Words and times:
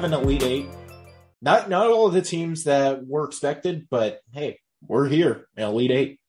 have 0.00 0.12
an 0.12 0.18
Elite 0.18 0.42
Eight. 0.42 0.66
Not 1.42 1.68
not 1.68 1.90
all 1.90 2.06
of 2.06 2.14
the 2.14 2.22
teams 2.22 2.64
that 2.64 3.06
were 3.06 3.26
expected, 3.26 3.86
but 3.90 4.20
hey, 4.32 4.58
we're 4.86 5.08
here, 5.08 5.46
Elite 5.58 5.90
Eight. 5.90 6.20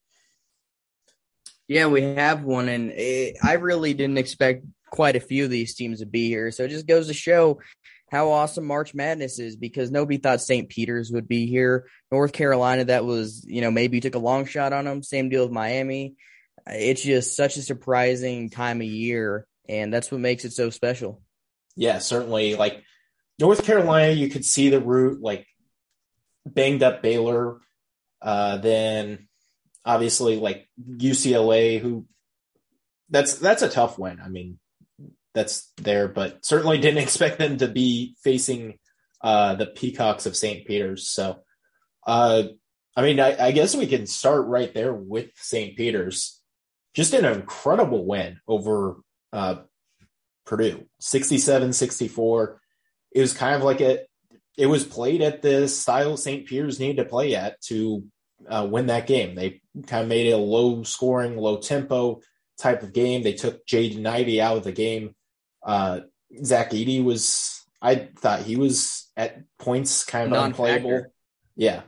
Yeah, 1.70 1.88
we 1.88 2.02
have 2.02 2.44
one, 2.44 2.68
and 2.68 2.92
it, 2.92 3.38
I 3.42 3.54
really 3.54 3.94
didn't 3.94 4.18
expect 4.18 4.66
quite 4.92 5.16
a 5.16 5.22
few 5.22 5.46
of 5.46 5.50
these 5.50 5.74
teams 5.74 6.00
to 6.00 6.06
be 6.06 6.28
here. 6.28 6.52
So 6.52 6.66
it 6.66 6.70
just 6.70 6.86
goes 6.86 7.08
to 7.08 7.14
show 7.14 7.62
how 8.12 8.32
awesome 8.32 8.66
March 8.66 8.94
Madness 8.94 9.40
is 9.40 9.56
because 9.56 9.90
nobody 9.90 10.18
thought 10.18 10.42
St. 10.42 10.68
Peter's 10.68 11.10
would 11.12 11.30
be 11.30 11.46
here. 11.46 11.88
North 12.12 12.34
Carolina, 12.34 12.84
that 12.86 13.06
was, 13.06 13.46
you 13.48 13.62
know, 13.62 13.72
maybe 13.72 14.02
took 14.02 14.16
a 14.16 14.20
long 14.20 14.44
shot 14.44 14.74
on 14.74 14.84
them. 14.84 15.02
Same 15.02 15.30
deal 15.30 15.44
with 15.44 15.54
Miami. 15.54 16.16
It's 16.68 17.04
just 17.04 17.38
such 17.38 17.56
a 17.56 17.62
surprising 17.62 18.50
time 18.50 18.82
of 18.82 18.88
year, 18.88 19.48
and 19.70 19.94
that's 19.94 20.12
what 20.12 20.20
makes 20.20 20.44
it 20.44 20.52
so 20.52 20.72
special. 20.72 21.22
Yeah, 21.78 22.00
certainly. 22.00 22.56
Like 22.56 22.84
North 23.42 23.66
Carolina, 23.66 24.14
you 24.14 24.30
could 24.30 24.46
see 24.46 24.70
the 24.70 24.80
route, 24.80 25.20
like 25.20 25.48
banged 26.46 26.84
up 26.84 27.02
Baylor. 27.02 27.60
Uh, 28.22 28.58
then 28.58 29.28
obviously 29.84 30.40
like 30.40 30.70
UCLA, 30.80 31.82
who 31.82 32.06
that's 33.10 33.36
that's 33.36 33.64
a 33.64 33.70
tough 33.70 33.98
win. 33.98 34.20
I 34.24 34.30
mean, 34.30 34.60
that's 35.34 35.72
there, 35.78 36.08
but 36.08 36.46
certainly 36.46 36.78
didn't 36.78 37.04
expect 37.04 37.40
them 37.40 37.58
to 37.58 37.68
be 37.68 38.16
facing 38.24 38.78
uh, 39.22 39.56
the 39.56 39.66
Peacocks 39.66 40.26
of 40.26 40.38
St. 40.38 40.66
Peter's. 40.66 41.08
So, 41.08 41.40
uh, 42.06 42.44
I 42.96 43.02
mean, 43.02 43.20
I, 43.20 43.48
I, 43.48 43.52
guess 43.52 43.76
we 43.76 43.86
can 43.86 44.08
start 44.08 44.48
right 44.48 44.74
there 44.74 44.94
with 44.94 45.30
St. 45.36 45.78
Peter's. 45.78 46.42
Just 46.96 47.14
an 47.14 47.26
incredible 47.26 48.06
win 48.06 48.40
over 48.48 48.98
uh, 49.32 49.58
Purdue, 50.46 50.86
67 51.00 51.74
64. 51.74 52.61
It 53.12 53.22
was 53.22 53.34
kind 53.34 53.56
of 53.56 53.64
like 53.64 53.82
a, 53.82 54.00
it 54.58 54.68
was 54.68 54.84
played 54.84 55.22
at 55.22 55.42
the 55.42 55.68
style 55.68 56.18
St. 56.18 56.46
Peter's 56.46 56.80
needed 56.80 57.04
to 57.04 57.10
play 57.10 57.36
at 57.36 57.62
to 57.64 58.06
uh, 58.48 58.68
win 58.70 58.88
that 58.88 59.08
game. 59.08 59.36
They 59.36 59.62
kind 59.88 60.04
of 60.04 60.10
made 60.10 60.28
it 60.28 60.32
a 60.32 60.38
low 60.38 60.84
scoring, 60.84 61.38
low 61.38 61.58
tempo 61.58 62.22
type 62.60 62.84
of 62.84 62.94
game. 62.94 63.24
They 63.24 63.34
took 63.34 63.66
Jaden 63.66 64.06
Ivey 64.06 64.42
out 64.42 64.58
of 64.58 64.64
the 64.64 64.72
game 64.72 65.16
uh, 65.64 66.02
Zach 66.44 66.72
Edey 66.72 67.04
was, 67.04 67.66
I 67.82 68.10
thought 68.18 68.42
he 68.42 68.56
was 68.56 69.10
at 69.16 69.42
points 69.60 70.04
kind 70.04 70.26
of 70.26 70.32
Non-factor. 70.32 70.74
unplayable. 70.74 71.14
Yeah. 71.56 71.82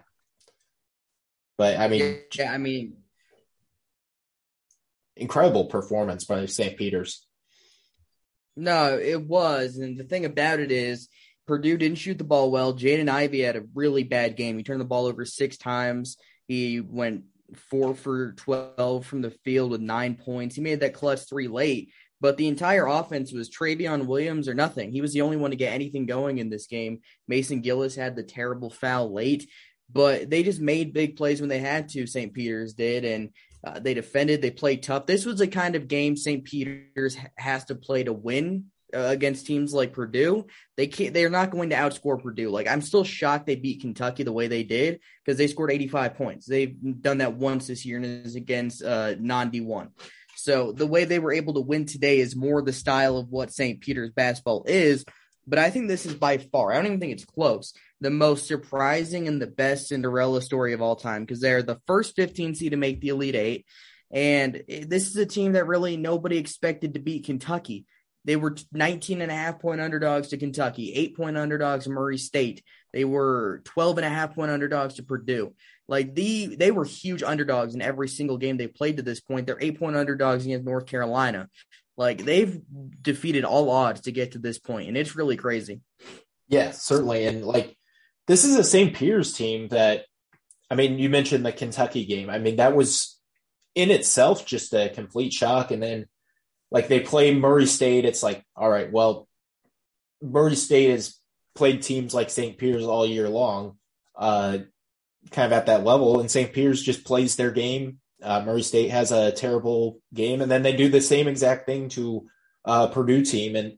But 1.57 1.77
I 1.77 1.87
mean, 1.87 2.19
yeah, 2.33 2.51
I 2.51 2.57
mean, 2.57 2.97
incredible 5.15 5.65
performance 5.65 6.25
by 6.25 6.45
St. 6.47 6.77
Peter's. 6.77 7.25
No, 8.55 8.97
it 8.97 9.21
was. 9.21 9.77
And 9.77 9.97
the 9.97 10.03
thing 10.03 10.25
about 10.25 10.59
it 10.59 10.71
is, 10.71 11.09
Purdue 11.45 11.77
didn't 11.77 11.97
shoot 11.97 12.17
the 12.17 12.23
ball 12.23 12.51
well. 12.51 12.73
Jaden 12.73 13.09
Ivey 13.09 13.41
had 13.41 13.55
a 13.55 13.65
really 13.73 14.03
bad 14.03 14.37
game. 14.37 14.57
He 14.57 14.63
turned 14.63 14.79
the 14.79 14.85
ball 14.85 15.07
over 15.07 15.25
six 15.25 15.57
times. 15.57 16.17
He 16.47 16.79
went 16.79 17.23
four 17.69 17.95
for 17.95 18.33
12 18.33 19.05
from 19.05 19.21
the 19.21 19.31
field 19.43 19.71
with 19.71 19.81
nine 19.81 20.15
points. 20.15 20.55
He 20.55 20.61
made 20.61 20.79
that 20.79 20.93
clutch 20.93 21.27
three 21.27 21.47
late, 21.47 21.91
but 22.21 22.37
the 22.37 22.47
entire 22.47 22.85
offense 22.85 23.33
was 23.33 23.49
Trevion 23.49 24.05
Williams 24.05 24.47
or 24.47 24.53
nothing. 24.53 24.91
He 24.91 25.01
was 25.01 25.13
the 25.13 25.21
only 25.21 25.37
one 25.37 25.51
to 25.51 25.57
get 25.57 25.73
anything 25.73 26.05
going 26.05 26.37
in 26.37 26.49
this 26.49 26.67
game. 26.67 26.99
Mason 27.27 27.61
Gillis 27.61 27.95
had 27.95 28.15
the 28.15 28.23
terrible 28.23 28.69
foul 28.69 29.13
late, 29.13 29.49
but 29.91 30.29
they 30.29 30.43
just 30.43 30.61
made 30.61 30.93
big 30.93 31.17
plays 31.17 31.41
when 31.41 31.49
they 31.49 31.59
had 31.59 31.89
to. 31.89 32.07
St. 32.07 32.33
Peter's 32.33 32.73
did, 32.73 33.03
and 33.03 33.29
uh, 33.63 33.79
they 33.79 33.93
defended. 33.93 34.41
They 34.41 34.51
played 34.51 34.83
tough. 34.83 35.05
This 35.05 35.25
was 35.25 35.37
the 35.37 35.47
kind 35.47 35.75
of 35.75 35.87
game 35.87 36.17
St. 36.17 36.43
Peter's 36.43 37.17
has 37.37 37.65
to 37.65 37.75
play 37.75 38.03
to 38.03 38.13
win 38.13 38.65
uh, 38.93 38.99
against 38.99 39.47
teams 39.47 39.73
like 39.73 39.93
Purdue. 39.93 40.45
They 40.77 40.87
can't. 40.87 41.13
They're 41.13 41.29
not 41.29 41.49
going 41.49 41.69
to 41.69 41.75
outscore 41.75 42.21
Purdue. 42.21 42.49
Like 42.49 42.67
I'm 42.67 42.81
still 42.81 43.03
shocked 43.03 43.45
they 43.45 43.55
beat 43.55 43.81
Kentucky 43.81 44.23
the 44.23 44.33
way 44.33 44.47
they 44.47 44.63
did 44.63 44.99
because 45.23 45.37
they 45.37 45.47
scored 45.47 45.71
85 45.71 46.15
points. 46.15 46.45
They've 46.45 46.75
done 47.01 47.19
that 47.19 47.33
once 47.35 47.67
this 47.67 47.85
year 47.85 47.97
and 47.97 48.05
it's 48.05 48.35
against 48.35 48.83
uh, 48.83 49.15
non 49.19 49.51
D1. 49.51 49.89
So 50.35 50.71
the 50.71 50.87
way 50.87 51.05
they 51.05 51.19
were 51.19 51.33
able 51.33 51.53
to 51.53 51.61
win 51.61 51.85
today 51.85 52.19
is 52.19 52.35
more 52.35 52.61
the 52.61 52.73
style 52.73 53.17
of 53.17 53.29
what 53.29 53.53
St. 53.53 53.79
Peter's 53.79 54.11
basketball 54.11 54.65
is. 54.67 55.05
But 55.45 55.59
I 55.59 55.69
think 55.69 55.87
this 55.87 56.05
is 56.05 56.13
by 56.13 56.37
far, 56.37 56.71
I 56.71 56.77
don't 56.77 56.85
even 56.87 56.99
think 56.99 57.13
it's 57.13 57.25
close, 57.25 57.73
the 58.03 58.11
most 58.11 58.47
surprising 58.47 59.27
and 59.27 59.41
the 59.41 59.47
best 59.47 59.87
Cinderella 59.87 60.41
story 60.41 60.73
of 60.73 60.81
all 60.81 60.95
time 60.95 61.23
because 61.23 61.39
they're 61.39 61.63
the 61.63 61.79
first 61.87 62.15
15 62.15 62.55
seed 62.55 62.71
to 62.71 62.77
make 62.77 63.01
the 63.01 63.09
Elite 63.09 63.35
Eight. 63.35 63.65
And 64.11 64.61
this 64.67 65.07
is 65.07 65.15
a 65.15 65.25
team 65.25 65.53
that 65.53 65.65
really 65.65 65.97
nobody 65.97 66.37
expected 66.37 66.93
to 66.93 66.99
beat 66.99 67.25
Kentucky. 67.25 67.85
They 68.25 68.35
were 68.35 68.55
19 68.71 69.21
and 69.21 69.31
a 69.31 69.35
half 69.35 69.59
point 69.59 69.81
underdogs 69.81 70.29
to 70.29 70.37
Kentucky, 70.37 70.93
eight 70.93 71.17
point 71.17 71.37
underdogs 71.37 71.85
to 71.85 71.89
Murray 71.89 72.17
State. 72.17 72.63
They 72.91 73.05
were 73.05 73.61
12 73.65 73.97
and 73.97 74.05
a 74.05 74.09
half 74.09 74.35
point 74.35 74.51
underdogs 74.51 74.95
to 74.95 75.03
Purdue. 75.03 75.55
Like 75.87 76.13
the 76.13 76.55
they 76.55 76.71
were 76.71 76.85
huge 76.85 77.23
underdogs 77.23 77.73
in 77.73 77.81
every 77.81 78.07
single 78.07 78.37
game 78.37 78.57
they 78.57 78.67
played 78.67 78.97
to 78.97 79.03
this 79.03 79.19
point. 79.19 79.47
They're 79.47 79.57
eight 79.59 79.79
point 79.79 79.95
underdogs 79.95 80.45
against 80.45 80.65
North 80.65 80.85
Carolina. 80.85 81.49
Like 81.97 82.23
they've 82.23 82.61
defeated 83.01 83.45
all 83.45 83.69
odds 83.69 84.01
to 84.01 84.11
get 84.11 84.33
to 84.33 84.39
this 84.39 84.59
point, 84.59 84.87
and 84.87 84.97
it's 84.97 85.15
really 85.15 85.35
crazy. 85.35 85.81
Yeah, 86.47 86.71
certainly. 86.71 87.25
And 87.25 87.43
like 87.45 87.75
this 88.27 88.45
is 88.45 88.55
the 88.55 88.63
St. 88.63 88.95
Peter's 88.95 89.33
team 89.33 89.67
that 89.69 90.05
I 90.69 90.75
mean, 90.75 90.97
you 90.97 91.09
mentioned 91.09 91.45
the 91.45 91.51
Kentucky 91.51 92.05
game. 92.05 92.29
I 92.29 92.39
mean, 92.39 92.55
that 92.55 92.75
was 92.75 93.19
in 93.75 93.91
itself 93.91 94.45
just 94.45 94.73
a 94.73 94.89
complete 94.89 95.31
shock. 95.31 95.71
And 95.71 95.83
then 95.83 96.07
like 96.71 96.87
they 96.87 96.99
play 96.99 97.33
Murray 97.33 97.67
State, 97.67 98.05
it's 98.05 98.23
like, 98.23 98.43
all 98.55 98.69
right, 98.69 98.91
well, 98.91 99.27
Murray 100.21 100.55
State 100.55 100.89
has 100.89 101.19
played 101.53 101.83
teams 101.83 102.13
like 102.13 102.29
St. 102.29 102.57
Peter's 102.57 102.85
all 102.85 103.05
year 103.05 103.29
long. 103.29 103.77
Uh, 104.15 104.59
kind 105.31 105.45
of 105.45 105.53
at 105.53 105.67
that 105.67 105.83
level. 105.83 106.19
And 106.19 106.31
St. 106.31 106.51
Peter's 106.51 106.81
just 106.81 107.05
plays 107.05 107.35
their 107.35 107.51
game. 107.51 107.99
Uh, 108.21 108.41
Murray 108.43 108.63
State 108.63 108.89
has 108.89 109.11
a 109.11 109.31
terrible 109.31 109.99
game, 110.13 110.41
and 110.41 110.49
then 110.49 110.63
they 110.63 110.75
do 110.75 110.89
the 110.89 111.01
same 111.01 111.27
exact 111.27 111.65
thing 111.65 111.89
to 111.89 112.25
uh, 112.63 112.87
Purdue 112.87 113.23
team. 113.23 113.55
And 113.55 113.77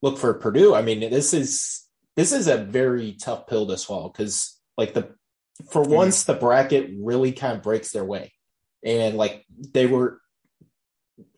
look 0.00 0.18
for 0.18 0.34
Purdue. 0.34 0.74
I 0.74 0.82
mean, 0.82 1.00
this 1.00 1.34
is 1.34 1.81
this 2.16 2.32
is 2.32 2.46
a 2.46 2.58
very 2.58 3.12
tough 3.12 3.46
pill 3.46 3.66
to 3.66 3.76
swallow 3.76 4.08
because, 4.08 4.58
like 4.76 4.94
the 4.94 5.14
for 5.70 5.82
mm-hmm. 5.82 5.92
once, 5.92 6.24
the 6.24 6.34
bracket 6.34 6.90
really 6.98 7.32
kind 7.32 7.56
of 7.56 7.62
breaks 7.62 7.92
their 7.92 8.04
way, 8.04 8.32
and 8.84 9.16
like 9.16 9.44
they 9.72 9.86
were 9.86 10.20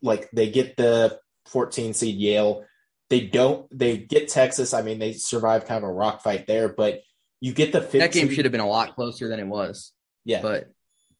like 0.01 0.29
they 0.31 0.49
get 0.49 0.77
the 0.77 1.19
14 1.47 1.93
seed 1.93 2.15
Yale. 2.15 2.65
They 3.09 3.21
don't. 3.21 3.67
They 3.77 3.97
get 3.97 4.29
Texas. 4.29 4.73
I 4.73 4.81
mean, 4.81 4.99
they 4.99 5.13
survive 5.13 5.65
kind 5.65 5.83
of 5.83 5.89
a 5.89 5.93
rock 5.93 6.23
fight 6.23 6.47
there, 6.47 6.69
but 6.69 7.01
you 7.39 7.53
get 7.53 7.71
the 7.71 7.81
15, 7.81 7.99
that 7.99 8.11
game 8.11 8.29
should 8.29 8.45
have 8.45 8.51
been 8.51 8.61
a 8.61 8.67
lot 8.67 8.95
closer 8.95 9.27
than 9.27 9.39
it 9.39 9.47
was. 9.47 9.91
Yeah, 10.23 10.41
but 10.41 10.71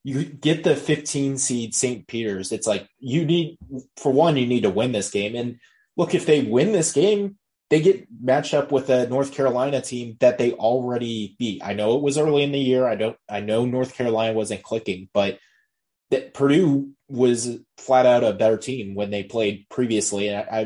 you 0.04 0.24
get 0.24 0.64
the 0.64 0.76
15 0.76 1.38
seed 1.38 1.76
St. 1.76 2.08
Peter's. 2.08 2.52
It's 2.52 2.68
like 2.68 2.88
you 3.00 3.26
need 3.26 3.58
for 3.98 4.12
one, 4.12 4.38
you 4.38 4.48
need 4.48 4.64
to 4.64 4.70
win 4.70 4.92
this 4.92 5.12
game. 5.12 5.36
And 5.36 5.60
look, 5.96 6.16
if 6.16 6.26
they 6.26 6.42
win 6.42 6.72
this 6.72 6.94
game, 6.94 7.38
they 7.70 7.82
get 7.82 8.08
matched 8.22 8.54
up 8.54 8.72
with 8.72 8.90
a 8.90 9.08
North 9.08 9.34
Carolina 9.34 9.82
team 9.82 10.18
that 10.20 10.38
they 10.38 10.54
already 10.54 11.36
beat. 11.40 11.64
I 11.64 11.74
know 11.74 11.98
it 11.98 12.04
was 12.04 12.18
early 12.18 12.44
in 12.44 12.52
the 12.52 12.60
year. 12.60 12.88
I 12.88 12.96
don't. 12.96 13.18
I 13.30 13.40
know 13.40 13.66
North 13.66 13.96
Carolina 13.96 14.34
wasn't 14.34 14.64
clicking, 14.64 15.10
but 15.14 15.40
that 16.12 16.34
Purdue 16.34 16.92
was 17.08 17.58
flat 17.78 18.06
out 18.06 18.24
a 18.24 18.34
better 18.34 18.58
team 18.58 18.94
when 18.94 19.10
they 19.10 19.24
played 19.24 19.66
previously. 19.70 20.30
And 20.30 20.38
I, 20.38 20.58
I 20.58 20.62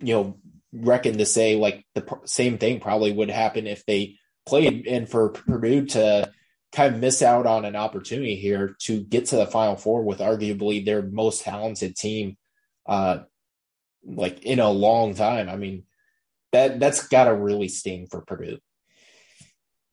you 0.00 0.14
know, 0.14 0.38
reckon 0.72 1.18
to 1.18 1.26
say 1.26 1.56
like 1.56 1.84
the 1.94 2.04
same 2.24 2.58
thing 2.58 2.80
probably 2.80 3.12
would 3.12 3.30
happen 3.30 3.66
if 3.66 3.84
they 3.86 4.16
played 4.46 4.86
and 4.86 5.08
for 5.08 5.30
Purdue 5.30 5.86
to 5.86 6.30
kind 6.72 6.94
of 6.94 7.00
miss 7.00 7.22
out 7.22 7.46
on 7.46 7.64
an 7.64 7.76
opportunity 7.76 8.36
here 8.36 8.76
to 8.80 9.00
get 9.00 9.26
to 9.26 9.36
the 9.36 9.46
final 9.46 9.76
four 9.76 10.02
with 10.02 10.18
arguably 10.18 10.84
their 10.84 11.02
most 11.02 11.42
talented 11.42 11.96
team 11.96 12.36
uh 12.86 13.20
like 14.04 14.42
in 14.44 14.60
a 14.60 14.70
long 14.70 15.14
time. 15.14 15.48
I 15.48 15.56
mean, 15.56 15.84
that 16.56 16.80
that's 16.80 17.06
got 17.08 17.24
to 17.24 17.34
really 17.34 17.68
sting 17.68 18.06
for 18.10 18.22
Purdue. 18.22 18.58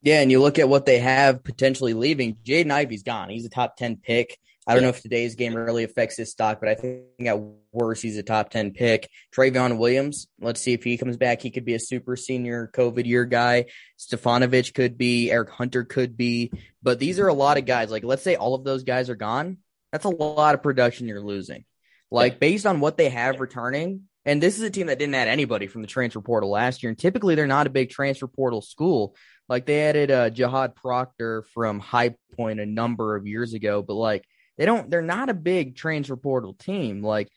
Yeah, 0.02 0.20
and 0.20 0.30
you 0.30 0.40
look 0.40 0.58
at 0.58 0.68
what 0.68 0.86
they 0.86 0.98
have 0.98 1.44
potentially 1.44 1.94
leaving. 1.94 2.36
Jaden 2.44 2.70
Ivey's 2.70 3.02
gone. 3.02 3.30
He's 3.30 3.46
a 3.46 3.50
top 3.50 3.76
10 3.76 3.96
pick. 3.96 4.38
I 4.66 4.72
don't 4.74 4.82
know 4.82 4.88
if 4.88 5.02
today's 5.02 5.34
game 5.34 5.54
really 5.54 5.84
affects 5.84 6.16
his 6.16 6.30
stock, 6.30 6.58
but 6.58 6.70
I 6.70 6.74
think 6.74 7.04
at 7.26 7.38
worst 7.70 8.02
he's 8.02 8.16
a 8.16 8.22
top 8.22 8.48
10 8.48 8.72
pick. 8.72 9.10
Trevion 9.34 9.76
Williams, 9.76 10.26
let's 10.40 10.60
see 10.60 10.72
if 10.72 10.82
he 10.84 10.96
comes 10.96 11.18
back. 11.18 11.42
He 11.42 11.50
could 11.50 11.66
be 11.66 11.74
a 11.74 11.78
super 11.78 12.16
senior 12.16 12.70
COVID 12.72 13.04
year 13.04 13.26
guy. 13.26 13.66
Stefanovic 13.98 14.72
could 14.72 14.96
be, 14.96 15.30
Eric 15.30 15.50
Hunter 15.50 15.84
could 15.84 16.16
be, 16.16 16.50
but 16.82 16.98
these 16.98 17.18
are 17.18 17.28
a 17.28 17.34
lot 17.34 17.58
of 17.58 17.66
guys. 17.66 17.90
Like, 17.90 18.04
let's 18.04 18.22
say 18.22 18.36
all 18.36 18.54
of 18.54 18.64
those 18.64 18.84
guys 18.84 19.10
are 19.10 19.16
gone. 19.16 19.58
That's 19.92 20.06
a 20.06 20.10
lot 20.10 20.54
of 20.54 20.62
production 20.62 21.08
you're 21.08 21.20
losing. 21.20 21.66
Like, 22.10 22.40
based 22.40 22.64
on 22.64 22.80
what 22.80 22.96
they 22.96 23.10
have 23.10 23.40
returning, 23.40 24.02
and 24.24 24.42
this 24.42 24.56
is 24.56 24.62
a 24.62 24.70
team 24.70 24.86
that 24.86 24.98
didn't 24.98 25.14
add 25.14 25.28
anybody 25.28 25.66
from 25.66 25.82
the 25.82 25.88
transfer 25.88 26.20
portal 26.20 26.50
last 26.50 26.82
year. 26.82 26.90
And 26.90 26.98
typically 26.98 27.34
they're 27.34 27.46
not 27.46 27.66
a 27.66 27.70
big 27.70 27.90
transfer 27.90 28.26
portal 28.26 28.62
school. 28.62 29.16
Like 29.48 29.66
they 29.66 29.82
added 29.82 30.10
uh, 30.10 30.30
Jahaad 30.30 30.74
Proctor 30.74 31.44
from 31.54 31.78
High 31.80 32.16
Point 32.36 32.60
a 32.60 32.66
number 32.66 33.16
of 33.16 33.26
years 33.26 33.54
ago, 33.54 33.82
but 33.82 33.94
like 33.94 34.24
they 34.56 34.66
don't 34.66 34.90
they're 34.90 35.02
not 35.02 35.28
a 35.28 35.34
big 35.34 35.76
transfer 35.76 36.16
portal 36.16 36.54
team 36.54 37.02
like 37.02 37.28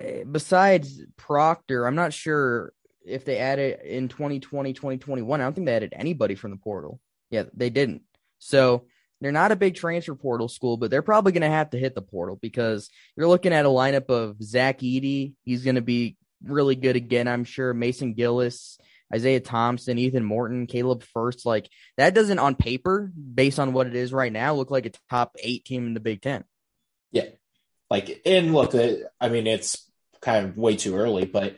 eh, 0.00 0.24
besides 0.24 1.00
proctor 1.16 1.86
i'm 1.86 1.94
not 1.94 2.12
sure 2.12 2.72
if 3.06 3.24
they 3.24 3.38
added 3.38 3.80
in 3.84 4.08
2020, 4.08 4.72
2021. 4.72 5.40
I 5.40 5.44
don't 5.44 5.54
think 5.54 5.66
they 5.66 5.76
added 5.76 5.94
anybody 5.96 6.34
from 6.34 6.50
the 6.50 6.56
portal. 6.56 7.00
Yeah, 7.30 7.44
they 7.54 7.70
didn't. 7.70 8.02
So 8.38 8.84
they're 9.20 9.32
not 9.32 9.52
a 9.52 9.56
big 9.56 9.76
transfer 9.76 10.14
portal 10.14 10.48
school, 10.48 10.76
but 10.76 10.90
they're 10.90 11.02
probably 11.02 11.32
going 11.32 11.42
to 11.42 11.48
have 11.48 11.70
to 11.70 11.78
hit 11.78 11.94
the 11.94 12.02
portal 12.02 12.38
because 12.40 12.90
you're 13.16 13.28
looking 13.28 13.52
at 13.52 13.64
a 13.64 13.68
lineup 13.68 14.10
of 14.10 14.42
Zach 14.42 14.80
Edey. 14.80 15.34
He's 15.42 15.64
going 15.64 15.76
to 15.76 15.82
be 15.82 16.16
really 16.42 16.76
good 16.76 16.96
again, 16.96 17.28
I'm 17.28 17.44
sure. 17.44 17.74
Mason 17.74 18.14
Gillis, 18.14 18.78
Isaiah 19.14 19.40
Thompson, 19.40 19.98
Ethan 19.98 20.24
Morton, 20.24 20.66
Caleb 20.66 21.02
Furst. 21.02 21.46
Like 21.46 21.68
that 21.96 22.14
doesn't 22.14 22.38
on 22.38 22.54
paper, 22.54 23.12
based 23.16 23.58
on 23.58 23.72
what 23.72 23.86
it 23.86 23.94
is 23.94 24.12
right 24.12 24.32
now, 24.32 24.54
look 24.54 24.70
like 24.70 24.86
a 24.86 24.92
top 25.10 25.36
eight 25.38 25.64
team 25.64 25.86
in 25.86 25.94
the 25.94 26.00
Big 26.00 26.22
Ten. 26.22 26.44
Yeah. 27.12 27.26
Like, 27.88 28.20
and 28.26 28.52
look, 28.52 28.74
uh, 28.74 28.94
I 29.20 29.28
mean, 29.28 29.46
it's 29.46 29.88
kind 30.20 30.46
of 30.46 30.56
way 30.56 30.76
too 30.76 30.96
early, 30.96 31.24
but 31.24 31.56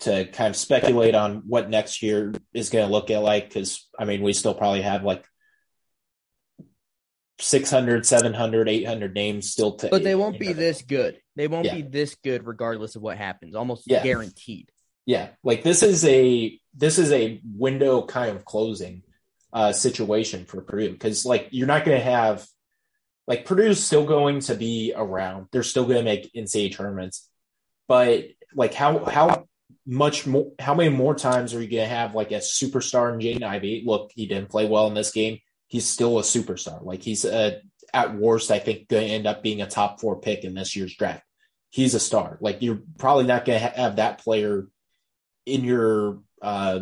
to 0.00 0.24
kind 0.24 0.50
of 0.50 0.56
speculate 0.56 1.14
on 1.14 1.42
what 1.46 1.68
next 1.68 2.02
year 2.02 2.32
is 2.52 2.70
going 2.70 2.86
to 2.86 2.92
look 2.92 3.10
at 3.10 3.22
like, 3.22 3.48
because 3.48 3.88
I 3.98 4.04
mean, 4.04 4.22
we 4.22 4.32
still 4.32 4.54
probably 4.54 4.82
have 4.82 5.04
like 5.04 5.24
600, 7.42 8.06
700, 8.06 8.68
800 8.68 9.14
names 9.14 9.50
still 9.50 9.72
to. 9.76 9.88
But 9.88 10.04
they 10.04 10.14
won't 10.14 10.38
be 10.38 10.48
know. 10.48 10.54
this 10.54 10.82
good. 10.82 11.18
They 11.36 11.48
won't 11.48 11.66
yeah. 11.66 11.76
be 11.76 11.82
this 11.82 12.14
good 12.16 12.46
regardless 12.46 12.96
of 12.96 13.02
what 13.02 13.16
happens. 13.16 13.54
Almost 13.54 13.84
yeah. 13.86 14.02
guaranteed. 14.02 14.70
Yeah, 15.04 15.30
like 15.42 15.62
this 15.62 15.82
is 15.82 16.04
a 16.04 16.58
this 16.74 16.98
is 16.98 17.10
a 17.10 17.40
window 17.44 18.02
kind 18.02 18.36
of 18.36 18.44
closing 18.44 19.02
uh, 19.52 19.72
situation 19.72 20.44
for 20.44 20.62
Purdue 20.62 20.92
because 20.92 21.26
like 21.26 21.48
you're 21.50 21.66
not 21.66 21.84
going 21.84 21.98
to 21.98 22.04
have 22.04 22.46
like 23.26 23.44
Purdue's 23.44 23.82
still 23.82 24.04
going 24.04 24.40
to 24.40 24.54
be 24.54 24.92
around. 24.94 25.48
They're 25.50 25.64
still 25.64 25.84
going 25.84 25.98
to 25.98 26.04
make 26.04 26.32
NCAA 26.34 26.76
tournaments, 26.76 27.28
but 27.88 28.26
like 28.54 28.74
how 28.74 29.04
how 29.04 29.46
much 29.84 30.26
more 30.26 30.52
how 30.60 30.74
many 30.74 30.90
more 30.90 31.16
times 31.16 31.52
are 31.54 31.62
you 31.62 31.68
going 31.68 31.88
to 31.88 31.94
have 31.94 32.14
like 32.14 32.30
a 32.30 32.36
superstar 32.36 33.12
in 33.12 33.18
Jaden 33.18 33.42
Ivey? 33.42 33.82
Look, 33.84 34.12
he 34.14 34.26
didn't 34.26 34.50
play 34.50 34.68
well 34.68 34.86
in 34.86 34.94
this 34.94 35.10
game. 35.10 35.38
He's 35.72 35.88
still 35.88 36.18
a 36.18 36.22
superstar. 36.22 36.84
Like 36.84 37.02
he's 37.02 37.24
a, 37.24 37.62
at 37.94 38.14
worst, 38.14 38.50
I 38.50 38.58
think 38.58 38.88
going 38.88 39.08
to 39.08 39.14
end 39.14 39.26
up 39.26 39.42
being 39.42 39.62
a 39.62 39.66
top 39.66 40.02
four 40.02 40.20
pick 40.20 40.44
in 40.44 40.52
this 40.52 40.76
year's 40.76 40.94
draft. 40.94 41.24
He's 41.70 41.94
a 41.94 41.98
star. 41.98 42.36
Like 42.42 42.60
you're 42.60 42.82
probably 42.98 43.24
not 43.24 43.46
going 43.46 43.58
to 43.58 43.66
ha- 43.66 43.74
have 43.74 43.96
that 43.96 44.18
player 44.18 44.68
in 45.46 45.64
your 45.64 46.18
uh, 46.42 46.80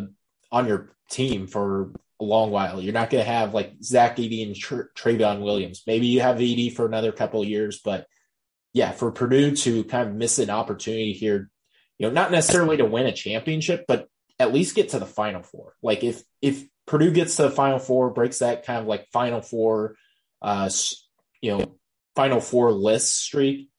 on 0.51 0.67
your 0.67 0.91
team 1.09 1.47
for 1.47 1.93
a 2.19 2.25
long 2.25 2.51
while. 2.51 2.81
You're 2.81 2.91
not 2.91 3.09
going 3.09 3.23
to 3.23 3.31
have 3.31 3.53
like 3.53 3.75
Zach 3.81 4.17
Edey 4.17 4.45
and 4.45 4.57
Tr- 4.57 4.91
Trevion 4.93 5.39
Williams. 5.39 5.83
Maybe 5.87 6.07
you 6.07 6.19
have 6.19 6.35
Edey 6.35 6.75
for 6.75 6.85
another 6.85 7.13
couple 7.13 7.45
years, 7.45 7.79
but 7.79 8.07
yeah, 8.73 8.91
for 8.91 9.09
Purdue 9.13 9.55
to 9.55 9.85
kind 9.85 10.09
of 10.09 10.15
miss 10.15 10.37
an 10.37 10.49
opportunity 10.49 11.13
here, 11.13 11.49
you 11.97 12.07
know, 12.07 12.13
not 12.13 12.29
necessarily 12.29 12.75
to 12.75 12.85
win 12.85 13.05
a 13.05 13.13
championship, 13.13 13.85
but 13.87 14.09
at 14.37 14.53
least 14.53 14.75
get 14.75 14.89
to 14.89 14.99
the 14.99 15.05
Final 15.05 15.43
Four. 15.43 15.75
Like 15.81 16.03
if 16.03 16.23
if 16.41 16.65
Purdue 16.87 17.11
gets 17.11 17.35
to 17.35 17.43
the 17.43 17.51
Final 17.51 17.79
Four, 17.79 18.09
breaks 18.09 18.39
that 18.39 18.65
kind 18.65 18.79
of 18.79 18.87
like 18.87 19.07
Final 19.11 19.41
Four, 19.41 19.95
uh, 20.41 20.69
you 21.41 21.57
know, 21.57 21.75
Final 22.15 22.41
Four 22.41 22.71
list 22.71 23.17
streak, 23.17 23.69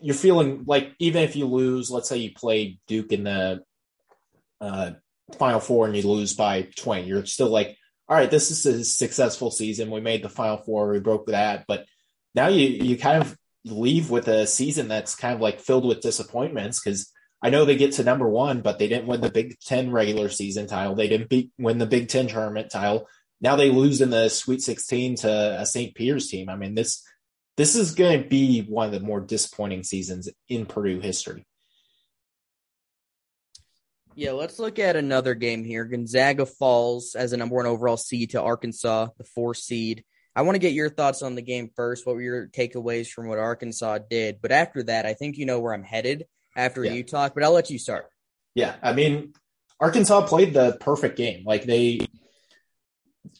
you're 0.00 0.14
feeling 0.14 0.64
like 0.66 0.92
even 0.98 1.22
if 1.22 1.36
you 1.36 1.46
lose, 1.46 1.90
let's 1.90 2.08
say 2.08 2.18
you 2.18 2.32
play 2.32 2.78
Duke 2.86 3.12
in 3.12 3.24
the 3.24 3.62
uh, 4.60 4.92
Final 5.38 5.60
Four 5.60 5.86
and 5.86 5.96
you 5.96 6.02
lose 6.02 6.34
by 6.34 6.68
20, 6.76 7.06
you're 7.06 7.26
still 7.26 7.50
like, 7.50 7.76
all 8.08 8.16
right, 8.16 8.30
this 8.30 8.50
is 8.50 8.64
a 8.64 8.84
successful 8.84 9.50
season. 9.50 9.90
We 9.90 10.00
made 10.00 10.22
the 10.22 10.28
Final 10.28 10.58
Four, 10.58 10.90
we 10.90 11.00
broke 11.00 11.26
that, 11.26 11.64
but 11.66 11.86
now 12.34 12.48
you 12.48 12.66
you 12.66 12.96
kind 12.96 13.22
of 13.22 13.36
leave 13.64 14.10
with 14.10 14.28
a 14.28 14.46
season 14.46 14.88
that's 14.88 15.16
kind 15.16 15.34
of 15.34 15.40
like 15.40 15.60
filled 15.60 15.84
with 15.84 16.00
disappointments 16.00 16.80
because 16.80 17.12
I 17.40 17.50
know 17.50 17.64
they 17.64 17.76
get 17.76 17.92
to 17.92 18.04
number 18.04 18.28
one, 18.28 18.62
but 18.62 18.78
they 18.78 18.88
didn't 18.88 19.06
win 19.06 19.20
the 19.20 19.30
Big 19.30 19.58
Ten 19.60 19.92
regular 19.92 20.28
season 20.28 20.66
title. 20.66 20.94
They 20.94 21.08
didn't 21.08 21.50
win 21.56 21.78
the 21.78 21.86
Big 21.86 22.08
Ten 22.08 22.26
tournament 22.26 22.70
title. 22.70 23.06
Now 23.40 23.54
they 23.54 23.70
lose 23.70 24.00
in 24.00 24.10
the 24.10 24.28
Sweet 24.28 24.60
16 24.60 25.16
to 25.16 25.60
a 25.60 25.64
St. 25.64 25.94
Peter's 25.94 26.28
team. 26.28 26.48
I 26.48 26.56
mean, 26.56 26.74
this 26.74 27.04
this 27.56 27.76
is 27.76 27.94
going 27.94 28.22
to 28.22 28.28
be 28.28 28.62
one 28.62 28.86
of 28.86 28.92
the 28.92 29.00
more 29.00 29.20
disappointing 29.20 29.84
seasons 29.84 30.28
in 30.48 30.66
Purdue 30.66 31.00
history. 31.00 31.44
Yeah, 34.14 34.32
let's 34.32 34.58
look 34.58 34.80
at 34.80 34.96
another 34.96 35.34
game 35.34 35.64
here. 35.64 35.84
Gonzaga 35.84 36.44
falls 36.44 37.14
as 37.14 37.32
a 37.32 37.36
number 37.36 37.54
one 37.54 37.66
overall 37.66 37.96
seed 37.96 38.30
to 38.30 38.42
Arkansas, 38.42 39.08
the 39.16 39.24
four 39.24 39.54
seed. 39.54 40.04
I 40.34 40.42
want 40.42 40.56
to 40.56 40.60
get 40.60 40.72
your 40.72 40.90
thoughts 40.90 41.22
on 41.22 41.36
the 41.36 41.42
game 41.42 41.70
first. 41.74 42.04
What 42.04 42.16
were 42.16 42.22
your 42.22 42.48
takeaways 42.48 43.08
from 43.08 43.28
what 43.28 43.38
Arkansas 43.38 43.98
did? 44.10 44.40
But 44.42 44.50
after 44.50 44.82
that, 44.84 45.06
I 45.06 45.14
think 45.14 45.36
you 45.36 45.46
know 45.46 45.60
where 45.60 45.72
I'm 45.72 45.84
headed 45.84 46.26
after 46.58 46.84
yeah. 46.84 46.92
you 46.92 47.04
talk, 47.04 47.32
but 47.34 47.42
I'll 47.42 47.52
let 47.52 47.70
you 47.70 47.78
start. 47.78 48.06
Yeah, 48.54 48.74
I 48.82 48.92
mean, 48.92 49.32
Arkansas 49.80 50.26
played 50.26 50.52
the 50.52 50.76
perfect 50.80 51.16
game. 51.16 51.44
Like 51.46 51.64
they 51.64 52.00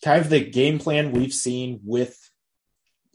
kind 0.03 0.20
of 0.20 0.31
the 0.31 0.41
game 0.41 0.79
plan 0.79 1.12
we've 1.12 1.32
seen 1.32 1.81
with 1.85 2.17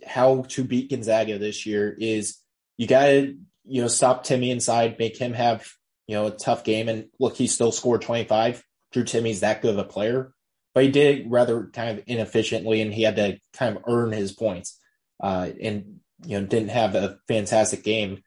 how 0.05 0.43
to 0.49 0.63
beat 0.63 0.89
Gonzaga 0.89 1.39
this 1.39 1.65
year 1.65 1.95
is 1.97 2.37
you 2.77 2.87
got 2.87 3.05
to 3.05 3.37
you 3.65 3.81
know 3.81 3.87
stop 3.87 4.25
Timme 4.25 4.51
inside, 4.51 4.99
make 4.99 5.17
him 5.17 5.33
have 5.33 5.65
you 6.07 6.15
know, 6.15 6.27
a 6.27 6.31
tough 6.31 6.63
game. 6.63 6.89
And 6.89 7.07
look, 7.19 7.35
he 7.35 7.47
still 7.47 7.71
scored 7.71 8.01
25. 8.01 8.63
Drew 8.91 9.03
Timme's 9.03 9.39
that 9.39 9.61
good 9.61 9.73
of 9.73 9.79
a 9.79 9.83
player, 9.83 10.33
but 10.73 10.83
he 10.83 10.91
did 10.91 11.31
rather 11.31 11.67
kind 11.73 11.97
of 11.97 12.03
inefficiently, 12.07 12.81
and 12.81 12.93
he 12.93 13.03
had 13.03 13.15
to 13.15 13.39
kind 13.53 13.75
of 13.75 13.83
earn 13.87 14.11
his 14.11 14.31
points. 14.31 14.79
Uh, 15.21 15.49
and 15.61 15.99
you 16.25 16.39
know, 16.39 16.45
didn't 16.45 16.69
have 16.69 16.95
a 16.95 17.17
fantastic 17.27 17.83
game 17.83 18.21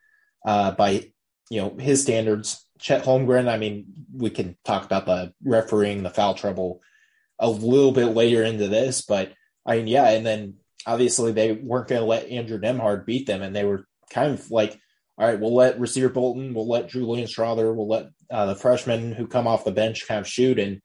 uh, 0.45 0.73
by 0.73 1.13
you 1.51 1.61
know 1.61 1.77
his 1.79 2.03
standards. 2.03 2.63
Chet 2.79 3.05
Holmgren, 3.05 3.49
I 3.49 3.57
mean, 3.57 3.87
we 4.15 4.29
can 4.29 4.55
talk 4.65 4.85
about 4.85 5.07
the 5.07 5.33
refereeing, 5.43 6.03
the 6.03 6.11
foul 6.11 6.35
trouble 6.35 6.83
a 7.39 7.49
little 7.49 7.93
bit 7.93 8.09
later 8.09 8.43
into 8.43 8.69
this, 8.69 9.01
but 9.01 9.33
I 9.65 9.77
mean, 9.77 9.87
yeah, 9.87 10.11
and 10.11 10.27
then 10.27 10.57
obviously 10.87 11.33
they 11.33 11.53
weren't 11.53 11.89
going 11.89 12.03
to 12.03 12.07
let 12.07 12.29
Andrew 12.29 12.59
Nembhard 12.59 13.07
beat 13.07 13.27
them, 13.27 13.43
and 13.43 13.57
they 13.57 13.65
were 13.65 13.87
kind 14.11 14.35
of 14.35 14.51
like 14.51 14.79
all 15.19 15.27
right, 15.27 15.41
we'll 15.41 15.55
let 15.55 15.79
Rasir 15.79 16.13
Bolton, 16.13 16.53
we'll 16.53 16.69
let 16.69 16.91
Julian 16.91 17.27
Strawther, 17.27 17.75
we'll 17.75 17.89
let 17.89 18.09
uh, 18.31 18.47
the 18.47 18.55
freshmen 18.55 19.13
who 19.13 19.27
come 19.27 19.47
off 19.47 19.65
the 19.65 19.73
bench 19.73 20.07
kind 20.07 20.21
of 20.21 20.29
shoot. 20.29 20.59
And 20.59 20.83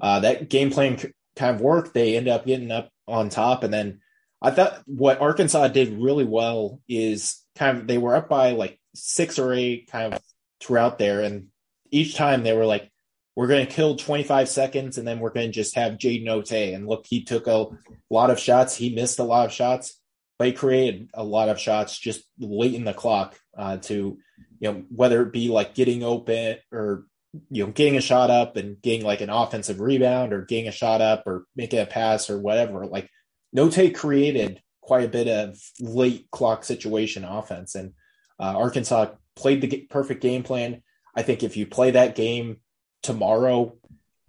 uh, 0.00 0.20
that 0.20 0.48
game 0.48 0.70
plan 0.70 0.98
kind 1.36 1.54
of 1.54 1.60
worked. 1.60 1.92
They 1.92 2.16
end 2.16 2.28
up 2.28 2.46
getting 2.46 2.70
up 2.70 2.88
on 3.06 3.28
top. 3.28 3.62
And 3.62 3.72
then 3.72 4.00
I 4.40 4.50
thought 4.52 4.82
what 4.86 5.20
Arkansas 5.20 5.68
did 5.68 6.00
really 6.00 6.24
well 6.24 6.80
is 6.88 7.42
kind 7.56 7.78
of 7.78 7.86
they 7.86 7.98
were 7.98 8.16
up 8.16 8.28
by 8.28 8.52
like 8.52 8.80
six 8.94 9.38
or 9.38 9.52
eight 9.52 9.90
kind 9.90 10.14
of 10.14 10.20
throughout 10.60 10.98
there. 10.98 11.22
And 11.22 11.48
each 11.90 12.16
time 12.16 12.42
they 12.42 12.56
were 12.56 12.66
like, 12.66 12.90
we're 13.36 13.48
going 13.48 13.66
to 13.66 13.72
kill 13.72 13.96
25 13.96 14.48
seconds 14.48 14.96
and 14.96 15.06
then 15.06 15.18
we're 15.18 15.30
going 15.30 15.48
to 15.48 15.52
just 15.52 15.74
have 15.74 15.94
JD 15.94 16.24
Notae. 16.24 16.74
And 16.74 16.86
look, 16.86 17.04
he 17.06 17.24
took 17.24 17.46
a 17.46 17.66
lot 18.08 18.30
of 18.30 18.38
shots. 18.38 18.76
He 18.76 18.94
missed 18.94 19.18
a 19.18 19.24
lot 19.24 19.46
of 19.46 19.52
shots 19.52 20.00
but 20.38 20.48
he 20.48 20.52
created 20.52 21.10
a 21.14 21.22
lot 21.22 21.48
of 21.48 21.60
shots 21.60 21.98
just 21.98 22.24
late 22.38 22.74
in 22.74 22.84
the 22.84 22.94
clock 22.94 23.38
uh, 23.56 23.76
to, 23.78 24.18
you 24.58 24.72
know, 24.72 24.84
whether 24.90 25.22
it 25.22 25.32
be 25.32 25.48
like 25.48 25.74
getting 25.74 26.02
open 26.02 26.56
or, 26.72 27.06
you 27.50 27.64
know, 27.64 27.70
getting 27.70 27.96
a 27.96 28.00
shot 28.00 28.30
up 28.30 28.56
and 28.56 28.80
getting 28.82 29.04
like 29.04 29.20
an 29.20 29.30
offensive 29.30 29.80
rebound 29.80 30.32
or 30.32 30.44
getting 30.44 30.68
a 30.68 30.72
shot 30.72 31.00
up 31.00 31.22
or 31.26 31.44
making 31.54 31.78
a 31.78 31.86
pass 31.86 32.30
or 32.30 32.38
whatever. 32.38 32.84
Like 32.86 33.08
Notae 33.56 33.94
created 33.94 34.60
quite 34.80 35.04
a 35.04 35.08
bit 35.08 35.28
of 35.28 35.56
late 35.80 36.28
clock 36.32 36.64
situation 36.64 37.24
offense. 37.24 37.74
And 37.74 37.92
uh, 38.38 38.56
Arkansas 38.56 39.12
played 39.36 39.60
the 39.60 39.86
perfect 39.90 40.22
game 40.22 40.42
plan. 40.42 40.82
I 41.14 41.22
think 41.22 41.42
if 41.42 41.56
you 41.56 41.66
play 41.66 41.92
that 41.92 42.14
game 42.14 42.58
tomorrow 43.02 43.76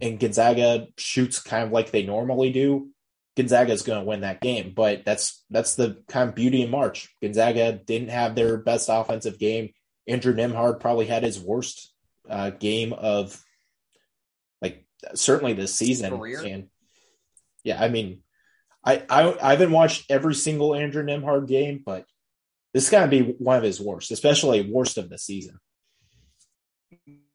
and 0.00 0.20
Gonzaga 0.20 0.88
shoots 0.96 1.40
kind 1.40 1.64
of 1.64 1.72
like 1.72 1.90
they 1.90 2.04
normally 2.04 2.50
do, 2.52 2.90
Gonzaga 3.36 3.72
is 3.72 3.82
going 3.82 4.00
to 4.00 4.04
win 4.04 4.20
that 4.20 4.40
game. 4.40 4.72
But 4.74 5.04
that's 5.04 5.44
that's 5.50 5.74
the 5.74 6.02
kind 6.08 6.28
of 6.28 6.34
beauty 6.34 6.62
in 6.62 6.70
March. 6.70 7.14
Gonzaga 7.22 7.72
didn't 7.72 8.10
have 8.10 8.34
their 8.34 8.56
best 8.56 8.88
offensive 8.90 9.38
game. 9.38 9.70
Andrew 10.06 10.34
Nembhard 10.34 10.80
probably 10.80 11.06
had 11.06 11.22
his 11.22 11.38
worst 11.40 11.92
uh, 12.28 12.50
game 12.50 12.92
of 12.92 13.40
like 14.62 14.84
certainly 15.14 15.52
this 15.52 15.74
season. 15.74 16.16
Career? 16.16 16.42
And 16.44 16.68
yeah, 17.64 17.82
I 17.82 17.88
mean, 17.88 18.22
I, 18.84 19.02
I 19.10 19.36
I 19.42 19.50
haven't 19.50 19.72
watched 19.72 20.10
every 20.10 20.34
single 20.34 20.74
Andrew 20.74 21.04
Nembhard 21.04 21.48
game, 21.48 21.82
but 21.84 22.06
this 22.76 22.84
is 22.84 22.90
going 22.90 23.08
to 23.08 23.24
be 23.24 23.32
one 23.38 23.56
of 23.56 23.62
his 23.62 23.80
worst, 23.80 24.10
especially 24.10 24.70
worst 24.70 24.98
of 24.98 25.08
the 25.08 25.16
season. 25.16 25.58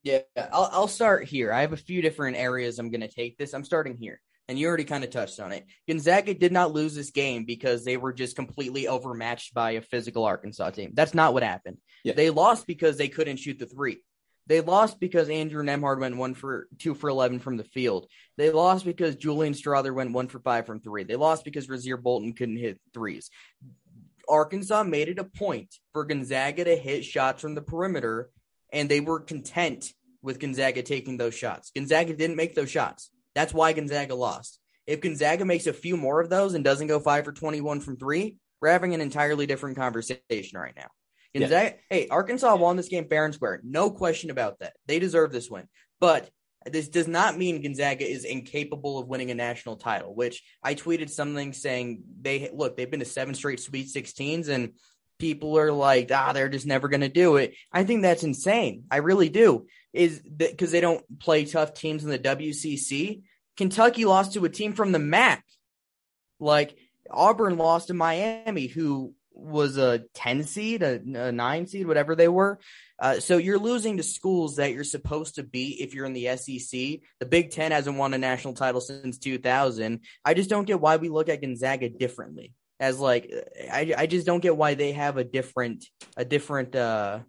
Yeah, 0.03 0.19
I'll, 0.37 0.69
I'll 0.71 0.87
start 0.87 1.27
here. 1.27 1.51
I 1.51 1.61
have 1.61 1.73
a 1.73 1.77
few 1.77 2.03
different 2.03 2.37
areas 2.37 2.77
I'm 2.77 2.91
going 2.91 3.01
to 3.01 3.07
take 3.07 3.39
this. 3.39 3.55
I'm 3.55 3.65
starting 3.65 3.97
here 3.97 4.21
and 4.47 4.59
you 4.59 4.67
already 4.67 4.83
kind 4.83 5.03
of 5.03 5.09
touched 5.09 5.39
on 5.39 5.51
it. 5.51 5.65
Gonzaga 5.87 6.35
did 6.35 6.51
not 6.51 6.73
lose 6.73 6.93
this 6.93 7.09
game 7.09 7.45
because 7.45 7.83
they 7.83 7.97
were 7.97 8.13
just 8.13 8.35
completely 8.35 8.87
overmatched 8.87 9.55
by 9.55 9.71
a 9.71 9.81
physical 9.81 10.25
Arkansas 10.25 10.69
team. 10.69 10.91
That's 10.93 11.15
not 11.15 11.33
what 11.33 11.41
happened. 11.41 11.77
Yeah. 12.03 12.13
They 12.13 12.29
lost 12.29 12.67
because 12.67 12.97
they 12.97 13.07
couldn't 13.07 13.37
shoot 13.37 13.57
the 13.57 13.65
three. 13.65 14.03
They 14.45 14.61
lost 14.61 14.99
because 14.99 15.29
Andrew 15.29 15.63
Nembhard 15.63 15.99
went 15.99 16.17
one 16.17 16.35
for 16.35 16.67
two 16.77 16.93
for 16.93 17.09
eleven 17.09 17.39
from 17.39 17.57
the 17.57 17.63
field. 17.63 18.07
They 18.37 18.51
lost 18.51 18.85
because 18.85 19.15
Julian 19.15 19.53
Strawther 19.53 19.93
went 19.93 20.13
one 20.13 20.27
for 20.27 20.39
five 20.39 20.67
from 20.67 20.81
three. 20.81 21.03
They 21.03 21.15
lost 21.15 21.45
because 21.45 21.67
Rasir 21.67 22.01
Bolton 22.01 22.33
couldn't 22.33 22.57
hit 22.57 22.79
threes. 22.93 23.29
Arkansas 24.27 24.83
made 24.83 25.09
it 25.09 25.19
a 25.19 25.23
point 25.23 25.75
for 25.93 26.05
Gonzaga 26.05 26.63
to 26.63 26.75
hit 26.75 27.05
shots 27.05 27.41
from 27.41 27.55
the 27.55 27.61
perimeter, 27.61 28.29
and 28.71 28.89
they 28.89 28.99
were 28.99 29.19
content 29.19 29.93
with 30.21 30.39
Gonzaga 30.39 30.83
taking 30.83 31.17
those 31.17 31.35
shots. 31.35 31.71
Gonzaga 31.75 32.13
didn't 32.13 32.35
make 32.35 32.55
those 32.55 32.69
shots. 32.69 33.09
That's 33.35 33.53
why 33.53 33.73
Gonzaga 33.73 34.15
lost. 34.15 34.59
If 34.87 35.01
Gonzaga 35.01 35.45
makes 35.45 35.67
a 35.67 35.73
few 35.73 35.97
more 35.97 36.19
of 36.19 36.29
those 36.29 36.53
and 36.53 36.63
doesn't 36.63 36.87
go 36.87 36.99
five 36.99 37.25
for 37.25 37.31
21 37.31 37.81
from 37.81 37.97
three, 37.97 38.37
we're 38.61 38.69
having 38.69 38.93
an 38.93 39.01
entirely 39.01 39.45
different 39.45 39.77
conversation 39.77 40.59
right 40.59 40.75
now. 40.75 40.87
Gonzaga, 41.33 41.75
yeah. 41.75 41.81
hey, 41.89 42.07
Arkansas 42.09 42.55
won 42.55 42.75
this 42.75 42.89
game 42.89 43.07
fair 43.07 43.25
and 43.25 43.33
square. 43.33 43.61
No 43.63 43.89
question 43.89 44.29
about 44.29 44.59
that. 44.59 44.73
They 44.85 44.99
deserve 44.99 45.31
this 45.31 45.49
win. 45.49 45.67
But 45.99 46.29
this 46.65 46.89
does 46.89 47.07
not 47.07 47.37
mean 47.37 47.61
Gonzaga 47.61 48.09
is 48.09 48.23
incapable 48.23 48.99
of 48.99 49.07
winning 49.07 49.31
a 49.31 49.35
national 49.35 49.77
title, 49.77 50.13
which 50.13 50.43
I 50.61 50.75
tweeted 50.75 51.09
something 51.09 51.53
saying 51.53 52.03
they 52.21 52.49
look, 52.53 52.77
they've 52.77 52.89
been 52.89 52.99
to 52.99 53.05
seven 53.05 53.33
straight 53.33 53.59
Sweet 53.59 53.87
16s 53.87 54.47
and 54.47 54.73
people 55.17 55.57
are 55.57 55.71
like, 55.71 56.11
ah, 56.13 56.33
they're 56.33 56.49
just 56.49 56.65
never 56.65 56.87
going 56.87 57.01
to 57.01 57.09
do 57.09 57.37
it. 57.37 57.55
I 57.71 57.83
think 57.83 58.01
that's 58.01 58.23
insane. 58.23 58.83
I 58.91 58.97
really 58.97 59.29
do. 59.29 59.67
Is 59.93 60.21
that 60.37 60.51
because 60.51 60.71
they 60.71 60.81
don't 60.81 61.03
play 61.19 61.45
tough 61.45 61.73
teams 61.73 62.03
in 62.03 62.09
the 62.09 62.19
WCC? 62.19 63.21
Kentucky 63.57 64.05
lost 64.05 64.33
to 64.33 64.45
a 64.45 64.49
team 64.49 64.73
from 64.73 64.91
the 64.91 64.99
MAC. 64.99 65.43
Like 66.39 66.75
Auburn 67.09 67.57
lost 67.57 67.87
to 67.87 67.93
Miami, 67.93 68.67
who 68.67 69.13
was 69.33 69.77
a 69.77 70.03
10 70.15 70.43
seed, 70.43 70.83
a, 70.83 70.99
a 71.15 71.31
9 71.31 71.67
seed, 71.67 71.87
whatever 71.87 72.15
they 72.15 72.27
were. 72.27 72.59
Uh, 73.01 73.19
so 73.19 73.37
you're 73.37 73.57
losing 73.57 73.97
to 73.97 74.03
schools 74.03 74.57
that 74.57 74.73
you're 74.73 74.83
supposed 74.83 75.35
to 75.35 75.43
beat 75.43 75.81
if 75.81 75.95
you're 75.95 76.05
in 76.05 76.13
the 76.13 76.37
SEC. 76.37 76.99
The 77.19 77.25
Big 77.27 77.49
Ten 77.49 77.71
hasn't 77.71 77.97
won 77.97 78.13
a 78.13 78.19
national 78.19 78.53
title 78.53 78.79
since 78.79 79.17
2000. 79.17 80.01
I 80.23 80.35
just 80.35 80.51
don't 80.51 80.67
get 80.67 80.79
why 80.79 80.97
we 80.97 81.09
look 81.09 81.27
at 81.27 81.41
Gonzaga 81.41 81.89
differently. 81.89 82.53
As 82.79 82.99
like, 82.99 83.33
I, 83.71 83.93
I 83.97 84.05
just 84.05 84.27
don't 84.27 84.39
get 84.39 84.55
why 84.55 84.75
they 84.75 84.91
have 84.91 85.17
a 85.17 85.23
different 85.23 85.85
a 86.15 86.23
different 86.23 86.75
uh, 86.75 87.19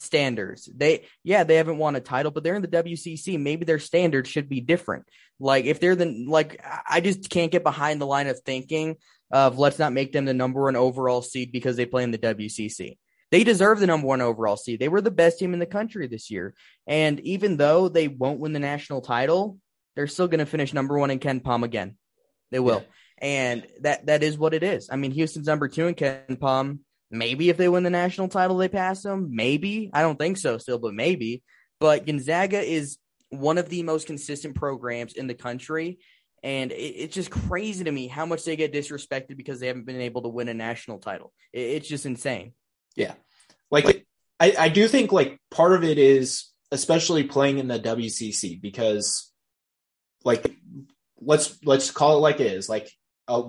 standards. 0.00 0.68
They 0.74 1.06
yeah 1.24 1.44
they 1.44 1.56
haven't 1.56 1.78
won 1.78 1.96
a 1.96 2.00
title, 2.00 2.30
but 2.30 2.44
they're 2.44 2.54
in 2.54 2.62
the 2.62 2.68
WCC. 2.68 3.40
Maybe 3.40 3.64
their 3.64 3.78
standards 3.78 4.28
should 4.28 4.50
be 4.50 4.60
different. 4.60 5.04
Like 5.40 5.64
if 5.64 5.80
they're 5.80 5.96
the 5.96 6.26
like, 6.28 6.62
I 6.88 7.00
just 7.00 7.30
can't 7.30 7.52
get 7.52 7.62
behind 7.62 8.00
the 8.00 8.06
line 8.06 8.26
of 8.26 8.40
thinking 8.40 8.96
of 9.30 9.58
let's 9.58 9.78
not 9.78 9.92
make 9.92 10.12
them 10.12 10.26
the 10.26 10.34
number 10.34 10.62
one 10.62 10.76
overall 10.76 11.22
seed 11.22 11.52
because 11.52 11.76
they 11.76 11.86
play 11.86 12.02
in 12.02 12.10
the 12.10 12.18
WCC. 12.18 12.96
They 13.30 13.44
deserve 13.44 13.80
the 13.80 13.86
number 13.86 14.06
one 14.06 14.20
overall 14.20 14.56
seed. 14.56 14.78
They 14.78 14.88
were 14.88 15.00
the 15.00 15.10
best 15.10 15.38
team 15.38 15.52
in 15.52 15.58
the 15.58 15.66
country 15.66 16.06
this 16.06 16.30
year. 16.30 16.54
And 16.86 17.18
even 17.20 17.56
though 17.56 17.88
they 17.88 18.08
won't 18.08 18.40
win 18.40 18.52
the 18.52 18.60
national 18.60 19.00
title, 19.00 19.58
they're 19.94 20.06
still 20.06 20.28
going 20.28 20.38
to 20.38 20.46
finish 20.46 20.72
number 20.72 20.96
one 20.98 21.10
in 21.10 21.18
KenPom 21.18 21.64
again. 21.64 21.96
They 22.50 22.60
will. 22.60 22.82
Yeah. 22.82 22.92
And 23.18 23.66
that 23.80 24.06
that 24.06 24.22
is 24.22 24.38
what 24.38 24.54
it 24.54 24.62
is. 24.62 24.88
I 24.92 24.96
mean, 24.96 25.10
Houston's 25.10 25.46
number 25.46 25.68
two 25.68 25.86
in 25.86 25.94
KenPom. 25.94 26.80
Maybe 27.10 27.50
if 27.50 27.56
they 27.56 27.68
win 27.68 27.82
the 27.82 27.90
national 27.90 28.28
title, 28.28 28.56
they 28.58 28.68
pass 28.68 29.02
them. 29.02 29.30
Maybe. 29.32 29.90
I 29.92 30.02
don't 30.02 30.18
think 30.18 30.36
so 30.36 30.58
still, 30.58 30.78
but 30.78 30.94
maybe. 30.94 31.42
But 31.80 32.06
Gonzaga 32.06 32.60
is 32.60 32.98
one 33.30 33.58
of 33.58 33.68
the 33.68 33.82
most 33.82 34.06
consistent 34.06 34.54
programs 34.54 35.14
in 35.14 35.26
the 35.26 35.34
country. 35.34 35.98
And 36.42 36.72
it, 36.72 36.74
it's 36.74 37.14
just 37.14 37.30
crazy 37.30 37.84
to 37.84 37.90
me 37.90 38.06
how 38.06 38.26
much 38.26 38.44
they 38.44 38.56
get 38.56 38.72
disrespected 38.72 39.36
because 39.36 39.60
they 39.60 39.66
haven't 39.66 39.86
been 39.86 40.00
able 40.00 40.22
to 40.22 40.28
win 40.28 40.48
a 40.48 40.54
national 40.54 40.98
title. 40.98 41.32
It, 41.52 41.60
it's 41.60 41.88
just 41.88 42.06
insane. 42.06 42.52
Yeah. 42.96 43.14
Like, 43.70 44.06
I, 44.40 44.54
I 44.58 44.68
do 44.68 44.88
think 44.88 45.12
like 45.12 45.38
part 45.50 45.72
of 45.72 45.84
it 45.84 45.98
is 45.98 46.50
especially 46.72 47.24
playing 47.24 47.58
in 47.58 47.68
the 47.68 47.78
WCC 47.78 48.60
because 48.60 49.32
like 50.24 50.56
let's 51.20 51.58
let's 51.64 51.90
call 51.90 52.16
it 52.16 52.20
like 52.20 52.40
it 52.40 52.52
is 52.52 52.68
like 52.68 52.90
a 53.28 53.44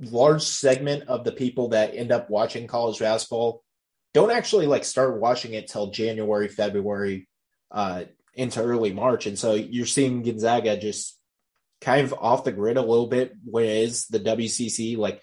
large 0.00 0.42
segment 0.42 1.08
of 1.08 1.24
the 1.24 1.32
people 1.32 1.68
that 1.68 1.94
end 1.94 2.12
up 2.12 2.30
watching 2.30 2.66
college 2.66 3.00
basketball 3.00 3.62
don't 4.12 4.30
actually 4.30 4.66
like 4.66 4.84
start 4.84 5.20
watching 5.20 5.54
it 5.54 5.68
till 5.68 5.90
January, 5.90 6.48
February, 6.48 7.28
uh, 7.70 8.04
into 8.34 8.62
early 8.62 8.92
March. 8.92 9.26
And 9.26 9.38
so 9.38 9.54
you're 9.54 9.86
seeing 9.86 10.22
Gonzaga 10.22 10.76
just 10.76 11.18
kind 11.80 12.04
of 12.04 12.14
off 12.14 12.44
the 12.44 12.52
grid 12.52 12.76
a 12.76 12.82
little 12.82 13.06
bit, 13.06 13.34
whereas 13.44 14.06
the 14.06 14.20
WCC, 14.20 14.96
like 14.96 15.22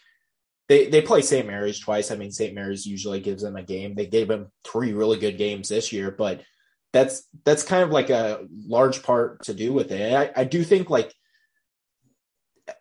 they, 0.69 0.87
they 0.87 1.01
play 1.01 1.21
St. 1.21 1.47
Mary's 1.47 1.79
twice. 1.79 2.11
I 2.11 2.15
mean, 2.15 2.31
St. 2.31 2.53
Mary's 2.53 2.85
usually 2.85 3.21
gives 3.21 3.41
them 3.41 3.55
a 3.55 3.63
game. 3.63 3.95
They 3.95 4.05
gave 4.05 4.27
them 4.27 4.51
three 4.63 4.93
really 4.93 5.17
good 5.17 5.37
games 5.37 5.69
this 5.69 5.93
year, 5.93 6.11
but 6.11 6.41
that's 6.93 7.23
that's 7.45 7.63
kind 7.63 7.83
of 7.83 7.91
like 7.91 8.09
a 8.09 8.45
large 8.65 9.03
part 9.03 9.43
to 9.43 9.53
do 9.53 9.73
with 9.73 9.91
it. 9.91 10.13
I, 10.13 10.41
I 10.41 10.43
do 10.43 10.63
think 10.63 10.89
like 10.89 11.13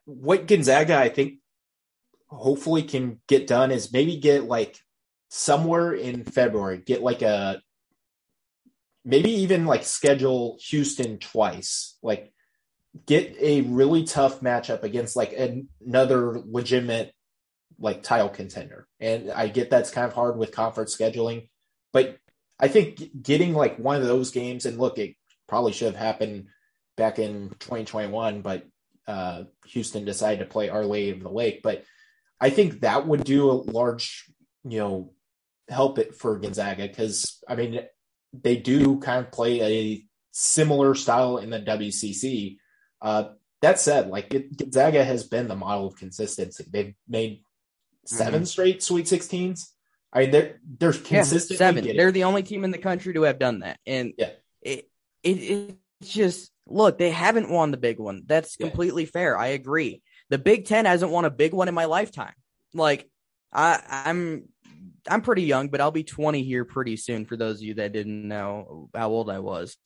what 0.05 0.47
Gonzaga, 0.47 0.97
I 0.97 1.09
think 1.09 1.35
hopefully 2.29 2.83
can 2.83 3.21
get 3.29 3.47
done 3.47 3.71
is 3.71 3.93
maybe 3.93 4.17
get 4.17 4.45
like 4.45 4.79
somewhere 5.29 5.93
in 5.93 6.25
February, 6.25 6.79
get 6.79 7.03
like 7.03 7.23
a 7.23 7.61
maybe 9.05 9.31
even 9.31 9.67
like 9.67 9.85
schedule 9.85 10.59
Houston 10.69 11.19
twice, 11.19 11.99
like 12.03 12.33
get 13.07 13.37
a 13.41 13.61
really 13.63 14.05
tough 14.05 14.41
matchup 14.41 14.83
against 14.83 15.17
like 15.17 15.33
another 15.85 16.41
legitimate 16.45 17.13
like 17.79 18.03
title 18.03 18.29
contender. 18.29 18.87
And 19.01 19.31
I 19.31 19.49
get 19.49 19.71
that's 19.71 19.91
kind 19.91 20.07
of 20.07 20.13
hard 20.13 20.37
with 20.37 20.53
conference 20.53 20.97
scheduling, 20.97 21.49
but 21.93 22.19
I 22.59 22.69
think 22.69 23.23
getting 23.23 23.55
like 23.55 23.79
one 23.79 24.01
of 24.01 24.07
those 24.07 24.31
games 24.31 24.67
and 24.67 24.79
look, 24.79 24.99
it 24.99 25.15
probably 25.47 25.73
should 25.73 25.95
have 25.95 25.97
happened 25.97 26.47
back 26.97 27.19
in 27.19 27.51
2021, 27.61 28.41
but 28.41 28.65
uh, 29.07 29.45
Houston 29.67 30.05
decided 30.05 30.41
to 30.41 30.51
play 30.51 30.69
Our 30.69 30.85
Lady 30.85 31.11
of 31.11 31.21
the 31.21 31.31
Lake. 31.31 31.61
But 31.63 31.85
I 32.41 32.51
think 32.51 32.81
that 32.81 33.07
would 33.07 33.25
do 33.25 33.51
a 33.51 33.53
large, 33.53 34.25
you 34.65 34.79
know, 34.79 35.13
help 35.69 35.99
it 35.99 36.15
for 36.15 36.39
Gonzaga 36.39 36.87
because 36.87 37.43
I 37.49 37.57
mean 37.57 37.81
they 38.33 38.57
do 38.57 38.99
kind 39.01 39.25
of 39.25 39.33
play 39.33 39.63
a 39.63 40.05
similar 40.33 40.95
style 40.95 41.39
in 41.39 41.51
the 41.51 41.61
WCC. 41.61 42.57
Uh, 43.01 43.25
that 43.63 43.81
said, 43.81 44.09
like 44.09 44.31
Gonzaga 44.31 45.05
has 45.05 45.25
been 45.25 45.49
the 45.49 45.57
model 45.57 45.89
of 45.89 45.97
consistency. 45.97 46.65
They've 46.71 46.95
made 47.09 47.43
7 48.09 48.35
mm-hmm. 48.35 48.45
straight 48.45 48.83
Sweet 48.83 49.07
16s. 49.07 49.71
I 50.13 50.21
mean, 50.21 50.31
they're 50.31 50.61
they're 50.79 50.93
consistent. 50.93 51.51
Yeah, 51.51 51.57
seven. 51.57 51.97
They're 51.97 52.13
the 52.13 52.25
only 52.25 52.43
team 52.43 52.65
in 52.65 52.71
the 52.71 52.79
country 52.79 53.13
to 53.15 53.23
have 53.23 53.39
done 53.39 53.59
that, 53.59 53.79
and 53.87 54.15
yeah, 54.17 54.31
it, 54.63 54.89
it 55.23 55.77
it's 56.01 56.13
just 56.13 56.51
look. 56.67 56.97
They 56.97 57.11
haven't 57.11 57.51
won 57.51 57.71
the 57.71 57.77
big 57.77 57.99
one. 57.99 58.23
That's 58.25 58.57
completely 58.57 59.03
yeah. 59.03 59.11
fair. 59.13 59.39
I 59.39 59.49
agree. 59.49 60.03
The 60.31 60.39
Big 60.39 60.65
Ten 60.65 60.87
hasn't 60.87 61.13
won 61.13 61.25
a 61.25 61.31
big 61.31 61.53
one 61.53 61.69
in 61.69 61.75
my 61.75 61.85
lifetime. 61.85 62.35
Like 62.73 63.11
I, 63.53 63.81
I'm 63.91 64.49
I'm 65.09 65.23
pretty 65.23 65.43
young, 65.43 65.69
but 65.69 65.81
I'll 65.81 65.91
be 65.91 66.05
20 66.05 66.43
here 66.43 66.65
pretty 66.65 66.97
soon. 66.97 67.27
For 67.27 67.37
those 67.37 67.57
of 67.57 67.63
you 67.63 67.75
that 67.75 67.93
didn't 67.93 68.27
know 68.27 68.89
how 68.95 69.11
old 69.11 69.31
I 69.31 69.41
was, 69.41 69.77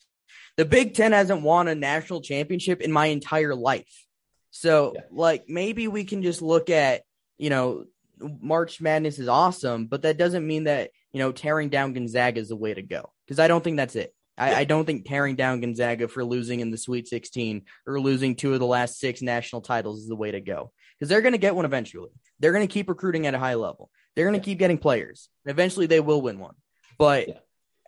the 0.57 0.65
Big 0.65 0.95
Ten 0.95 1.13
hasn't 1.13 1.43
won 1.43 1.69
a 1.69 1.75
national 1.75 2.21
championship 2.21 2.81
in 2.81 2.93
my 2.93 3.07
entire 3.07 3.55
life. 3.55 4.07
So, 4.51 4.93
yeah. 4.95 5.03
like, 5.11 5.45
maybe 5.49 5.89
we 5.89 6.05
can 6.05 6.23
just 6.23 6.43
look 6.43 6.71
at, 6.71 7.03
you 7.39 7.51
know, 7.51 7.85
March 8.21 8.81
Madness 8.81 9.19
is 9.19 9.29
awesome, 9.29 9.87
but 9.87 10.03
that 10.03 10.19
doesn't 10.19 10.47
mean 10.47 10.65
that, 10.65 10.91
you 11.13 11.19
know, 11.19 11.33
tearing 11.33 11.69
down 11.69 11.93
Gonzaga 11.93 12.41
is 12.41 12.49
the 12.49 12.57
way 12.57 12.75
to 12.75 12.83
go. 12.83 13.13
Because 13.27 13.39
I 13.39 13.49
don't 13.49 13.63
think 13.63 13.77
that's 13.77 13.97
it. 13.97 14.15
I, 14.37 14.55
I, 14.55 14.65
don't 14.65 14.87
think 14.87 15.07
tearing 15.07 15.37
down 15.37 15.61
Gonzaga 15.61 16.09
for 16.09 16.25
losing 16.25 16.61
in 16.61 16.71
the 16.71 16.79
Sweet 16.79 17.07
16 17.09 17.63
or 17.87 18.01
losing 18.01 18.35
two 18.35 18.55
of 18.55 18.61
the 18.61 18.67
last 18.67 18.99
six 18.99 19.21
national 19.21 19.61
titles 19.61 20.01
is 20.01 20.09
the 20.09 20.17
way 20.17 20.31
to 20.31 20.41
go. 20.41 20.73
Because 20.99 21.11
they're 21.11 21.21
going 21.21 21.33
to 21.33 21.39
get 21.39 21.55
one 21.55 21.65
eventually. 21.65 22.11
They're 22.39 22.53
going 22.53 22.67
to 22.67 22.73
keep 22.73 22.89
recruiting 22.89 23.27
at 23.27 23.35
a 23.35 23.39
high 23.39 23.55
level. 23.55 23.91
They're 24.15 24.25
going 24.25 24.41
to 24.41 24.47
yeah. 24.47 24.53
keep 24.53 24.59
getting 24.59 24.79
players. 24.79 25.29
Eventually, 25.45 25.87
they 25.87 26.01
will 26.01 26.23
win 26.23 26.39
one. 26.39 26.55
But 26.99 27.29
yeah. 27.29 27.35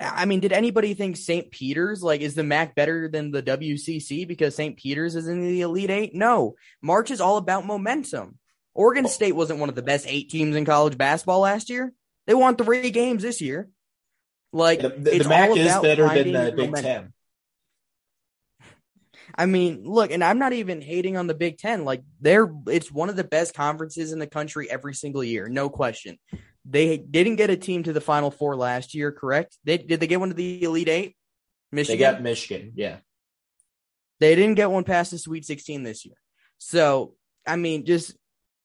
I 0.00 0.24
mean, 0.24 0.40
did 0.40 0.52
anybody 0.52 0.94
think 0.94 1.16
St. 1.16 1.50
Peter's 1.50 2.02
like 2.02 2.20
is 2.20 2.34
the 2.34 2.42
MAC 2.42 2.74
better 2.74 3.08
than 3.08 3.30
the 3.30 3.42
WCC 3.42 4.26
because 4.26 4.54
St. 4.54 4.76
Peter's 4.76 5.14
is 5.14 5.28
in 5.28 5.40
the 5.40 5.60
Elite 5.60 5.90
Eight? 5.90 6.14
No, 6.14 6.54
March 6.80 7.10
is 7.10 7.20
all 7.20 7.36
about 7.36 7.66
momentum. 7.66 8.38
Oregon 8.74 9.06
oh. 9.06 9.08
State 9.08 9.32
wasn't 9.32 9.60
one 9.60 9.68
of 9.68 9.74
the 9.74 9.82
best 9.82 10.06
eight 10.08 10.30
teams 10.30 10.56
in 10.56 10.64
college 10.64 10.96
basketball 10.96 11.40
last 11.40 11.70
year. 11.70 11.92
They 12.26 12.34
won 12.34 12.56
three 12.56 12.90
games 12.90 13.22
this 13.22 13.40
year. 13.40 13.68
Like 14.52 14.80
the, 14.80 14.90
the, 14.90 15.18
the 15.18 15.28
MAC 15.28 15.56
is 15.56 15.78
better 15.80 16.08
than 16.08 16.32
the 16.32 16.52
Big 16.54 16.70
momentum. 16.70 16.82
Ten. 16.82 17.12
I 19.34 19.46
mean, 19.46 19.82
look, 19.84 20.10
and 20.10 20.22
I'm 20.22 20.38
not 20.38 20.52
even 20.52 20.82
hating 20.82 21.16
on 21.16 21.26
the 21.26 21.34
Big 21.34 21.56
Ten. 21.56 21.84
Like, 21.84 22.02
they're 22.20 22.52
it's 22.66 22.92
one 22.92 23.08
of 23.08 23.16
the 23.16 23.24
best 23.24 23.54
conferences 23.54 24.12
in 24.12 24.18
the 24.18 24.26
country 24.26 24.70
every 24.70 24.94
single 24.94 25.24
year, 25.24 25.48
no 25.48 25.70
question. 25.70 26.18
They 26.64 26.98
didn't 26.98 27.36
get 27.36 27.50
a 27.50 27.56
team 27.56 27.82
to 27.84 27.92
the 27.92 28.00
Final 28.00 28.30
Four 28.30 28.56
last 28.56 28.94
year, 28.94 29.10
correct? 29.10 29.56
They 29.64 29.78
did 29.78 30.00
they 30.00 30.06
get 30.06 30.20
one 30.20 30.28
to 30.28 30.34
the 30.34 30.62
Elite 30.62 30.88
Eight? 30.88 31.16
Michigan. 31.72 31.98
They 31.98 32.12
got 32.12 32.22
Michigan, 32.22 32.72
yeah. 32.76 32.98
They 34.20 34.34
didn't 34.34 34.54
get 34.54 34.70
one 34.70 34.84
past 34.84 35.10
the 35.10 35.18
Sweet 35.18 35.44
16 35.44 35.82
this 35.82 36.04
year. 36.04 36.14
So, 36.58 37.14
I 37.46 37.56
mean, 37.56 37.86
just 37.86 38.14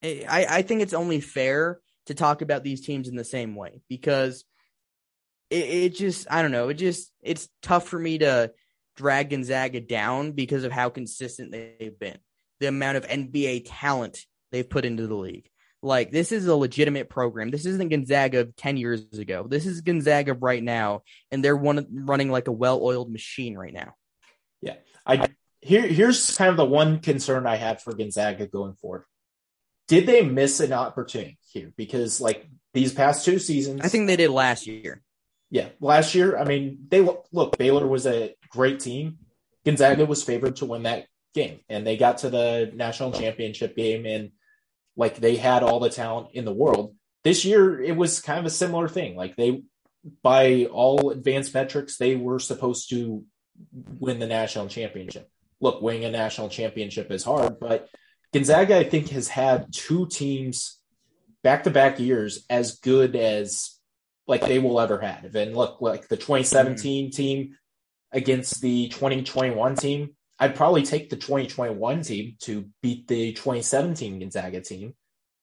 I, 0.04 0.46
I 0.50 0.62
think 0.62 0.82
it's 0.82 0.94
only 0.94 1.22
fair 1.22 1.80
to 2.08 2.14
talk 2.14 2.42
about 2.42 2.64
these 2.64 2.82
teams 2.82 3.08
in 3.08 3.16
the 3.16 3.24
same 3.24 3.56
way 3.56 3.82
because 3.90 4.46
it, 5.50 5.70
it 5.70 5.96
just 5.96 6.28
I 6.30 6.42
don't 6.42 6.52
know, 6.52 6.70
it 6.70 6.76
just 6.76 7.12
it's 7.22 7.50
tough 7.62 7.88
for 7.88 8.00
me 8.00 8.20
to 8.20 8.52
drag 8.96 9.30
Gonzaga 9.30 9.80
down 9.80 10.32
because 10.32 10.64
of 10.64 10.72
how 10.72 10.90
consistent 10.90 11.52
they've 11.52 11.98
been. 11.98 12.18
The 12.60 12.68
amount 12.68 12.98
of 12.98 13.08
NBA 13.08 13.66
talent 13.68 14.20
they've 14.52 14.68
put 14.68 14.86
into 14.86 15.08
the 15.08 15.16
league. 15.16 15.50
Like 15.84 16.12
this 16.12 16.32
is 16.32 16.48
a 16.48 16.56
legitimate 16.56 17.10
program. 17.10 17.52
This 17.52 17.66
isn't 17.66 17.90
Gonzaga 17.90 18.42
of 18.42 18.56
10 18.56 18.78
years 18.78 19.06
ago. 19.14 19.46
This 19.48 19.66
is 19.66 19.82
Gonzaga 19.82 20.34
right 20.34 20.64
now 20.64 21.02
and 21.32 21.44
they're 21.44 21.56
one 21.56 21.86
running 21.92 22.32
like 22.32 22.48
a 22.48 22.52
well-oiled 22.52 23.12
machine 23.12 23.56
right 23.56 23.74
now. 23.74 23.94
Yeah. 24.62 24.76
I 25.06 25.28
here 25.62 25.88
here's 25.88 26.36
kind 26.36 26.52
of 26.52 26.58
the 26.58 26.66
one 26.66 27.00
concern 27.00 27.46
I 27.46 27.58
have 27.58 27.82
for 27.82 27.94
Gonzaga 27.94 28.48
going 28.48 28.74
forward. 28.76 29.06
Did 29.88 30.06
they 30.06 30.22
miss 30.22 30.60
an 30.60 30.74
opportunity 30.74 31.38
here 31.52 31.72
because 31.78 32.20
like 32.20 32.48
these 32.74 32.94
past 32.94 33.26
two 33.26 33.40
seasons 33.40 33.82
I 33.84 33.88
think 33.88 34.08
they 34.08 34.16
did 34.16 34.30
last 34.30 34.68
year. 34.68 35.02
Yeah, 35.50 35.70
last 35.80 36.14
year, 36.14 36.38
I 36.38 36.44
mean, 36.44 36.88
they 36.90 37.02
look 37.32 37.58
Baylor 37.58 37.88
was 37.88 38.06
a 38.06 38.36
great 38.50 38.82
team. 38.82 39.20
Gonzaga 39.66 40.06
was 40.06 40.24
favored 40.24 40.58
to 40.58 40.66
win 40.66 40.84
that 40.84 41.08
game 41.34 41.60
and 41.70 41.86
they 41.86 41.98
got 41.98 42.20
to 42.20 42.30
the 42.30 42.72
national 42.74 43.12
championship 43.12 43.76
game 43.76 44.06
and 44.06 44.32
like 44.96 45.18
they 45.18 45.36
had 45.36 45.64
all 45.64 45.80
the 45.80 45.90
talent 45.90 46.30
in 46.34 46.46
the 46.46 46.54
world. 46.54 46.96
This 47.24 47.46
year 47.46 47.82
it 47.82 47.96
was 47.96 48.20
kind 48.20 48.40
of 48.40 48.46
a 48.46 48.50
similar 48.50 48.88
thing. 48.88 49.16
Like 49.16 49.36
they 49.36 49.62
by 50.24 50.66
all 50.72 51.12
advanced 51.12 51.54
metrics 51.54 51.98
they 51.98 52.16
were 52.16 52.40
supposed 52.40 52.90
to 52.90 53.24
win 54.00 54.20
the 54.20 54.28
national 54.28 54.68
championship. 54.68 55.30
Look, 55.60 55.82
winning 55.82 56.06
a 56.06 56.12
national 56.12 56.50
championship 56.50 57.12
is 57.12 57.24
hard, 57.24 57.60
but 57.60 57.90
Gonzaga 58.38 58.78
I 58.78 58.84
think 58.84 59.10
has 59.10 59.28
had 59.28 59.74
two 59.74 60.06
teams 60.06 60.80
back-to-back 61.44 62.00
years 62.00 62.46
as 62.50 62.78
good 62.78 63.16
as 63.16 63.80
like 64.28 64.42
they 64.42 64.60
will 64.60 64.80
ever 64.80 65.00
have. 65.00 65.34
And 65.36 65.56
look, 65.56 65.82
like 65.82 66.08
the 66.08 66.18
2017 66.18 67.08
mm. 67.10 67.16
team 67.16 67.58
against 68.12 68.62
the 68.62 68.90
2021 68.90 69.76
team, 69.76 70.16
I'd 70.40 70.56
probably 70.56 70.84
take 70.84 71.10
the 71.10 71.16
2021 71.16 72.04
team 72.04 72.36
to 72.42 72.70
beat 72.84 73.08
the 73.08 73.34
2017 73.34 74.20
Gonzaga 74.20 74.62
team 74.62 74.94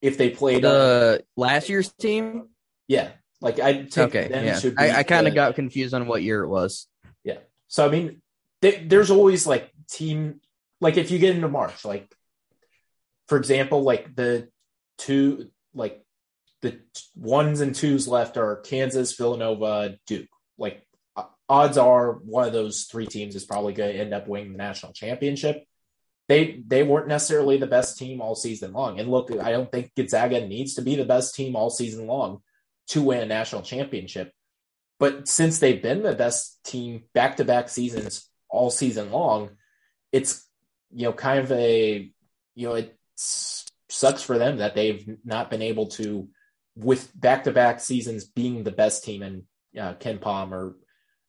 if 0.00 0.16
they 0.16 0.30
played 0.30 0.62
the 0.62 1.18
on, 1.20 1.42
last 1.42 1.68
year's 1.68 1.92
team. 1.94 2.48
Yeah, 2.86 3.08
like 3.40 3.58
I'd 3.58 3.90
take 3.90 4.14
okay. 4.14 4.28
yeah, 4.30 4.60
I, 4.78 4.98
I 4.98 5.02
kind 5.02 5.26
of 5.26 5.34
got 5.34 5.56
confused 5.56 5.94
on 5.94 6.06
what 6.06 6.22
year 6.22 6.44
it 6.44 6.48
was. 6.48 6.86
Yeah, 7.24 7.38
so 7.66 7.86
I 7.86 7.90
mean, 7.90 8.22
they, 8.60 8.84
there's 8.84 9.10
always 9.10 9.48
like 9.48 9.72
team 9.90 10.40
like 10.80 10.96
if 10.96 11.10
you 11.10 11.18
get 11.18 11.34
into 11.34 11.48
March, 11.48 11.84
like 11.84 12.14
for 13.28 13.38
example, 13.38 13.82
like 13.82 14.14
the 14.14 14.48
two 14.98 15.50
like 15.74 16.04
the 16.62 16.80
ones 17.14 17.60
and 17.60 17.74
twos 17.74 18.08
left 18.08 18.36
are 18.36 18.56
Kansas, 18.56 19.16
Villanova, 19.16 19.96
Duke. 20.06 20.28
Like 20.56 20.82
uh, 21.16 21.24
odds 21.48 21.78
are 21.78 22.12
one 22.12 22.46
of 22.46 22.52
those 22.52 22.84
three 22.84 23.06
teams 23.06 23.34
is 23.34 23.44
probably 23.44 23.72
going 23.72 23.92
to 23.92 24.00
end 24.00 24.14
up 24.14 24.28
winning 24.28 24.52
the 24.52 24.58
national 24.58 24.92
championship. 24.92 25.64
They 26.28 26.62
they 26.66 26.82
weren't 26.82 27.08
necessarily 27.08 27.58
the 27.58 27.66
best 27.66 27.98
team 27.98 28.20
all 28.20 28.34
season 28.34 28.72
long. 28.72 28.98
And 28.98 29.10
look, 29.10 29.30
I 29.30 29.50
don't 29.50 29.70
think 29.70 29.92
Gonzaga 29.94 30.46
needs 30.46 30.74
to 30.74 30.82
be 30.82 30.96
the 30.96 31.04
best 31.04 31.34
team 31.34 31.54
all 31.54 31.70
season 31.70 32.06
long 32.06 32.40
to 32.88 33.02
win 33.02 33.20
a 33.20 33.26
national 33.26 33.62
championship. 33.62 34.32
But 34.98 35.28
since 35.28 35.58
they've 35.58 35.82
been 35.82 36.02
the 36.02 36.14
best 36.14 36.62
team 36.64 37.04
back 37.12 37.36
to 37.36 37.44
back 37.44 37.68
seasons 37.68 38.28
all 38.48 38.70
season 38.70 39.10
long, 39.10 39.50
it's 40.12 40.48
you 40.94 41.04
know 41.04 41.12
kind 41.12 41.40
of 41.40 41.52
a 41.52 42.10
you 42.54 42.68
know 42.68 42.74
it 42.74 42.96
sucks 43.94 44.22
for 44.22 44.38
them 44.38 44.58
that 44.58 44.74
they've 44.74 45.16
not 45.24 45.50
been 45.50 45.62
able 45.62 45.86
to 45.86 46.28
with 46.76 47.08
back 47.18 47.44
to 47.44 47.52
back 47.52 47.78
seasons 47.78 48.24
being 48.24 48.64
the 48.64 48.72
best 48.72 49.04
team 49.04 49.22
in 49.22 49.44
uh, 49.78 49.94
KenPom 49.94 50.50
or 50.50 50.76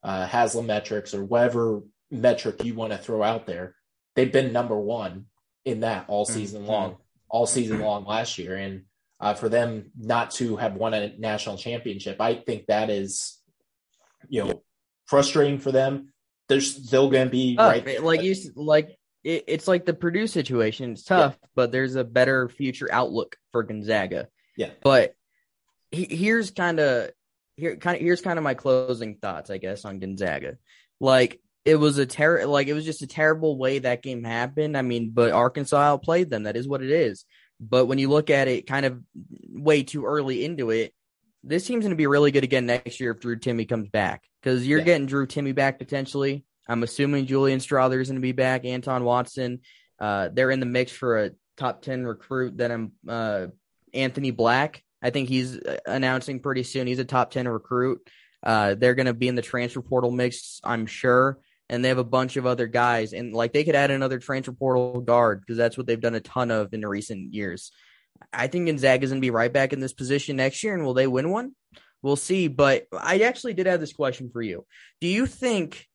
uh, 0.04 0.28
Haslametrics 0.28 1.14
or 1.14 1.24
whatever 1.24 1.82
metric 2.10 2.64
you 2.64 2.74
want 2.74 2.92
to 2.92 2.98
throw 2.98 3.22
out 3.22 3.46
there, 3.46 3.76
they've 4.16 4.32
been 4.32 4.52
number 4.52 4.78
one 4.78 5.26
in 5.64 5.82
that 5.82 6.06
all 6.08 6.26
season 6.26 6.62
mm-hmm. 6.62 6.72
long, 6.72 6.98
all 7.30 7.46
season 7.46 7.80
long 7.80 8.06
last 8.06 8.40
year. 8.40 8.56
And 8.56 8.84
uh, 9.20 9.36
for 9.36 9.50
them 9.50 9.92
not 9.96 10.32
to 10.32 10.56
have 10.56 10.74
won 10.74 10.96
a 10.96 11.16
national 11.18 11.58
championship, 11.58 12.20
I 12.20 12.36
think 12.36 12.66
that 12.66 12.90
is, 12.90 13.40
you 14.28 14.44
know, 14.44 14.64
frustrating 15.06 15.60
for 15.60 15.72
them. 15.72 16.14
They're 16.50 16.62
still 16.62 17.10
going 17.10 17.26
to 17.26 17.32
be 17.32 17.58
uh, 17.58 17.68
right. 17.68 18.04
Like 18.04 18.22
you, 18.24 18.36
like 18.56 18.98
it, 19.26 19.46
it's 19.48 19.68
like 19.68 19.86
the 19.86 19.94
Purdue 19.94 20.28
situation. 20.28 20.92
It's 20.92 21.04
tough, 21.04 21.38
yeah. 21.42 21.48
but 21.56 21.72
there's 21.72 21.96
a 21.96 22.04
better 22.04 22.48
future 22.48 22.88
outlook 22.92 23.38
for 23.52 23.64
Gonzaga. 23.64 24.30
Yeah. 24.56 24.70
But 24.84 25.16
he, 25.92 26.06
here's 26.06 26.52
kind 26.52 26.80
of 26.80 27.10
here 27.58 27.76
kind 27.76 27.96
of 27.96 28.02
here's 28.02 28.22
kind 28.22 28.38
of 28.38 28.44
my 28.44 28.54
closing 28.54 29.16
thoughts, 29.16 29.50
I 29.50 29.58
guess, 29.58 29.84
on 29.84 30.00
Gonzaga. 30.00 30.58
Like 31.00 31.42
it 31.66 31.76
was 31.76 31.98
a 31.98 32.06
ter 32.06 32.46
like 32.46 32.68
it 32.68 32.74
was 32.74 32.86
just 32.86 33.02
a 33.02 33.08
terrible 33.08 33.58
way 33.58 33.80
that 33.80 34.04
game 34.04 34.24
happened. 34.24 34.78
I 34.78 34.84
mean, 34.84 35.10
but 35.10 35.32
Arkansas 35.32 35.78
outplayed 35.78 36.30
them. 36.30 36.44
That 36.44 36.56
is 36.56 36.68
what 36.68 36.84
it 36.84 36.92
is. 36.92 37.26
But 37.60 37.88
when 37.88 37.98
you 37.98 38.10
look 38.10 38.30
at 38.30 38.48
it 38.48 38.68
kind 38.68 38.86
of 38.86 39.02
way 39.50 39.82
too 39.82 40.06
early 40.06 40.46
into 40.46 40.70
it, 40.70 40.94
this 41.44 41.66
team's 41.66 41.84
going 41.84 41.92
to 41.92 41.96
be 41.96 42.08
really 42.08 42.32
good 42.32 42.44
again 42.44 42.68
next 42.68 43.00
year 43.00 43.12
if 43.12 43.22
Drew 43.22 43.38
Timme 43.38 43.68
comes 43.68 43.90
back 43.90 44.24
because 44.42 44.68
you're 44.68 44.80
yeah. 44.80 44.86
getting 44.86 45.08
Drew 45.08 45.26
Timme 45.26 45.56
back 45.56 45.80
potentially. 45.80 46.46
I'm 46.68 46.84
assuming 46.84 47.26
Julian 47.26 47.60
Strawther 47.60 48.02
is 48.02 48.10
going 48.10 48.16
to 48.16 48.22
be 48.22 48.32
back. 48.32 48.66
Anton 48.66 49.04
Watson, 49.04 49.62
uh, 50.00 50.30
they're 50.32 50.52
in 50.52 50.60
the 50.60 50.66
mix 50.66 50.92
for 50.92 51.24
a 51.24 51.32
top 51.58 51.82
ten 51.82 52.06
recruit. 52.06 52.58
Then 52.58 52.72
I'm 52.72 52.92
uh, 53.08 53.48
Anthony 53.94 54.32
Black. 54.32 54.84
I 55.02 55.12
think 55.12 55.30
he's 55.30 55.58
uh, 55.58 55.78
announcing 55.86 56.40
pretty 56.40 56.64
soon. 56.64 56.88
He's 56.88 57.00
a 57.00 57.06
top 57.06 57.30
10 57.32 57.48
recruit. 57.48 58.02
Uh, 58.44 58.76
they're 58.76 58.96
going 58.96 59.06
to 59.06 59.14
be 59.14 59.28
in 59.28 59.36
the 59.36 59.42
transfer 59.42 59.82
portal 59.82 60.10
mix, 60.12 60.60
I'm 60.64 60.88
sure. 60.88 61.40
And 61.70 61.84
they 61.84 61.90
have 61.90 61.98
a 62.00 62.04
bunch 62.04 62.38
of 62.38 62.46
other 62.46 62.68
guys. 62.68 63.14
And 63.14 63.34
like 63.34 63.54
they 63.54 63.64
could 63.64 63.76
add 63.76 63.92
another 63.92 64.20
transfer 64.20 64.52
portal 64.52 65.02
guard 65.02 65.42
because 65.42 65.58
that's 65.58 65.78
what 65.78 65.86
they've 65.86 66.00
done 66.00 66.16
a 66.16 66.20
ton 66.20 66.52
of 66.52 66.74
in 66.74 66.82
the 66.82 66.88
recent 66.88 67.34
years. 67.34 67.72
I 68.34 68.48
think 68.48 68.68
Gonzaga 68.68 69.04
is 69.04 69.12
going 69.12 69.22
to 69.22 69.26
be 69.26 69.32
right 69.32 69.52
back 69.52 69.74
in 69.74 69.80
this 69.80 69.94
position 69.94 70.38
next 70.38 70.64
year. 70.64 70.74
And 70.74 70.84
will 70.84 70.94
they 70.96 71.08
win 71.08 71.30
one? 71.30 71.54
We'll 72.02 72.16
see. 72.16 72.48
But 72.48 72.86
I 72.92 73.20
actually 73.20 73.54
did 73.54 73.68
have 73.68 73.80
this 73.80 73.94
question 73.94 74.32
for 74.32 74.42
you. 74.42 74.66
Do 75.02 75.08
you 75.08 75.26
think, 75.28 75.88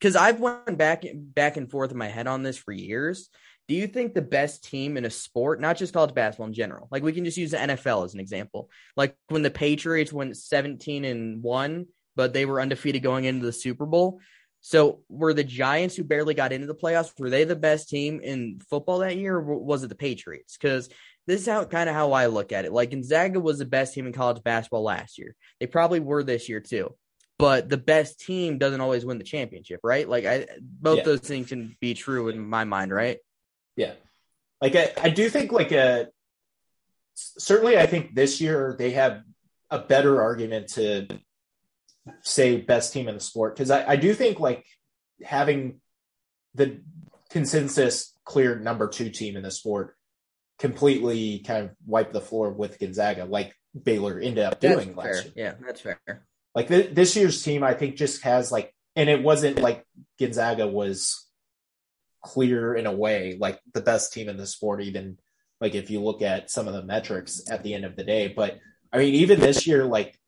because 0.00 0.16
I've 0.16 0.40
went 0.40 0.78
back, 0.78 1.04
back 1.14 1.56
and 1.56 1.70
forth 1.70 1.90
in 1.90 1.98
my 1.98 2.08
head 2.08 2.26
on 2.26 2.42
this 2.42 2.56
for 2.56 2.72
years 2.72 3.30
do 3.68 3.74
you 3.74 3.86
think 3.86 4.14
the 4.14 4.22
best 4.22 4.64
team 4.64 4.96
in 4.96 5.04
a 5.04 5.10
sport, 5.10 5.60
not 5.60 5.76
just 5.76 5.92
college 5.92 6.14
basketball 6.14 6.46
in 6.46 6.54
general, 6.54 6.88
like 6.90 7.02
we 7.02 7.12
can 7.12 7.24
just 7.24 7.36
use 7.36 7.50
the 7.50 7.58
NFL 7.58 8.04
as 8.06 8.14
an 8.14 8.20
example, 8.20 8.70
like 8.96 9.14
when 9.28 9.42
the 9.42 9.50
Patriots 9.50 10.12
went 10.12 10.36
17 10.36 11.04
and 11.04 11.42
1, 11.42 11.86
but 12.16 12.32
they 12.32 12.46
were 12.46 12.62
undefeated 12.62 13.02
going 13.02 13.26
into 13.26 13.44
the 13.44 13.52
Super 13.52 13.84
Bowl. 13.84 14.20
So 14.62 15.02
were 15.08 15.34
the 15.34 15.44
Giants 15.44 15.94
who 15.94 16.02
barely 16.02 16.34
got 16.34 16.52
into 16.52 16.66
the 16.66 16.74
playoffs, 16.74 17.12
were 17.20 17.30
they 17.30 17.44
the 17.44 17.54
best 17.54 17.90
team 17.90 18.20
in 18.20 18.60
football 18.70 19.00
that 19.00 19.16
year, 19.16 19.36
or 19.36 19.58
was 19.58 19.84
it 19.84 19.88
the 19.88 19.94
Patriots? 19.94 20.56
Because 20.56 20.88
this 21.26 21.42
is 21.42 21.46
how 21.46 21.64
kind 21.66 21.90
of 21.90 21.94
how 21.94 22.12
I 22.12 22.26
look 22.26 22.52
at 22.52 22.64
it. 22.64 22.72
Like 22.72 22.90
Gonzaga 22.90 23.38
was 23.38 23.58
the 23.58 23.66
best 23.66 23.92
team 23.92 24.06
in 24.06 24.14
college 24.14 24.42
basketball 24.42 24.82
last 24.82 25.18
year. 25.18 25.36
They 25.60 25.66
probably 25.66 26.00
were 26.00 26.24
this 26.24 26.48
year 26.48 26.60
too. 26.60 26.94
But 27.38 27.68
the 27.68 27.76
best 27.76 28.20
team 28.20 28.58
doesn't 28.58 28.80
always 28.80 29.04
win 29.04 29.18
the 29.18 29.24
championship, 29.24 29.80
right? 29.84 30.08
Like 30.08 30.24
I 30.24 30.46
both 30.60 30.98
yeah. 30.98 31.04
those 31.04 31.20
things 31.20 31.48
can 31.48 31.76
be 31.80 31.94
true 31.94 32.28
in 32.28 32.38
my 32.40 32.64
mind, 32.64 32.92
right? 32.92 33.18
Yeah. 33.76 33.92
Like 34.60 34.74
I, 34.74 34.92
I 35.00 35.10
do 35.10 35.28
think 35.28 35.52
like 35.52 35.70
a 35.70 36.02
uh, 36.02 36.04
certainly 37.14 37.78
I 37.78 37.86
think 37.86 38.14
this 38.14 38.40
year 38.40 38.74
they 38.78 38.92
have 38.92 39.22
a 39.70 39.78
better 39.78 40.20
argument 40.20 40.68
to 40.70 41.06
say 42.22 42.60
best 42.60 42.92
team 42.92 43.08
in 43.08 43.14
the 43.14 43.20
sport 43.20 43.54
because 43.54 43.70
I, 43.70 43.90
I 43.90 43.96
do 43.96 44.14
think 44.14 44.40
like 44.40 44.64
having 45.22 45.80
the 46.54 46.80
consensus 47.30 48.14
clear 48.24 48.58
number 48.58 48.88
two 48.88 49.10
team 49.10 49.36
in 49.36 49.42
the 49.42 49.50
sport 49.50 49.94
completely 50.58 51.40
kind 51.40 51.66
of 51.66 51.70
wipe 51.86 52.12
the 52.12 52.20
floor 52.20 52.50
with 52.50 52.78
Gonzaga 52.78 53.24
like 53.24 53.54
Baylor 53.80 54.18
ended 54.18 54.44
up 54.44 54.60
doing 54.60 54.94
that's 54.94 54.96
last 54.96 55.24
year. 55.24 55.32
Yeah, 55.36 55.54
that's 55.64 55.80
fair. 55.80 56.00
Like 56.54 56.68
th- 56.68 56.94
this 56.94 57.16
year's 57.16 57.42
team, 57.42 57.62
I 57.62 57.74
think 57.74 57.96
just 57.96 58.22
has 58.22 58.50
like, 58.50 58.74
and 58.96 59.08
it 59.08 59.22
wasn't 59.22 59.60
like 59.60 59.84
Gonzaga 60.18 60.66
was 60.66 61.26
clear 62.22 62.74
in 62.74 62.86
a 62.86 62.92
way, 62.92 63.36
like 63.38 63.60
the 63.72 63.80
best 63.80 64.12
team 64.12 64.28
in 64.28 64.36
the 64.36 64.46
sport, 64.46 64.82
even 64.82 65.18
like 65.60 65.74
if 65.74 65.90
you 65.90 66.00
look 66.00 66.22
at 66.22 66.50
some 66.50 66.68
of 66.68 66.74
the 66.74 66.82
metrics 66.82 67.42
at 67.50 67.62
the 67.62 67.74
end 67.74 67.84
of 67.84 67.96
the 67.96 68.04
day. 68.04 68.28
But 68.28 68.58
I 68.92 68.98
mean, 68.98 69.14
even 69.14 69.40
this 69.40 69.66
year, 69.66 69.84
like 69.84 70.18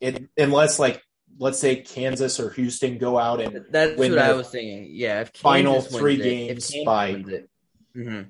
it, 0.00 0.28
unless 0.36 0.78
like 0.78 1.02
let's 1.38 1.58
say 1.58 1.76
Kansas 1.76 2.38
or 2.38 2.50
Houston 2.50 2.98
go 2.98 3.18
out 3.18 3.40
and 3.40 3.64
that's 3.70 3.98
what 3.98 4.18
I 4.18 4.32
was 4.32 4.48
thinking. 4.48 4.88
Yeah, 4.90 5.22
if 5.22 5.30
final 5.34 5.80
three 5.80 6.16
games 6.16 6.72
by 6.84 7.14
mm-hmm. 7.14 8.22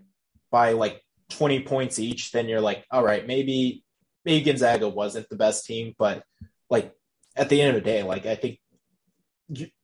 by 0.50 0.72
like 0.72 1.02
twenty 1.30 1.62
points 1.62 1.98
each, 1.98 2.33
then 2.33 2.48
you're 2.48 2.61
like, 2.61 2.85
all 2.90 3.04
right, 3.04 3.26
maybe 3.26 3.84
maybe 4.24 4.44
Gonzaga 4.44 4.88
wasn't 4.88 5.28
the 5.28 5.37
best 5.37 5.66
team, 5.66 5.94
but 5.98 6.24
like 6.70 6.94
at 7.37 7.48
the 7.48 7.60
end 7.60 7.76
of 7.76 7.82
the 7.82 7.90
day, 7.90 8.02
like 8.02 8.26
I 8.26 8.34
think 8.34 8.58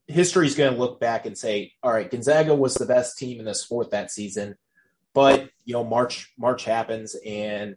history 0.07 0.46
is 0.46 0.55
going 0.55 0.72
to 0.72 0.79
look 0.79 1.00
back 1.00 1.26
and 1.26 1.37
say, 1.37 1.72
all 1.83 1.92
right, 1.92 2.11
Gonzaga 2.11 2.55
was 2.55 2.74
the 2.74 2.87
best 2.87 3.18
team 3.18 3.38
in 3.38 3.44
the 3.44 3.55
sport 3.55 3.90
that 3.90 4.11
season, 4.11 4.57
but 5.14 5.50
you 5.64 5.74
know, 5.74 5.85
March 5.85 6.33
March 6.38 6.64
happens 6.64 7.14
and 7.14 7.76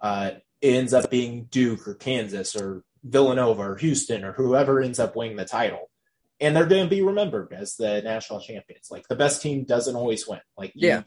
uh, 0.00 0.32
it 0.60 0.68
ends 0.68 0.94
up 0.94 1.10
being 1.10 1.44
Duke 1.50 1.86
or 1.86 1.94
Kansas 1.94 2.56
or 2.56 2.82
Villanova 3.04 3.62
or 3.62 3.76
Houston 3.76 4.24
or 4.24 4.32
whoever 4.32 4.80
ends 4.80 4.98
up 4.98 5.16
winning 5.16 5.36
the 5.36 5.44
title. 5.44 5.90
And 6.38 6.54
they're 6.54 6.66
going 6.66 6.84
to 6.84 6.90
be 6.90 7.00
remembered 7.00 7.54
as 7.54 7.76
the 7.76 8.02
national 8.02 8.40
champions. 8.40 8.88
Like 8.90 9.08
the 9.08 9.16
best 9.16 9.40
team 9.40 9.64
doesn't 9.64 9.96
always 9.96 10.28
win. 10.28 10.40
Like 10.56 10.72
yeah. 10.74 11.02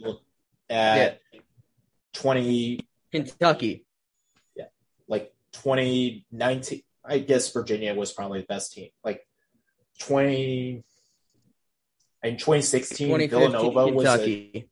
at, 0.69 1.21
yeah. 1.33 1.39
20 2.13 2.79
Kentucky. 3.12 3.85
Like 5.10 5.34
2019 5.54 6.82
I 7.04 7.19
guess 7.19 7.52
Virginia 7.52 7.93
was 7.95 8.12
probably 8.12 8.41
the 8.41 8.45
best 8.45 8.74
team. 8.74 8.89
Like 9.04 9.26
20 10.00 10.84
in 12.24 12.38
2016 12.38 13.30
Villanova 13.30 13.88
was 13.88 14.06
a, 14.19 14.65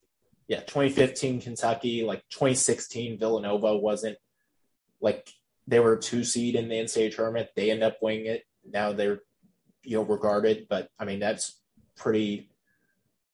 yeah, 0.47 0.59
2015 0.59 1.41
Kentucky, 1.41 2.03
like 2.03 2.23
2016 2.29 3.17
Villanova 3.17 3.75
wasn't 3.77 4.17
like 5.01 5.29
they 5.67 5.79
were 5.79 5.93
a 5.93 5.99
two 5.99 6.23
seed 6.23 6.55
in 6.55 6.69
the 6.69 6.75
NCAA 6.75 7.15
tournament. 7.15 7.49
They 7.55 7.71
end 7.71 7.83
up 7.83 7.97
winning 8.01 8.27
it. 8.27 8.43
Now 8.65 8.93
they're 8.93 9.19
you 9.83 9.97
know 9.97 10.03
regarded, 10.03 10.67
but 10.69 10.89
I 10.99 11.05
mean 11.05 11.19
that's 11.19 11.59
pretty 11.95 12.49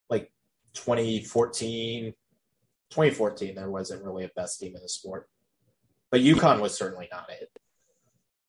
like 0.10 0.32
2014 0.76 2.14
2014 2.90 3.56
there 3.56 3.70
wasn't 3.70 4.04
really 4.04 4.24
a 4.24 4.30
best 4.36 4.60
team 4.60 4.76
in 4.76 4.82
the 4.82 4.90
sport. 4.90 5.28
But 6.14 6.22
UConn 6.22 6.62
was 6.62 6.78
certainly 6.78 7.10
not 7.12 7.28
it. 7.32 7.50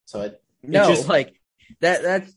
So 0.04 0.20
it, 0.20 0.42
No, 0.62 0.86
just- 0.86 1.08
like 1.08 1.34
that. 1.80 2.02
That's 2.02 2.36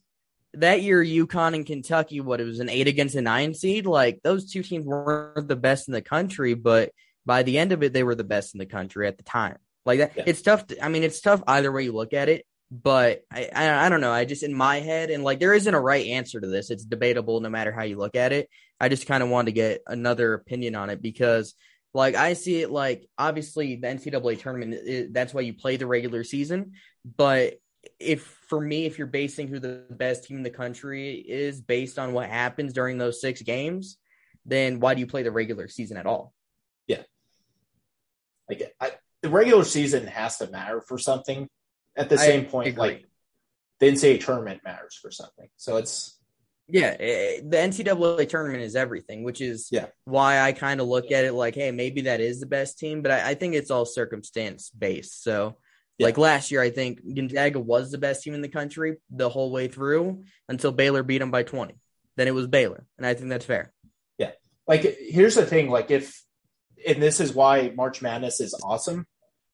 that 0.53 0.81
year. 0.81 1.03
UConn 1.03 1.53
and 1.53 1.65
Kentucky. 1.65 2.21
What 2.21 2.39
it 2.39 2.45
was 2.45 2.61
an 2.61 2.69
eight 2.69 2.87
against 2.87 3.15
a 3.15 3.21
nine 3.21 3.53
seed. 3.53 3.85
Like 3.85 4.21
those 4.23 4.49
two 4.49 4.63
teams 4.63 4.85
weren't 4.85 5.49
the 5.49 5.57
best 5.57 5.89
in 5.89 5.93
the 5.93 6.01
country, 6.01 6.53
but 6.53 6.93
by 7.25 7.43
the 7.43 7.57
end 7.57 7.73
of 7.73 7.83
it, 7.83 7.91
they 7.91 8.03
were 8.03 8.15
the 8.15 8.23
best 8.23 8.55
in 8.55 8.59
the 8.59 8.65
country 8.65 9.05
at 9.05 9.17
the 9.17 9.23
time. 9.23 9.57
Like 9.85 9.99
that. 9.99 10.13
Yeah. 10.15 10.23
It's 10.27 10.41
tough. 10.41 10.65
To, 10.67 10.81
I 10.81 10.87
mean, 10.87 11.03
it's 11.03 11.19
tough 11.19 11.43
either 11.45 11.73
way 11.73 11.83
you 11.83 11.91
look 11.91 12.13
at 12.13 12.29
it. 12.29 12.45
But 12.71 13.23
I, 13.29 13.49
I, 13.53 13.85
I 13.85 13.89
don't 13.89 13.99
know. 13.99 14.13
I 14.13 14.23
just 14.23 14.43
in 14.43 14.53
my 14.53 14.79
head, 14.79 15.09
and 15.09 15.25
like 15.25 15.41
there 15.41 15.53
isn't 15.53 15.73
a 15.73 15.79
right 15.79 16.07
answer 16.07 16.39
to 16.39 16.47
this. 16.47 16.69
It's 16.71 16.85
debatable 16.85 17.41
no 17.41 17.49
matter 17.49 17.73
how 17.73 17.83
you 17.83 17.97
look 17.97 18.15
at 18.15 18.31
it. 18.31 18.49
I 18.79 18.87
just 18.87 19.07
kind 19.07 19.21
of 19.21 19.27
wanted 19.27 19.47
to 19.47 19.51
get 19.51 19.81
another 19.87 20.35
opinion 20.35 20.75
on 20.75 20.89
it 20.89 21.01
because 21.01 21.53
like 21.97 22.15
I 22.15 22.33
see 22.33 22.61
it 22.61 22.69
like 22.69 23.09
obviously 23.17 23.75
the 23.75 23.87
NCAA 23.87 24.39
tournament 24.39 24.75
i 24.87 25.07
that's 25.09 25.33
why 25.33 25.41
you 25.41 25.53
play 25.53 25.77
the 25.77 25.87
regular 25.87 26.23
season, 26.23 26.73
but 27.03 27.55
if 27.99 28.21
for 28.47 28.61
me 28.61 28.85
if 28.85 28.99
you're 28.99 29.07
basing 29.07 29.47
who 29.47 29.59
the 29.59 29.83
best 29.89 30.25
team 30.25 30.37
in 30.37 30.43
the 30.43 30.51
country 30.51 31.15
is 31.15 31.59
based 31.59 31.97
on 31.97 32.13
what 32.13 32.29
happens 32.29 32.73
during 32.73 32.99
those 32.99 33.19
6 33.19 33.41
games, 33.41 33.97
then 34.45 34.79
why 34.79 34.93
do 34.93 34.99
you 34.99 35.07
play 35.07 35.23
the 35.23 35.31
regular 35.31 35.67
season 35.67 35.97
at 35.97 36.05
all? 36.05 36.33
Yeah. 36.85 37.01
Like 38.47 38.75
I, 38.79 38.91
the 39.23 39.29
regular 39.29 39.63
season 39.63 40.05
has 40.05 40.37
to 40.37 40.47
matter 40.51 40.81
for 40.81 40.99
something. 40.99 41.47
At 41.95 42.09
the 42.09 42.15
I 42.15 42.27
same 42.27 42.45
point, 42.45 42.67
agree. 42.67 42.79
like 42.79 43.05
the 43.79 43.87
NCAA 43.87 44.23
tournament 44.23 44.61
matters 44.63 44.93
for 45.01 45.09
something. 45.09 45.49
So 45.57 45.77
it's 45.77 46.16
Yeah, 46.69 46.95
eh, 46.99 47.39
the 47.43 47.57
NCAA 47.57 48.27
tournament 48.27 48.61
is 48.61 48.75
everything, 48.75 49.23
which 49.23 49.39
is 49.39 49.69
Yeah. 49.71 49.87
why 50.03 50.39
I 50.39 50.51
kind 50.51 50.81
of 50.81 50.87
look 50.87 51.11
at 51.11 51.23
it 51.23 51.33
like, 51.33 51.55
hey, 51.55 51.71
maybe 51.71 52.01
that 52.01 52.19
is 52.19 52.39
the 52.39 52.45
best 52.45 52.77
team, 52.77 53.01
but 53.01 53.11
I, 53.11 53.29
I 53.29 53.33
think 53.35 53.55
it's 53.55 53.71
all 53.71 53.85
circumstance 53.85 54.69
based. 54.69 55.23
So, 55.23 55.57
Yeah. 55.97 56.07
like 56.07 56.17
last 56.17 56.51
year, 56.51 56.61
I 56.61 56.69
think 56.69 56.99
Gonzaga 57.15 57.59
was 57.59 57.91
the 57.91 57.97
best 57.97 58.23
team 58.23 58.33
in 58.33 58.41
the 58.41 58.49
country 58.49 58.97
the 59.09 59.29
whole 59.29 59.51
way 59.51 59.69
through 59.69 60.25
until 60.49 60.71
Baylor 60.73 61.03
beat 61.03 61.19
them 61.19 61.31
by 61.31 61.43
20. 61.43 61.75
Then 62.17 62.27
it 62.27 62.33
was 62.33 62.47
Baylor, 62.47 62.85
and 62.97 63.05
I 63.07 63.13
think 63.13 63.29
that's 63.29 63.45
fair. 63.45 63.71
Yeah, 64.17 64.31
like 64.67 64.81
here's 64.99 65.35
the 65.35 65.45
thing 65.45 65.69
like 65.69 65.89
if 65.91 66.21
and 66.85 67.01
this 67.01 67.19
is 67.19 67.33
why 67.33 67.71
march 67.75 68.01
madness 68.03 68.39
is 68.39 68.53
awesome 68.63 69.07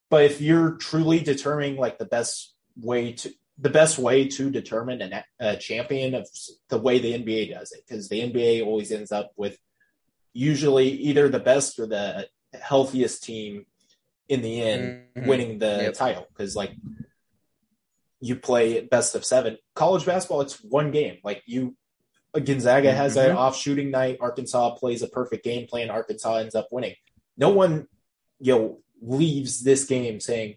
but 0.09 0.25
if 0.25 0.41
you're 0.41 0.71
truly 0.71 1.21
determining 1.21 1.77
like 1.77 1.97
the 1.97 2.05
best 2.05 2.53
way 2.75 3.13
to 3.13 3.33
the 3.57 3.69
best 3.69 3.99
way 3.99 4.27
to 4.27 4.49
determine 4.49 5.01
an, 5.01 5.23
a 5.39 5.55
champion 5.57 6.15
of 6.15 6.27
the 6.69 6.77
way 6.77 6.97
the 6.99 7.13
nba 7.13 7.51
does 7.51 7.71
it 7.71 7.81
because 7.87 8.09
the 8.09 8.19
nba 8.21 8.65
always 8.65 8.91
ends 8.91 9.11
up 9.11 9.31
with 9.37 9.57
usually 10.33 10.89
either 10.89 11.29
the 11.29 11.39
best 11.39 11.77
or 11.79 11.85
the 11.85 12.27
healthiest 12.59 13.23
team 13.23 13.65
in 14.27 14.41
the 14.41 14.61
end 14.61 15.03
Mhm. 15.15 15.27
winning 15.27 15.59
the 15.59 15.83
Yep. 15.83 15.93
title 15.93 16.27
because 16.29 16.55
like 16.55 16.71
you 18.19 18.35
play 18.37 18.81
best 18.81 19.15
of 19.15 19.25
seven. 19.25 19.57
College 19.75 20.05
basketball 20.05 20.41
it's 20.41 20.63
one 20.63 20.91
game. 20.91 21.17
Like 21.23 21.43
you 21.45 21.75
gonzaga 22.33 22.91
has 22.93 23.15
an 23.17 23.31
off 23.35 23.55
shooting 23.55 23.91
night. 23.91 24.17
Arkansas 24.21 24.75
plays 24.75 25.01
a 25.03 25.07
perfect 25.07 25.43
game 25.43 25.67
plan. 25.67 25.89
Arkansas 25.89 26.35
ends 26.37 26.55
up 26.55 26.67
winning. 26.71 26.95
No 27.37 27.49
one 27.49 27.87
you 28.39 28.53
know 28.55 28.79
leaves 29.01 29.61
this 29.63 29.83
game 29.85 30.19
saying 30.19 30.55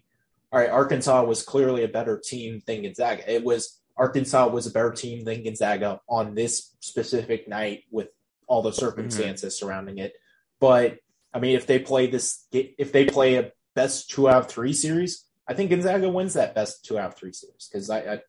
all 0.51 0.59
right 0.59 0.69
arkansas 0.69 1.23
was 1.23 1.43
clearly 1.43 1.83
a 1.83 1.87
better 1.87 2.17
team 2.23 2.61
than 2.65 2.83
gonzaga 2.83 3.31
it 3.31 3.43
was 3.43 3.79
arkansas 3.97 4.47
was 4.47 4.67
a 4.67 4.71
better 4.71 4.91
team 4.91 5.23
than 5.25 5.43
gonzaga 5.43 5.99
on 6.07 6.35
this 6.35 6.75
specific 6.79 7.47
night 7.47 7.83
with 7.91 8.07
all 8.47 8.61
the 8.61 8.71
circumstances 8.71 9.57
surrounding 9.57 9.97
it 9.97 10.13
but 10.59 10.97
i 11.33 11.39
mean 11.39 11.55
if 11.55 11.67
they 11.67 11.79
play 11.79 12.07
this 12.07 12.45
if 12.51 12.91
they 12.91 13.05
play 13.05 13.35
a 13.35 13.51
best 13.75 14.09
two 14.09 14.29
out 14.29 14.43
of 14.43 14.47
three 14.47 14.73
series 14.73 15.25
i 15.47 15.53
think 15.53 15.69
gonzaga 15.69 16.09
wins 16.09 16.33
that 16.33 16.55
best 16.55 16.85
two 16.85 16.97
out 16.97 17.09
of 17.11 17.15
three 17.15 17.33
series 17.33 17.69
because 17.71 17.89
I, 17.89 17.99
I 17.99 18.19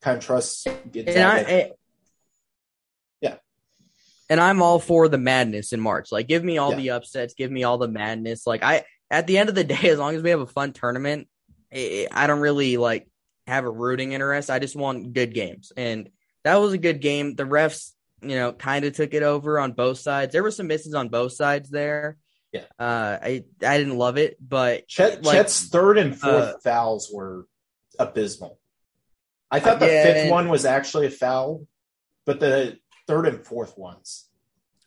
kind 0.00 0.18
of 0.18 0.24
trust 0.24 0.66
gonzaga 0.92 1.10
And 1.18 1.24
I, 1.28 1.38
eh, 1.40 1.68
Yeah. 3.20 3.36
And 4.30 4.38
I'm 4.40 4.62
all 4.62 4.78
for 4.78 5.08
the 5.08 5.18
madness 5.18 5.72
in 5.72 5.80
March. 5.80 6.12
Like, 6.12 6.28
give 6.28 6.44
me 6.44 6.58
all 6.58 6.70
Yeah. 6.70 6.76
the 6.76 6.90
upsets, 6.90 7.34
give 7.34 7.50
me 7.50 7.64
all 7.64 7.78
the 7.78 7.88
madness. 7.88 8.46
Like, 8.46 8.62
I 8.62 8.84
at 9.10 9.26
the 9.26 9.38
end 9.38 9.48
of 9.48 9.54
the 9.54 9.64
day, 9.74 9.88
as 9.90 9.98
long 9.98 10.14
as 10.14 10.22
we 10.22 10.30
have 10.30 10.40
a 10.40 10.46
fun 10.46 10.72
tournament, 10.72 11.28
I, 11.72 12.08
I 12.10 12.26
don't 12.26 12.40
really 12.40 12.76
like 12.76 13.08
have 13.46 13.64
a 13.64 13.70
rooting 13.70 14.12
interest. 14.12 14.50
I 14.50 14.58
just 14.58 14.76
want 14.76 15.12
good 15.12 15.34
games, 15.34 15.72
and 15.76 16.10
that 16.44 16.56
was 16.56 16.72
a 16.72 16.78
good 16.78 17.00
game. 17.00 17.34
The 17.34 17.44
refs, 17.44 17.92
you 18.22 18.36
know, 18.36 18.52
kind 18.52 18.84
of 18.84 18.94
took 18.94 19.14
it 19.14 19.22
over 19.22 19.58
on 19.58 19.72
both 19.72 19.98
sides. 19.98 20.32
There 20.32 20.42
were 20.42 20.50
some 20.50 20.66
misses 20.66 20.94
on 20.94 21.08
both 21.08 21.32
sides 21.32 21.70
there. 21.70 22.16
Yeah. 22.52 22.62
uh, 22.78 23.18
I 23.20 23.44
I 23.66 23.78
didn't 23.78 23.98
love 23.98 24.16
it, 24.16 24.36
but 24.40 24.86
Chet, 24.86 25.24
like- 25.24 25.36
Chet's 25.36 25.68
third 25.68 25.98
and 25.98 26.16
fourth 26.16 26.32
uh, 26.34 26.58
fouls 26.62 27.10
were 27.12 27.46
abysmal. 27.98 28.58
I 29.50 29.58
thought 29.60 29.80
the 29.80 29.86
Yeah, 29.86 30.04
fifth 30.04 30.16
and- 30.16 30.30
one 30.30 30.48
was 30.48 30.64
actually 30.64 31.06
a 31.06 31.10
foul, 31.10 31.66
but 32.24 32.38
the 32.40 32.78
third 33.08 33.26
and 33.26 33.44
fourth 33.44 33.76
ones. 33.76 34.28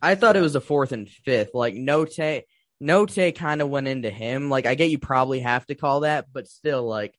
I 0.01 0.15
thought 0.15 0.37
it 0.37 0.41
was 0.41 0.55
a 0.55 0.61
fourth 0.61 0.91
and 0.93 1.09
fifth. 1.09 1.51
Like 1.53 1.73
Notae, 1.73 2.43
Notae 2.81 3.35
kind 3.35 3.61
of 3.61 3.69
went 3.69 3.87
into 3.87 4.09
him. 4.09 4.49
Like 4.49 4.65
I 4.65 4.75
get 4.75 4.89
you 4.89 4.99
probably 4.99 5.39
have 5.39 5.65
to 5.67 5.75
call 5.75 6.01
that, 6.01 6.27
but 6.33 6.47
still, 6.47 6.83
like 6.87 7.15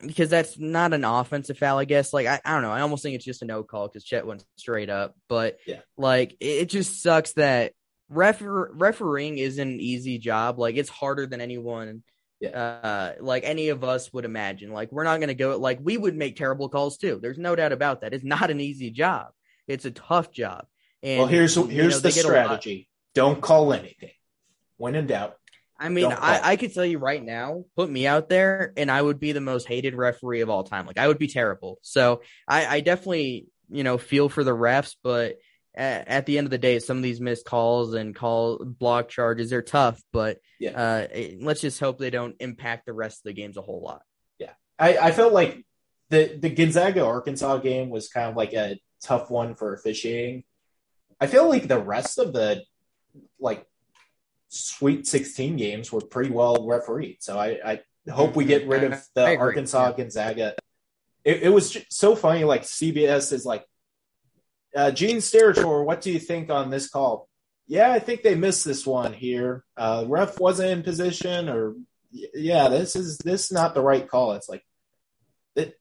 because 0.00 0.30
that's 0.30 0.58
not 0.58 0.92
an 0.94 1.04
offensive 1.04 1.58
foul, 1.58 1.78
I 1.78 1.84
guess. 1.84 2.12
Like 2.12 2.26
I, 2.26 2.40
I 2.44 2.52
don't 2.54 2.62
know. 2.62 2.72
I 2.72 2.80
almost 2.80 3.02
think 3.02 3.14
it's 3.14 3.24
just 3.24 3.42
a 3.42 3.46
no 3.46 3.62
call 3.62 3.88
because 3.88 4.04
Chet 4.04 4.26
went 4.26 4.44
straight 4.56 4.90
up. 4.90 5.14
But 5.28 5.58
Yeah. 5.66 5.80
like 5.96 6.32
it, 6.40 6.46
it 6.62 6.68
just 6.70 7.02
sucks 7.02 7.32
that 7.34 7.72
refer- 8.08 8.72
refereeing 8.72 9.38
isn't 9.38 9.68
an 9.68 9.80
easy 9.80 10.18
job. 10.18 10.58
Like 10.58 10.76
it's 10.76 10.88
harder 10.88 11.26
than 11.26 11.40
anyone. 11.40 12.02
Uh, 12.44 13.12
like 13.20 13.44
any 13.44 13.70
of 13.70 13.82
us 13.84 14.12
would 14.12 14.24
imagine. 14.24 14.70
Like 14.70 14.92
we're 14.92 15.04
not 15.04 15.20
gonna 15.20 15.34
go. 15.34 15.56
Like 15.58 15.78
we 15.82 15.96
would 15.96 16.14
make 16.16 16.36
terrible 16.36 16.68
calls 16.68 16.98
too. 16.98 17.18
There's 17.20 17.38
no 17.38 17.54
doubt 17.56 17.72
about 17.72 18.00
that. 18.02 18.12
It's 18.14 18.24
not 18.24 18.50
an 18.50 18.60
easy 18.60 18.90
job. 18.90 19.28
It's 19.68 19.84
a 19.84 19.90
tough 19.90 20.30
job. 20.32 20.66
And 21.02 21.20
well, 21.20 21.28
here's 21.28 21.56
you 21.56 21.66
here's 21.66 21.94
know, 21.94 21.98
the 22.00 22.08
they 22.08 22.14
get 22.14 22.24
a 22.24 22.28
lot- 22.28 22.44
strategy: 22.44 22.88
don't 23.14 23.40
call 23.40 23.72
anything. 23.72 24.10
When 24.76 24.94
in 24.94 25.06
doubt, 25.06 25.36
I 25.78 25.88
mean, 25.88 26.12
I. 26.12 26.40
I 26.42 26.56
could 26.56 26.72
tell 26.72 26.84
you 26.84 26.98
right 26.98 27.22
now, 27.22 27.64
put 27.76 27.90
me 27.90 28.06
out 28.06 28.28
there, 28.28 28.72
and 28.76 28.90
I 28.90 29.00
would 29.00 29.20
be 29.20 29.32
the 29.32 29.40
most 29.40 29.66
hated 29.68 29.94
referee 29.94 30.40
of 30.40 30.50
all 30.50 30.64
time. 30.64 30.86
Like 30.86 30.98
I 30.98 31.08
would 31.08 31.18
be 31.18 31.28
terrible. 31.28 31.78
So 31.82 32.22
I, 32.48 32.66
I 32.66 32.80
definitely, 32.80 33.46
you 33.70 33.84
know, 33.84 33.98
feel 33.98 34.28
for 34.28 34.42
the 34.44 34.54
refs, 34.56 34.94
but 35.02 35.36
at, 35.74 36.08
at 36.08 36.26
the 36.26 36.38
end 36.38 36.46
of 36.46 36.50
the 36.50 36.58
day, 36.58 36.78
some 36.78 36.96
of 36.96 37.02
these 37.02 37.20
missed 37.20 37.44
calls 37.44 37.94
and 37.94 38.14
call 38.14 38.64
block 38.64 39.08
charges 39.08 39.52
are 39.52 39.60
tough. 39.62 40.00
But 40.12 40.38
Yeah. 40.58 40.70
uh, 40.70 41.06
it- 41.12 41.42
let's 41.42 41.60
just 41.60 41.78
hope 41.80 41.98
they 41.98 42.10
don't 42.10 42.36
impact 42.40 42.86
the 42.86 42.94
rest 42.94 43.18
of 43.20 43.24
the 43.24 43.34
games 43.34 43.56
a 43.58 43.62
whole 43.62 43.82
lot. 43.82 44.02
Yeah. 44.38 44.52
I, 44.78 44.96
I 44.96 45.12
felt 45.12 45.32
like 45.34 45.64
the 46.08 46.38
the 46.40 46.48
Gonzaga 46.50 47.04
Arkansas 47.04 47.58
game 47.58 47.90
was 47.90 48.08
kind 48.08 48.30
of 48.30 48.36
like 48.36 48.52
a 48.54 48.78
tough 49.02 49.30
one 49.30 49.54
for 49.54 49.74
officiating. 49.74 50.44
I 51.20 51.26
feel 51.26 51.48
like 51.48 51.66
the 51.68 51.80
rest 51.80 52.18
of 52.18 52.32
the 52.32 52.62
like 53.40 53.66
Sweet 54.48 55.06
16 55.06 55.56
games 55.56 55.92
were 55.92 56.00
pretty 56.00 56.30
well 56.30 56.66
refereed. 56.66 57.18
So 57.20 57.38
I, 57.38 57.58
I 57.64 58.10
hope 58.10 58.36
we 58.36 58.44
get 58.44 58.68
rid 58.68 58.84
of 58.84 59.04
the 59.14 59.36
Arkansas. 59.36 59.92
Gonzaga. 59.92 60.54
It, 61.24 61.44
it 61.44 61.48
was 61.48 61.76
so 61.90 62.14
funny. 62.14 62.44
Like 62.44 62.62
CBS 62.62 63.32
is 63.32 63.44
like, 63.44 63.64
uh, 64.74 64.90
Gene 64.90 65.18
Steratore, 65.18 65.84
what 65.84 66.00
do 66.00 66.12
you 66.12 66.18
think 66.18 66.50
on 66.50 66.70
this 66.70 66.88
call? 66.88 67.28
Yeah, 67.66 67.90
I 67.90 67.98
think 67.98 68.22
they 68.22 68.34
missed 68.34 68.64
this 68.64 68.86
one 68.86 69.12
here. 69.12 69.64
Uh, 69.76 70.04
ref 70.06 70.38
wasn't 70.38 70.70
in 70.70 70.82
position, 70.84 71.48
or 71.48 71.74
yeah, 72.12 72.68
this 72.68 72.94
is 72.94 73.18
this 73.18 73.46
is 73.46 73.52
not 73.52 73.74
the 73.74 73.82
right 73.82 74.08
call. 74.08 74.32
It's 74.32 74.48
like 74.48 74.64
that 75.56 75.76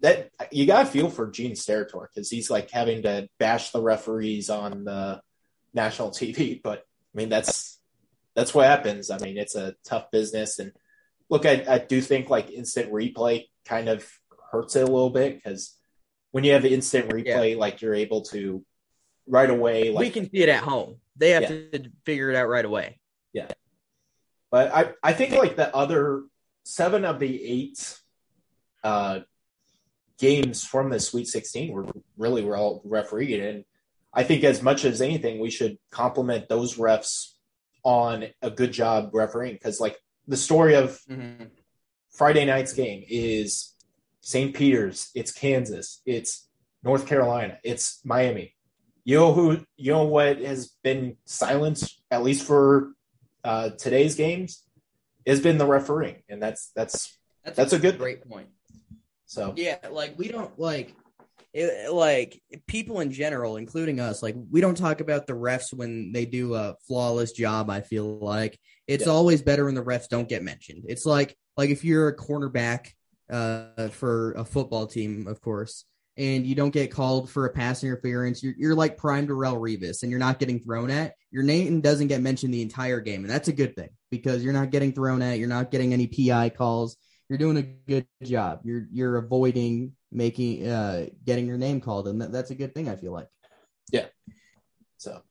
that 0.00 0.30
you 0.50 0.66
gotta 0.66 0.86
feel 0.86 1.10
for 1.10 1.30
Gene 1.30 1.52
Steratore 1.52 2.06
because 2.14 2.30
he's 2.30 2.50
like 2.50 2.70
having 2.70 3.02
to 3.02 3.28
bash 3.38 3.70
the 3.70 3.82
referees 3.82 4.48
on 4.48 4.84
the 4.84 5.20
national 5.74 6.10
TV. 6.10 6.60
But 6.62 6.78
I 6.78 7.18
mean, 7.18 7.28
that's 7.28 7.75
that's 8.36 8.54
what 8.54 8.66
happens. 8.66 9.10
I 9.10 9.18
mean, 9.18 9.38
it's 9.38 9.56
a 9.56 9.74
tough 9.84 10.10
business, 10.12 10.60
and 10.60 10.70
look, 11.28 11.44
I, 11.46 11.64
I 11.68 11.78
do 11.78 12.00
think 12.00 12.30
like 12.30 12.50
instant 12.50 12.92
replay 12.92 13.46
kind 13.64 13.88
of 13.88 14.06
hurts 14.52 14.76
it 14.76 14.82
a 14.82 14.86
little 14.86 15.10
bit 15.10 15.34
because 15.42 15.74
when 16.30 16.44
you 16.44 16.52
have 16.52 16.64
instant 16.64 17.08
replay, 17.08 17.56
like 17.56 17.82
you're 17.82 17.94
able 17.94 18.20
to 18.26 18.64
right 19.26 19.50
away, 19.50 19.90
like 19.90 20.00
we 20.00 20.10
can 20.10 20.30
see 20.30 20.42
it 20.42 20.48
at 20.48 20.62
home. 20.62 20.96
They 21.16 21.30
have 21.30 21.42
Yeah. 21.44 21.78
to 21.80 21.90
figure 22.04 22.30
it 22.30 22.36
out 22.36 22.48
right 22.48 22.64
away. 22.64 23.00
Yeah. 23.32 23.48
But 24.50 24.72
I, 24.72 24.92
I 25.02 25.12
think 25.14 25.32
like 25.32 25.56
the 25.56 25.74
other 25.74 26.24
seven 26.64 27.04
of 27.04 27.18
the 27.18 27.42
eight 27.42 27.98
uh, 28.84 29.20
games 30.18 30.62
from 30.64 30.90
the 30.90 31.00
Sweet 31.00 31.26
16 31.26 31.72
were 31.72 31.86
really 32.16 32.44
well 32.44 32.82
refereed. 32.84 33.40
And 33.40 33.64
I 34.12 34.22
think 34.24 34.44
as 34.44 34.62
much 34.62 34.84
as 34.84 35.00
anything, 35.00 35.40
we 35.40 35.50
should 35.50 35.78
compliment 35.90 36.48
those 36.48 36.76
refs 36.76 37.32
on 37.86 38.24
a 38.42 38.50
good 38.50 38.72
job 38.72 39.10
refereeing 39.14 39.54
because 39.54 39.80
like 39.80 39.96
the 40.26 40.36
story 40.36 40.74
of 40.74 40.98
Mm-hmm. 41.08 41.44
Friday 42.10 42.44
night's 42.46 42.72
game 42.72 43.04
is 43.08 43.74
St. 44.22 44.54
Peter's, 44.54 45.10
it's 45.14 45.30
Kansas, 45.32 46.00
it's 46.06 46.48
North 46.82 47.06
Carolina, 47.06 47.58
it's 47.62 48.00
Miami. 48.04 48.54
You 49.04 49.18
know 49.18 49.32
who? 49.34 49.58
You 49.76 49.92
know 49.92 50.04
what 50.04 50.38
has 50.40 50.72
been 50.82 51.16
silenced 51.26 52.00
at 52.10 52.24
least 52.24 52.44
for 52.44 52.92
uh, 53.44 53.68
today's 53.70 54.14
games 54.16 54.64
has 55.26 55.40
been 55.40 55.58
the 55.58 55.66
refereeing, 55.66 56.22
and 56.28 56.42
that's 56.42 56.72
that's 56.74 57.16
That's 57.44 57.72
a 57.74 57.78
good- 57.78 57.98
great 57.98 58.26
point. 58.28 58.48
so 59.26 59.52
Yeah, 59.56 59.76
like 59.90 60.18
we 60.18 60.28
don't 60.28 60.58
like 60.58 60.94
it, 61.56 61.90
like 61.90 62.40
people 62.66 63.00
in 63.00 63.10
general, 63.10 63.56
including 63.56 63.98
us. 63.98 64.22
Like 64.22 64.36
we 64.50 64.60
don't 64.60 64.76
talk 64.76 65.00
about 65.00 65.26
the 65.26 65.32
refs 65.32 65.72
when 65.72 66.12
they 66.12 66.26
do 66.26 66.54
a 66.54 66.74
flawless 66.86 67.32
job. 67.32 67.70
I 67.70 67.80
feel 67.80 68.18
like 68.18 68.58
it's 68.86 69.06
Yeah. 69.06 69.12
always 69.12 69.40
better 69.42 69.64
when 69.64 69.74
the 69.74 69.82
refs 69.82 70.08
don't 70.08 70.28
get 70.28 70.42
mentioned. 70.42 70.84
It's 70.86 71.06
like 71.06 71.36
like 71.56 71.70
if 71.70 71.82
you're 71.84 72.08
a 72.08 72.16
cornerback 72.16 72.90
uh, 73.30 73.88
for 73.88 74.32
a 74.32 74.44
football 74.44 74.86
team, 74.86 75.26
of 75.26 75.40
course. 75.40 75.84
And 76.18 76.46
you 76.46 76.54
don't 76.54 76.70
get 76.70 76.90
called 76.90 77.30
for 77.30 77.44
a 77.44 77.52
pass 77.52 77.84
interference. 77.84 78.42
You're, 78.42 78.54
you're 78.56 78.74
like 78.74 78.96
prime 78.96 79.26
Darrelle 79.26 79.60
Revis, 79.60 80.02
and 80.02 80.10
you're 80.10 80.20
not 80.20 80.38
getting 80.38 80.60
thrown 80.60 80.90
at. 80.90 81.12
Your 81.30 81.42
name 81.42 81.82
doesn't 81.82 82.06
get 82.06 82.22
mentioned 82.22 82.54
the 82.54 82.62
entire 82.62 83.00
game, 83.00 83.22
and 83.22 83.30
that's 83.30 83.48
a 83.48 83.52
good 83.52 83.76
thing 83.76 83.90
because 84.10 84.42
you're 84.42 84.54
not 84.54 84.70
getting 84.70 84.92
thrown 84.92 85.20
at. 85.20 85.38
You're 85.38 85.48
not 85.48 85.70
getting 85.70 85.92
any 85.92 86.06
PI 86.06 86.50
calls 86.50 86.96
you're 87.28 87.38
doing 87.38 87.56
a 87.56 87.62
good 87.62 88.06
job. 88.22 88.60
You're 88.64 88.86
you're 88.92 89.16
avoiding 89.16 89.95
making 90.12 90.66
uh 90.66 91.06
getting 91.24 91.46
your 91.46 91.58
name 91.58 91.80
called, 91.80 92.08
and 92.08 92.20
that, 92.20 92.32
that's 92.32 92.50
a 92.50 92.54
good 92.54 92.74
thing. 92.74 92.88
I 92.88 92.96
feel 92.96 93.12
like. 93.12 93.28
Yeah. 93.92 94.06
So, 94.98 95.22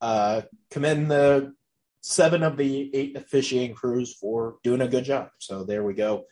uh, 0.00 0.42
commend 0.70 1.10
the 1.10 1.54
seven 2.02 2.42
of 2.42 2.56
the 2.56 2.94
eight 2.94 3.16
officiating 3.16 3.74
crews 3.74 4.14
for 4.14 4.56
doing 4.62 4.80
a 4.80 4.88
good 4.88 5.04
job. 5.04 5.28
So 5.38 5.64
there 5.64 5.84
we 5.84 5.94
go. 5.94 6.24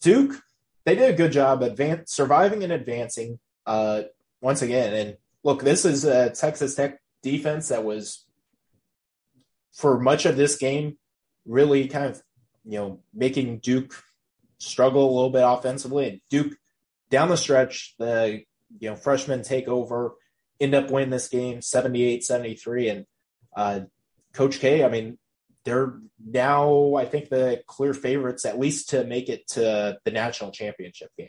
Duke, 0.00 0.40
they 0.84 0.94
did 0.94 1.10
a 1.10 1.16
good 1.16 1.32
job 1.32 1.60
advan- 1.60 2.08
surviving 2.08 2.62
and 2.64 2.72
advancing. 2.72 3.38
Uh, 3.66 4.02
once 4.40 4.62
again, 4.62 4.94
and 4.94 5.16
look, 5.44 5.62
this 5.62 5.84
is 5.84 6.04
a 6.04 6.30
Texas 6.30 6.74
Tech 6.74 6.98
defense 7.22 7.68
that 7.68 7.84
was 7.84 8.26
for 9.72 9.98
much 9.98 10.24
of 10.24 10.36
this 10.36 10.56
game 10.56 10.96
really 11.44 11.86
kind 11.86 12.06
of 12.06 12.22
you 12.64 12.78
know 12.78 13.00
making 13.14 13.58
Duke 13.58 13.94
struggle 14.58 15.04
a 15.04 15.14
little 15.14 15.30
bit 15.30 15.44
offensively. 15.44 16.08
And 16.08 16.20
Duke 16.30 16.56
down 17.10 17.28
the 17.28 17.36
stretch, 17.36 17.94
the 17.98 18.42
you 18.78 18.90
know 18.90 18.96
freshmen 18.96 19.42
take 19.42 19.68
over 19.68 20.14
end 20.60 20.74
up 20.74 20.90
winning 20.90 21.10
this 21.10 21.28
game 21.28 21.60
78 21.62 22.24
73 22.24 22.88
and 22.88 23.06
uh, 23.56 23.80
coach 24.32 24.58
k 24.58 24.84
i 24.84 24.88
mean 24.88 25.18
they're 25.64 25.98
now 26.24 26.94
i 26.94 27.04
think 27.04 27.28
the 27.28 27.62
clear 27.66 27.94
favorites 27.94 28.44
at 28.44 28.58
least 28.58 28.90
to 28.90 29.04
make 29.04 29.28
it 29.28 29.46
to 29.48 29.98
the 30.04 30.10
national 30.10 30.50
championship 30.50 31.10
game 31.18 31.28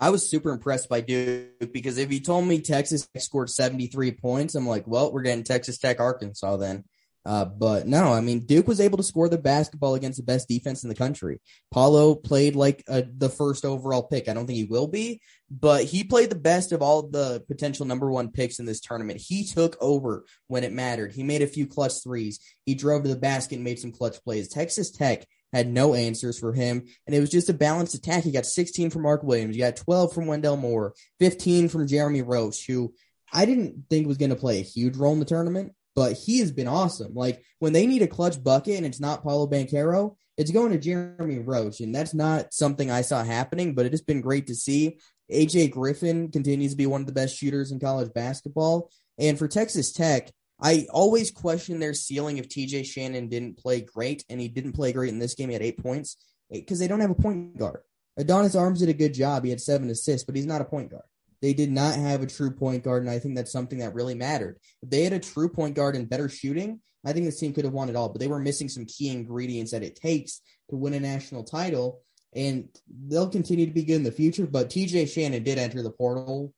I 0.00 0.10
was 0.10 0.30
super 0.30 0.52
impressed 0.52 0.88
by 0.88 1.00
Duke 1.00 1.72
because 1.72 1.98
if 1.98 2.12
you 2.12 2.20
told 2.20 2.46
me 2.46 2.60
Texas 2.60 3.08
scored 3.16 3.50
73 3.50 4.12
points, 4.12 4.54
I'm 4.54 4.64
like, 4.64 4.86
well, 4.86 5.12
we're 5.12 5.22
getting 5.22 5.42
Texas 5.42 5.76
Tech 5.76 5.98
Arkansas 5.98 6.56
then. 6.56 6.84
Uh, 7.28 7.44
but 7.44 7.86
no, 7.86 8.10
I 8.10 8.22
mean, 8.22 8.46
Duke 8.46 8.66
was 8.66 8.80
able 8.80 8.96
to 8.96 9.02
score 9.02 9.28
the 9.28 9.36
basketball 9.36 9.94
against 9.94 10.16
the 10.16 10.24
best 10.24 10.48
defense 10.48 10.82
in 10.82 10.88
the 10.88 10.94
country. 10.94 11.42
Paolo 11.70 12.14
played 12.14 12.56
like 12.56 12.82
uh 12.88 13.02
the 13.18 13.28
first 13.28 13.66
overall 13.66 14.02
pick. 14.02 14.30
I 14.30 14.32
don't 14.32 14.46
think 14.46 14.56
he 14.56 14.64
will 14.64 14.86
be, 14.86 15.20
but 15.50 15.84
he 15.84 16.04
played 16.04 16.30
the 16.30 16.36
best 16.36 16.72
of 16.72 16.80
all 16.80 17.02
the 17.02 17.44
potential 17.46 17.84
number 17.84 18.10
one 18.10 18.32
picks 18.32 18.60
in 18.60 18.64
this 18.64 18.80
tournament. 18.80 19.20
He 19.20 19.44
took 19.44 19.76
over 19.78 20.24
when 20.46 20.64
it 20.64 20.72
mattered. 20.72 21.12
He 21.12 21.22
made 21.22 21.42
a 21.42 21.46
few 21.46 21.66
clutch 21.66 22.02
threes. 22.02 22.40
He 22.64 22.74
drove 22.74 23.02
to 23.02 23.10
the 23.10 23.16
basket 23.16 23.56
and 23.56 23.64
made 23.64 23.78
some 23.78 23.92
clutch 23.92 24.24
plays. 24.24 24.48
Texas 24.48 24.90
Tech 24.90 25.26
had 25.52 25.68
no 25.68 25.92
answers 25.92 26.38
for 26.38 26.54
him, 26.54 26.86
and 27.06 27.14
it 27.14 27.20
was 27.20 27.30
just 27.30 27.50
a 27.50 27.54
balanced 27.54 27.94
attack. 27.94 28.24
He 28.24 28.32
got 28.32 28.46
16 28.46 28.88
from 28.88 29.02
Mark 29.02 29.22
Williams, 29.22 29.54
He 29.54 29.60
got 29.60 29.76
12 29.76 30.14
from 30.14 30.28
Wendell 30.28 30.56
Moore, 30.56 30.94
15 31.20 31.68
from 31.68 31.86
Jeremy 31.88 32.22
Roach, 32.22 32.66
who 32.66 32.94
I 33.30 33.44
didn't 33.44 33.84
think 33.90 34.06
was 34.06 34.16
going 34.16 34.30
to 34.30 34.36
play 34.36 34.60
a 34.60 34.62
huge 34.62 34.96
role 34.96 35.12
in 35.12 35.18
the 35.18 35.26
tournament, 35.26 35.72
but 35.98 36.12
he 36.12 36.38
has 36.38 36.52
been 36.52 36.68
awesome. 36.68 37.12
Like 37.12 37.42
when 37.58 37.72
they 37.72 37.84
need 37.84 38.02
a 38.02 38.06
clutch 38.06 38.40
bucket 38.40 38.76
and 38.76 38.86
it's 38.86 39.00
not 39.00 39.24
Paolo 39.24 39.48
Banchero, 39.48 40.14
it's 40.36 40.52
going 40.52 40.70
to 40.70 40.78
Jeremy 40.78 41.40
Roach, 41.40 41.80
and 41.80 41.92
that's 41.92 42.14
not 42.14 42.54
something 42.54 42.88
I 42.88 43.00
saw 43.00 43.24
happening, 43.24 43.74
but 43.74 43.84
it 43.84 43.90
has 43.90 44.00
been 44.00 44.20
great 44.20 44.46
to 44.46 44.54
see. 44.54 45.00
AJ 45.28 45.72
Griffin 45.72 46.30
continues 46.30 46.70
to 46.70 46.76
be 46.76 46.86
one 46.86 47.00
of 47.00 47.08
the 47.08 47.12
best 47.12 47.36
shooters 47.36 47.72
in 47.72 47.80
college 47.80 48.14
basketball, 48.14 48.92
and 49.18 49.36
for 49.36 49.48
Texas 49.48 49.90
Tech. 49.92 50.30
I 50.60 50.86
always 50.90 51.30
question 51.30 51.78
their 51.78 51.94
ceiling 51.94 52.38
if 52.38 52.48
TJ 52.48 52.84
Shannon 52.84 53.28
didn't 53.28 53.58
play 53.58 53.80
great, 53.80 54.24
and 54.28 54.40
he 54.40 54.48
didn't 54.48 54.72
play 54.72 54.92
great 54.92 55.12
in 55.12 55.20
this 55.20 55.34
game. 55.34 55.48
He 55.48 55.52
had 55.52 55.62
eight 55.62 55.80
points 55.80 56.16
because 56.50 56.80
they 56.80 56.88
don't 56.88 56.98
have 56.98 57.10
a 57.10 57.14
point 57.14 57.56
guard. 57.56 57.80
Adonis 58.16 58.56
Arms 58.56 58.80
did 58.80 58.88
a 58.88 58.92
good 58.92 59.14
job. 59.14 59.44
He 59.44 59.50
had 59.50 59.60
seven 59.60 59.88
assists, 59.88 60.24
but 60.24 60.34
he's 60.34 60.46
not 60.46 60.60
a 60.60 60.64
point 60.64 60.90
guard. 60.90 61.04
They 61.40 61.54
did 61.54 61.70
not 61.70 61.94
have 61.94 62.22
a 62.22 62.26
true 62.26 62.50
point 62.50 62.82
guard, 62.82 63.02
and 63.02 63.10
I 63.10 63.18
think 63.18 63.36
that's 63.36 63.52
something 63.52 63.78
that 63.78 63.94
really 63.94 64.14
mattered. 64.14 64.58
If 64.82 64.90
they 64.90 65.04
had 65.04 65.12
a 65.12 65.20
true 65.20 65.48
point 65.48 65.74
guard 65.74 65.94
and 65.94 66.08
better 66.08 66.28
shooting, 66.28 66.80
I 67.06 67.12
think 67.12 67.26
this 67.26 67.38
team 67.38 67.52
could 67.52 67.64
have 67.64 67.74
won 67.74 67.88
it 67.88 67.96
all. 67.96 68.08
But 68.08 68.20
they 68.20 68.26
were 68.26 68.40
missing 68.40 68.68
some 68.68 68.86
key 68.86 69.10
ingredients 69.10 69.70
that 69.72 69.84
it 69.84 69.96
takes 69.96 70.40
to 70.70 70.76
win 70.76 70.94
a 70.94 71.00
national 71.00 71.44
title, 71.44 72.00
and 72.34 72.68
they'll 73.06 73.28
continue 73.28 73.66
to 73.66 73.72
be 73.72 73.84
good 73.84 73.96
in 73.96 74.02
the 74.02 74.10
future. 74.10 74.46
But 74.46 74.70
TJ 74.70 75.12
Shannon 75.12 75.44
did 75.44 75.58
enter 75.58 75.82
the 75.82 75.90
portal 75.90 76.52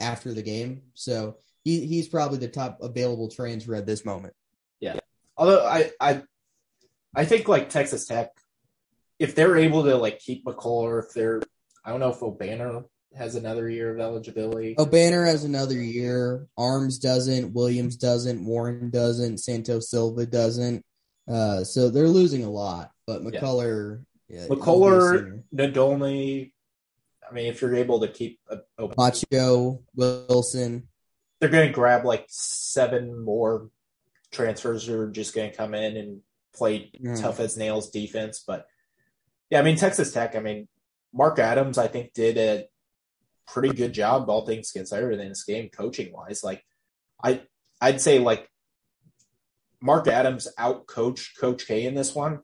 after 0.00 0.32
the 0.32 0.42
game, 0.42 0.82
so 0.94 1.36
he, 1.64 1.86
he's 1.86 2.08
probably 2.08 2.38
the 2.38 2.48
top 2.48 2.78
available 2.80 3.28
transfer 3.28 3.74
at 3.74 3.86
this 3.86 4.04
moment. 4.04 4.34
Yeah. 4.80 4.98
Although 5.36 5.64
i 5.64 5.90
i 6.00 6.22
i 7.14 7.24
think 7.24 7.48
like 7.48 7.68
texas 7.68 8.06
tech 8.06 8.30
if 9.18 9.34
they're 9.34 9.56
able 9.56 9.84
to 9.84 9.96
like 9.96 10.18
keep 10.18 10.44
mccullar 10.44 10.84
or 10.84 10.98
if 11.00 11.14
they're 11.14 11.40
i 11.84 11.90
don't 11.90 12.00
know 12.00 12.10
if 12.10 12.20
obanor 12.20 12.84
has 13.16 13.34
another 13.34 13.68
year 13.68 13.92
of 13.94 14.00
eligibility 14.00 14.74
Obanor 14.76 15.26
has 15.26 15.44
another 15.44 15.76
year. 15.80 16.46
Arms 16.56 16.98
doesn't. 16.98 17.52
Williams 17.52 17.96
doesn't. 17.96 18.44
Warren 18.44 18.90
doesn't. 18.90 19.38
Santos 19.38 19.90
Silva 19.90 20.24
doesn't. 20.26 20.84
Uh, 21.30 21.62
so 21.64 21.90
they're 21.90 22.08
losing 22.08 22.44
a 22.44 22.50
lot. 22.50 22.90
But 23.06 23.22
Yeah. 23.22 23.40
McCullar, 23.40 24.04
yeah, 24.28 24.46
McCullar, 24.46 25.42
Nadolny. 25.54 26.52
I 27.28 27.34
mean, 27.34 27.46
if 27.46 27.60
you're 27.60 27.74
able 27.76 28.00
to 28.00 28.08
keep, 28.08 28.40
a, 28.48 28.58
a- 28.78 28.88
Batcho, 28.88 29.82
Wilson. 29.94 30.88
they're 31.40 31.48
going 31.48 31.68
to 31.68 31.72
grab 31.74 32.04
like 32.04 32.26
seven 32.28 33.22
more 33.24 33.68
transfers 34.30 34.86
who 34.86 34.98
are 35.00 35.10
just 35.10 35.34
going 35.34 35.50
to 35.50 35.56
come 35.56 35.74
in 35.74 35.96
and 35.96 36.20
play 36.54 36.90
Mm. 37.00 37.20
tough 37.20 37.40
as 37.40 37.56
nails 37.56 37.90
defense. 37.90 38.42
But 38.46 38.66
yeah, 39.50 39.58
I 39.60 39.62
mean, 39.62 39.76
Texas 39.76 40.12
Tech. 40.12 40.34
I 40.36 40.40
mean, 40.40 40.68
Mark 41.12 41.38
Adams, 41.38 41.76
I 41.78 41.88
think, 41.88 42.12
did 42.14 42.36
a 42.38 42.64
pretty 43.46 43.74
good 43.74 43.92
job, 43.92 44.28
all 44.28 44.46
things 44.46 44.72
considered, 44.72 45.18
in 45.18 45.28
this 45.28 45.44
game, 45.44 45.68
coaching 45.68 46.12
wise. 46.12 46.42
Like, 46.42 46.64
I, 47.22 47.42
I'd 47.80 48.00
say 48.00 48.18
like 48.18 48.48
Mark 49.80 50.08
Adams 50.08 50.48
out 50.58 50.86
coached 50.86 51.38
Coach 51.38 51.66
K 51.66 51.84
in 51.84 51.94
this 51.94 52.14
one, 52.14 52.40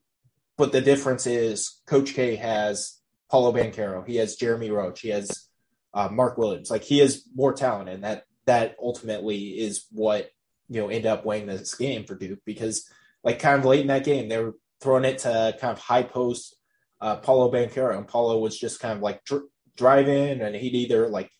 but 0.57 0.73
the 0.73 0.81
difference 0.81 1.27
is 1.27 1.81
Coach 1.87 2.15
K 2.15 2.37
has 2.37 2.99
Paolo 3.31 3.53
Banchero, 3.53 4.07
he 4.07 4.17
has 4.17 4.37
Jeremy 4.37 4.71
Roach, 4.71 5.01
he 5.01 5.11
has 5.11 5.49
uh, 5.95 6.09
Mark 6.11 6.39
Williams. 6.39 6.71
Like 6.71 6.83
he 6.83 6.99
has 6.99 7.25
more 7.35 7.53
talent, 7.53 7.89
and 7.89 8.05
that 8.05 8.25
that 8.47 8.77
ultimately 8.83 9.59
is 9.59 9.87
what 9.91 10.31
you 10.69 10.81
know 10.81 10.89
end 10.89 11.07
up 11.07 11.25
winning 11.25 11.47
this 11.47 11.75
game 11.75 12.05
for 12.05 12.15
Duke 12.15 12.41
because 12.45 12.89
like 13.23 13.39
kind 13.39 13.59
of 13.59 13.65
late 13.65 13.81
in 13.81 13.89
that 13.89 14.05
game 14.05 14.29
they 14.29 14.43
were 14.43 14.55
throwing 14.81 15.05
it 15.05 15.19
to 15.19 15.57
kind 15.61 15.73
of 15.73 15.79
high 15.79 16.03
post 16.03 16.57
uh, 17.01 17.17
Paolo 17.17 17.51
Banchero, 17.51 17.97
and 17.97 18.09
Paolo 18.09 18.39
was 18.39 18.59
just 18.59 18.81
kind 18.81 18.97
of 18.97 19.03
like 19.03 19.25
dr- 19.25 19.49
driving, 19.79 20.43
and 20.43 20.55
he'd 20.55 20.75
either 20.75 21.09
like 21.09 21.31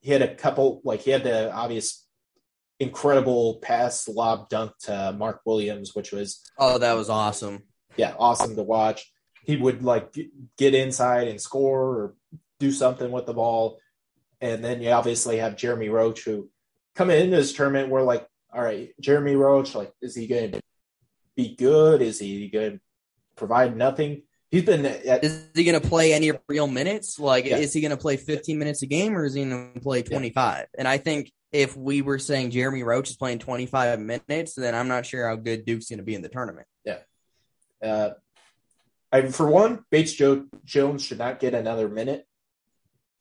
he 0.00 0.12
had 0.12 0.22
a 0.22 0.34
couple 0.34 0.80
like 0.84 1.00
he 1.00 1.10
had 1.10 1.24
the 1.24 1.52
obvious 1.52 2.06
incredible 2.78 3.58
pass 3.62 4.08
lob 4.08 4.48
dunk 4.48 4.72
to 4.82 5.14
Mark 5.18 5.40
Williams, 5.44 5.94
which 5.94 6.12
was 6.12 6.40
Oh, 6.58 6.78
that 6.78 6.94
was 6.94 7.10
awesome. 7.10 7.64
yeah, 7.96 8.14
awesome 8.18 8.54
to 8.56 8.62
watch. 8.62 9.10
He 9.44 9.56
would 9.56 9.82
like 9.82 10.14
get 10.56 10.74
inside 10.74 11.28
and 11.28 11.40
score 11.40 11.82
or 11.82 12.14
do 12.58 12.70
something 12.70 13.10
with 13.10 13.26
the 13.26 13.34
ball. 13.34 13.78
And 14.40 14.64
then 14.64 14.80
you 14.80 14.90
obviously 14.90 15.38
have 15.38 15.56
Jeremy 15.56 15.88
Roach 15.88 16.24
who 16.24 16.48
coming 16.94 17.20
into 17.20 17.36
this 17.36 17.52
tournament 17.52 17.90
we're 17.90 18.02
like, 18.02 18.26
all 18.52 18.62
right, 18.62 18.90
Jeremy 19.00 19.36
Roach, 19.36 19.74
like, 19.74 19.92
is 20.02 20.14
he 20.14 20.26
going 20.26 20.52
to 20.52 20.60
be 21.36 21.54
good? 21.56 22.02
Is 22.02 22.18
he 22.18 22.48
going 22.48 22.72
to 22.72 22.80
provide 23.36 23.76
nothing? 23.76 24.22
He's 24.50 24.64
been 24.64 24.84
at, 24.84 25.22
Is 25.24 25.46
he 25.54 25.64
going 25.64 25.80
to 25.80 25.88
play 25.88 26.12
any 26.12 26.32
real 26.48 26.66
minutes? 26.66 27.18
Like, 27.18 27.46
Yeah. 27.46 27.58
is 27.58 27.72
he 27.72 27.80
going 27.80 27.92
to 27.92 27.96
play 27.96 28.16
15 28.16 28.58
minutes 28.58 28.82
a 28.82 28.86
game 28.86 29.16
or 29.16 29.24
is 29.24 29.34
he 29.34 29.44
going 29.44 29.74
to 29.74 29.80
play 29.80 30.02
25? 30.02 30.66
And 30.76 30.88
I 30.88 30.98
think 30.98 31.30
if 31.52 31.76
we 31.76 32.02
were 32.02 32.18
saying 32.18 32.50
Jeremy 32.50 32.82
Roach 32.82 33.10
is 33.10 33.16
playing 33.16 33.38
25 33.38 34.00
minutes, 34.00 34.54
then 34.54 34.74
I'm 34.74 34.88
not 34.88 35.06
sure 35.06 35.28
how 35.28 35.36
good 35.36 35.64
Duke's 35.64 35.88
going 35.88 35.98
to 35.98 36.04
be 36.04 36.14
in 36.14 36.22
the 36.22 36.28
tournament. 36.28 36.66
Yeah. 36.84 36.98
Uh, 37.82 38.10
I, 39.12 39.22
for 39.28 39.48
one, 39.48 39.84
Bates 39.90 40.12
jo- 40.12 40.46
Jones 40.64 41.04
should 41.04 41.18
not 41.18 41.40
get 41.40 41.54
another 41.54 41.88
minute. 41.88 42.26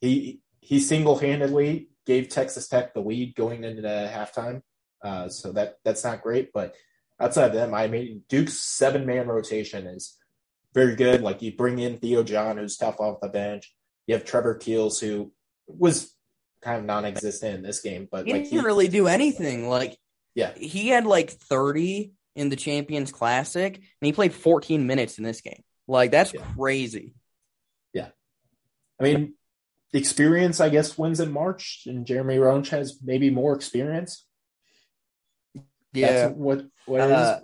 He 0.02 0.42
he 0.62 0.80
single 0.80 1.18
handedly 1.18 1.90
gave 2.06 2.30
Texas 2.30 2.68
Tech 2.68 2.94
the 2.94 3.02
lead 3.02 3.36
going 3.36 3.64
into 3.64 3.82
halftime, 3.82 4.62
uh, 5.04 5.30
so 5.30 5.52
that 5.54 5.78
that's 5.84 6.04
not 6.04 6.22
great. 6.22 6.52
But 6.54 6.76
outside 7.20 7.48
of 7.48 7.54
them, 7.54 7.74
I 7.74 7.88
mean, 7.88 8.24
Duke's 8.30 8.60
seven 8.60 9.06
man 9.08 9.28
rotation 9.28 9.88
is 9.88 10.16
very 10.74 10.96
good. 10.96 11.22
Like 11.22 11.42
you 11.42 11.56
bring 11.56 11.80
in 11.80 11.98
Theo 11.98 12.24
John, 12.24 12.58
who's 12.58 12.78
tough 12.78 13.00
off 13.00 13.22
the 13.22 13.30
bench. 13.30 13.74
You 14.08 14.16
have 14.16 14.26
Trevor 14.26 14.56
Keels, 14.56 15.00
who 15.00 15.32
was 15.68 16.14
kind 16.62 16.80
of 16.80 16.86
non-existent 16.86 17.56
in 17.56 17.62
this 17.62 17.82
game, 17.82 18.08
but 18.10 18.26
he 18.26 18.34
like 18.34 18.44
didn't 18.44 18.60
he, 18.60 18.66
really 18.66 18.88
do 18.88 19.08
anything. 19.08 19.70
Like, 19.70 19.98
yeah, 20.36 20.54
he 20.56 20.90
had 20.90 21.06
like 21.06 21.32
30 21.32 22.14
in 22.36 22.50
the 22.50 22.56
Champions 22.56 23.12
Classic, 23.12 23.76
and 23.76 23.84
he 24.02 24.12
played 24.12 24.34
14 24.34 24.86
minutes 24.86 25.18
in 25.18 25.24
this 25.24 25.42
game. 25.42 25.64
Like, 25.88 26.12
that's 26.12 26.34
yeah. 26.34 26.42
crazy. 26.56 27.14
Yeah, 27.94 28.10
I 29.00 29.04
mean, 29.04 29.34
experience, 29.94 30.60
I 30.60 30.70
guess, 30.70 30.98
wins 30.98 31.20
in 31.20 31.32
March, 31.32 31.84
and 31.86 32.06
Jeremy 32.06 32.38
Roach 32.38 32.70
has 32.70 33.00
maybe 33.04 33.30
more 33.30 33.56
experience. 33.56 34.26
Yeah, 35.94 36.12
that's 36.12 36.36
what 36.36 36.66
what 36.86 37.02
uh, 37.02 37.40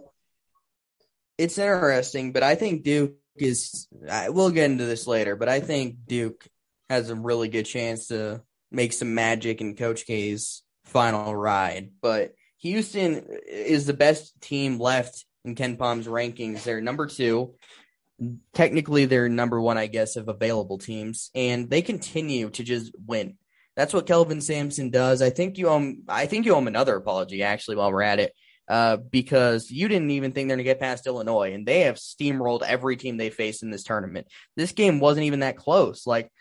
It's 1.38 1.58
interesting, 1.58 2.32
but 2.32 2.44
I 2.44 2.56
think 2.56 2.84
Duke 2.84 3.16
is. 3.36 3.88
We'll 4.30 4.52
get 4.52 4.72
into 4.72 4.86
this 4.86 5.08
later, 5.08 5.36
but 5.36 5.50
I 5.50 5.60
think 5.60 5.98
Duke 6.08 6.48
has 6.90 7.10
a 7.10 7.16
really 7.16 7.50
good 7.50 7.66
chance 7.66 8.08
to 8.08 8.42
make 8.72 8.94
some 8.94 9.16
magic 9.16 9.62
in 9.62 9.76
Coach 9.76 10.06
K's 10.06 10.64
final 10.86 11.36
ride. 11.36 11.92
But 12.02 12.34
Houston 12.60 13.28
is 13.48 13.86
the 13.86 13.94
best 13.94 14.40
team 14.42 14.80
left 14.80 15.26
in 15.44 15.56
KenPom's 15.56 16.08
rankings. 16.08 16.64
They're 16.64 16.82
number 16.82 17.06
two. 17.06 17.56
Technically, 18.54 19.06
they're 19.06 19.28
number 19.28 19.60
one, 19.60 19.78
I 19.78 19.88
guess, 19.88 20.16
of 20.16 20.30
available 20.30 20.78
teams, 20.78 21.32
and 21.36 21.70
they 21.70 21.82
continue 21.82 22.50
to 22.52 22.64
just 22.64 22.94
win. 23.06 23.38
That's 23.76 23.94
what 23.94 24.08
Kelvin 24.08 24.40
Sampson 24.40 24.90
does. 24.90 25.22
I 25.22 25.32
think 25.32 25.58
you 25.58 25.68
owe. 25.68 25.96
I 26.08 26.28
think 26.28 26.46
you 26.46 26.54
owe 26.56 26.60
him 26.60 26.68
another 26.68 26.96
apology, 26.96 27.44
actually, 27.44 27.76
while 27.76 27.92
we're 27.92 28.04
at 28.04 28.22
it, 28.22 28.32
uh, 28.68 28.98
because 28.98 29.70
you 29.70 29.88
didn't 29.88 30.12
even 30.12 30.32
think 30.32 30.48
they're 30.48 30.58
going 30.58 30.66
to 30.66 30.72
get 30.72 30.80
past 30.80 31.08
Illinois, 31.08 31.54
and 31.54 31.66
they 31.66 31.82
have 31.82 31.96
steamrolled 31.96 32.64
every 32.64 32.98
team 32.98 33.18
they 33.18 33.30
faced 33.30 33.64
in 33.64 33.72
this 33.72 33.84
tournament. 33.84 34.28
This 34.56 34.72
game 34.72 35.00
wasn't 35.00 35.26
even 35.26 35.42
that 35.42 35.58
close. 35.58 36.08
Like 36.08 36.32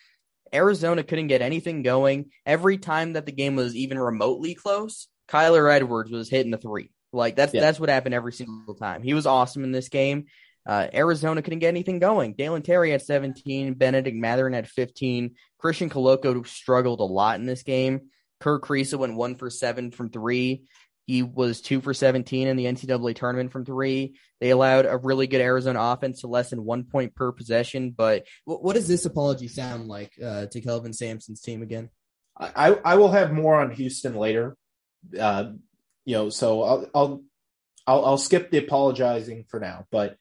Arizona 0.53 1.03
couldn't 1.03 1.29
get 1.29 1.43
anything 1.43 1.83
going. 1.83 2.31
Every 2.47 2.79
time 2.79 3.15
that 3.15 3.27
the 3.27 3.33
game 3.33 3.57
was 3.57 3.75
even 3.75 3.99
remotely 3.99 4.55
close, 4.55 5.09
Kyler 5.29 5.73
Edwards 5.73 6.11
was 6.11 6.31
hitting 6.31 6.51
the 6.51 6.59
three. 6.59 6.91
Like 7.13 7.37
that's 7.37 7.55
yeah. 7.55 7.61
that's 7.61 7.79
what 7.79 7.89
happened 7.89 8.15
every 8.15 8.33
single 8.33 8.75
time. 8.75 9.03
He 9.03 9.15
was 9.15 9.27
awesome 9.27 9.65
in 9.65 9.73
this 9.73 9.89
game. 9.89 10.27
Uh, 10.67 10.89
Arizona 10.95 11.43
couldn't 11.43 11.59
get 11.59 11.69
anything 11.69 11.99
going. 11.99 12.33
Dalen 12.33 12.63
Terry 12.63 12.95
at 12.95 13.03
17, 13.03 13.75
Bennedict 13.75 14.17
Mathurin 14.17 14.55
at 14.55 14.67
15. 14.67 15.35
Christian 15.59 15.91
Koloko 15.91 16.47
struggled 16.47 17.01
a 17.01 17.05
lot 17.05 17.39
in 17.39 17.45
this 17.45 17.63
game. 17.63 18.09
Kerr 18.41 18.61
Kriisa 18.61 18.99
went 18.99 19.15
one 19.15 19.37
for 19.37 19.51
seven 19.51 19.91
from 19.91 20.11
three. 20.11 20.65
He 21.07 21.23
was 21.23 21.61
two 21.61 21.81
for 21.81 21.93
17 21.93 22.49
in 22.49 22.57
the 22.57 22.65
NCAA 22.65 23.15
tournament 23.15 23.53
from 23.53 23.65
three. 23.65 24.17
They 24.41 24.51
allowed 24.51 24.87
a 24.87 24.97
really 24.97 25.27
good 25.27 25.41
Arizona 25.41 25.81
offense 25.81 26.21
to 26.21 26.29
less 26.29 26.51
than 26.51 26.65
one 26.65 26.85
point 26.85 27.15
per 27.15 27.31
possession. 27.33 27.91
But 27.91 28.27
what 28.45 28.75
does 28.75 28.89
this 28.89 29.05
apology 29.05 29.49
sound 29.49 29.89
like 29.89 30.13
uh, 30.23 30.47
to 30.47 30.61
Kelvin 30.61 30.93
Sampson's 30.93 31.41
team 31.41 31.63
again? 31.63 31.91
I, 32.37 32.71
I 32.85 32.95
will 32.97 33.13
have 33.13 33.33
more 33.33 33.61
on 33.61 33.71
Houston 33.73 34.15
later. 34.15 34.57
Uh, 35.19 35.53
you 36.05 36.17
know, 36.17 36.31
so 36.31 36.63
I'll, 36.63 36.91
I'll 36.95 37.23
I'll 37.87 38.05
I'll 38.07 38.19
skip 38.19 38.51
the 38.51 38.59
apologizing 38.59 39.45
for 39.49 39.61
now. 39.61 39.87
But 39.91 40.17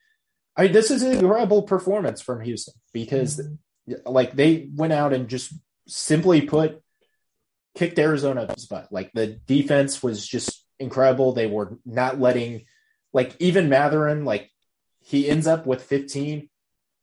I 0.56 0.64
mean, 0.64 0.72
this 0.74 0.92
is 0.92 1.02
an 1.04 1.14
incredible 1.14 1.64
performance 1.64 2.22
from 2.22 2.42
Houston 2.42 2.76
because 2.92 3.40
mm-hmm. 3.40 3.96
like 4.06 4.34
they 4.34 4.70
went 4.74 4.94
out 4.94 5.14
and 5.14 5.28
just 5.28 5.54
simply 5.88 6.42
put 6.42 6.82
kicked 7.76 8.00
Arizona's 8.00 8.66
butt. 8.66 8.90
Like 8.92 9.12
the 9.14 9.28
defense 9.28 10.04
was 10.04 10.26
just 10.26 10.63
incredible. 10.84 11.34
They 11.34 11.48
were 11.48 11.78
not 11.86 12.20
letting, 12.20 12.66
like, 13.12 13.36
even 13.40 13.70
Mathurin, 13.70 14.26
like, 14.26 14.52
he 15.02 15.30
ends 15.30 15.48
up 15.48 15.66
with 15.66 15.82
15. 15.84 16.50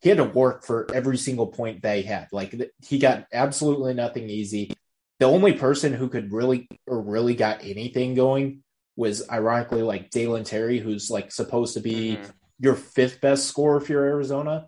He 0.01 0.09
had 0.09 0.19
to 0.19 0.25
work 0.25 0.65
for 0.65 0.87
every 0.95 1.19
single 1.19 1.49
point 1.49 1.83
they 1.83 2.03
had. 2.03 2.29
Like, 2.33 2.55
he 2.87 2.99
got 2.99 3.27
absolutely 3.33 3.95
nothing 3.95 4.31
easy. 4.31 4.73
The 5.19 5.27
only 5.27 5.53
person 5.53 5.93
who 5.93 6.09
could 6.09 6.33
really, 6.33 6.69
or 6.87 7.03
really 7.03 7.35
got 7.35 7.63
anything 7.63 8.15
going 8.15 8.63
was 8.97 9.29
ironically 9.31 9.83
like 9.83 10.11
Dalen 10.11 10.45
Terry, 10.45 10.79
who's 10.79 11.11
like 11.11 11.33
supposed 11.33 11.75
to 11.75 11.81
be 11.81 12.17
mm-hmm. 12.17 12.31
your 12.59 12.75
fifth 12.75 13.21
best 13.21 13.47
scorer 13.47 13.81
for 13.81 14.05
Arizona. 14.05 14.67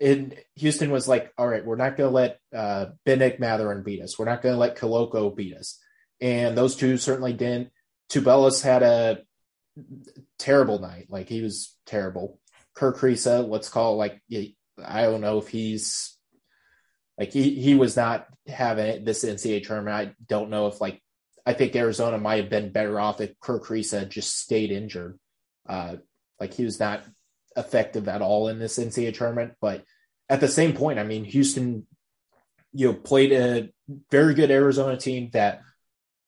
And 0.00 0.34
Houston 0.56 0.90
was 0.90 1.08
like, 1.08 1.32
all 1.38 1.48
right, 1.48 1.64
we're 1.64 1.76
not 1.76 1.96
going 1.96 2.08
to 2.10 2.14
let 2.14 2.38
uh, 2.54 2.86
Mathurin 3.06 3.82
beat 3.82 4.02
us. 4.02 4.18
We're 4.18 4.26
not 4.26 4.42
going 4.42 4.54
to 4.54 4.58
let 4.58 4.76
Koloko 4.76 5.34
beat 5.34 5.56
us. 5.56 5.78
And 6.20 6.56
those 6.56 6.76
two 6.76 6.96
certainly 6.98 7.32
didn't. 7.32 7.70
Tubelis 8.10 8.62
had 8.62 8.82
a 8.82 9.18
terrible 10.38 10.78
night. 10.78 11.06
Like 11.08 11.28
he 11.28 11.42
was 11.42 11.76
terrible. 11.86 12.40
Kerr 12.74 12.92
Kriisa, 12.92 13.48
let's 13.48 13.68
call 13.68 13.94
it 13.94 13.96
like 13.96 14.22
I 14.84 15.02
don't 15.02 15.20
know 15.20 15.38
if 15.38 15.48
he's 15.48 16.16
like 17.18 17.32
he 17.32 17.60
he 17.60 17.74
was 17.74 17.96
not 17.96 18.26
having 18.46 19.04
this 19.04 19.24
NCAA 19.24 19.66
tournament. 19.66 19.96
I 19.96 20.14
don't 20.26 20.50
know 20.50 20.66
if 20.66 20.80
like 20.80 21.02
I 21.44 21.52
think 21.52 21.76
Arizona 21.76 22.18
might 22.18 22.40
have 22.40 22.50
been 22.50 22.72
better 22.72 22.98
off 22.98 23.20
if 23.20 23.38
Kerr 23.40 23.60
Kriisa 23.60 24.08
just 24.08 24.38
stayed 24.38 24.70
injured. 24.70 25.18
Uh, 25.68 25.96
like 26.40 26.54
he 26.54 26.64
was 26.64 26.78
not 26.78 27.04
effective 27.56 28.08
at 28.08 28.22
all 28.22 28.48
in 28.48 28.58
this 28.58 28.78
NCAA 28.78 29.14
tournament. 29.14 29.54
But 29.60 29.84
at 30.28 30.40
the 30.40 30.48
same 30.48 30.74
point, 30.74 30.98
I 30.98 31.04
mean, 31.04 31.24
Houston, 31.24 31.86
you 32.72 32.88
know, 32.88 32.94
played 32.94 33.32
a 33.32 33.70
very 34.10 34.34
good 34.34 34.50
Arizona 34.50 34.96
team 34.96 35.30
that 35.32 35.62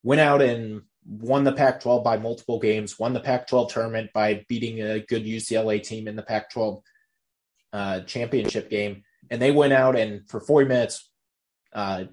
went 0.03 0.21
out 0.21 0.41
and 0.41 0.83
won 1.09 1.44
the 1.44 1.53
Pac 1.53 1.81
12 1.81 2.05
by 2.05 2.18
multiple 2.18 2.59
games, 2.59 2.99
won 2.99 3.14
the 3.14 3.21
Pac 3.21 3.49
12 3.49 3.73
tournament 3.73 4.11
by 4.12 4.44
beating 4.49 4.81
a 4.81 5.01
good 5.01 5.25
UCLA 5.25 5.83
team 5.83 6.07
in 6.07 6.16
the 6.16 6.23
Pac 6.23 6.51
12 6.51 6.83
uh, 7.73 8.01
championship 8.01 8.68
game. 8.68 9.05
And 9.31 9.40
they 9.40 9.51
went 9.51 9.73
out 9.73 9.97
and 9.97 10.29
for 10.29 10.40
40 10.40 10.68
minutes 10.68 11.11
uh, 11.73 12.05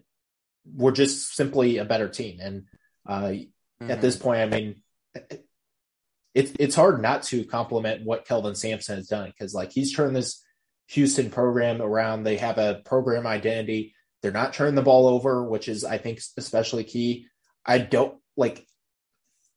were 0.74 0.94
just 0.94 1.36
simply 1.36 1.78
a 1.78 1.86
better 1.86 2.08
team. 2.08 2.40
And 2.40 2.64
uh, 3.06 3.22
mm-hmm. 3.22 3.92
at 3.92 4.02
this 4.02 4.16
point, 4.16 4.42
I 4.42 4.46
mean, 4.46 4.82
it's 6.34 6.52
it's 6.60 6.76
hard 6.76 7.02
not 7.02 7.24
to 7.24 7.46
compliment 7.46 8.06
what 8.06 8.28
Kelvin 8.28 8.56
Sampson 8.56 8.98
has 8.98 9.08
done 9.08 9.28
because 9.28 9.54
like 9.54 9.72
he's 9.72 9.96
turned 9.96 10.16
this 10.16 10.44
Houston 10.90 11.30
program 11.30 11.82
around. 11.82 12.24
They 12.24 12.38
have 12.38 12.58
a 12.58 12.82
program 12.86 13.26
identity. 13.26 13.96
They're 14.22 14.32
not 14.32 14.54
turning 14.54 14.76
the 14.76 14.82
ball 14.82 15.08
over, 15.08 15.44
which 15.46 15.70
is 15.70 15.86
I 15.86 15.98
think 15.98 16.20
especially 16.38 16.84
key. 16.84 17.28
I 17.66 17.78
don't 17.78 18.18
like 18.36 18.68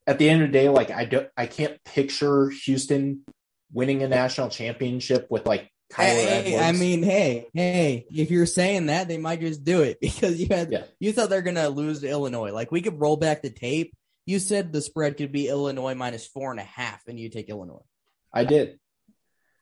at 0.09 0.19
the 0.19 0.29
end 0.29 0.43
of 0.43 0.49
the 0.49 0.53
day, 0.53 0.71
like 0.71 0.91
I 0.91 1.05
don't, 1.05 1.29
I 1.37 1.47
can't 1.47 1.79
picture 1.85 2.49
Houston 2.49 3.25
winning 3.71 4.03
a 4.03 4.09
national 4.09 4.49
championship 4.49 5.27
with 5.29 5.47
like 5.47 5.71
Kyler 5.93 6.07
hey, 6.07 6.55
Edwards. 6.55 6.65
I 6.65 6.73
mean, 6.73 7.03
hey, 7.03 7.47
hey, 7.53 8.07
if 8.11 8.31
you're 8.31 8.47
saying 8.47 8.87
that, 8.87 9.07
they 9.07 9.19
might 9.19 9.41
just 9.41 9.65
do 9.65 9.83
it 9.83 9.99
because 10.01 10.41
you 10.41 10.49
had 10.51 10.73
yeah. 10.73 10.85
you 10.99 11.13
thought 11.13 11.29
they're 11.29 11.43
gonna 11.43 11.69
lose 11.69 12.01
to 12.01 12.09
Illinois. 12.09 12.53
Like 12.53 12.73
we 12.73 12.81
could 12.81 12.99
roll 12.99 13.19
back 13.19 13.43
the 13.43 13.51
tape. 13.51 13.95
You 14.25 14.39
said 14.39 14.73
the 14.73 14.81
spread 14.81 15.19
could 15.19 15.31
be 15.31 15.49
Illinois 15.49 15.95
minus 15.95 16.27
four 16.27 16.51
and 16.51 16.61
a 16.61 16.65
half, 16.65 17.07
and 17.07 17.21
you 17.21 17.29
take 17.29 17.51
Illinois. 17.51 17.85
I 18.33 18.45
did. 18.45 18.79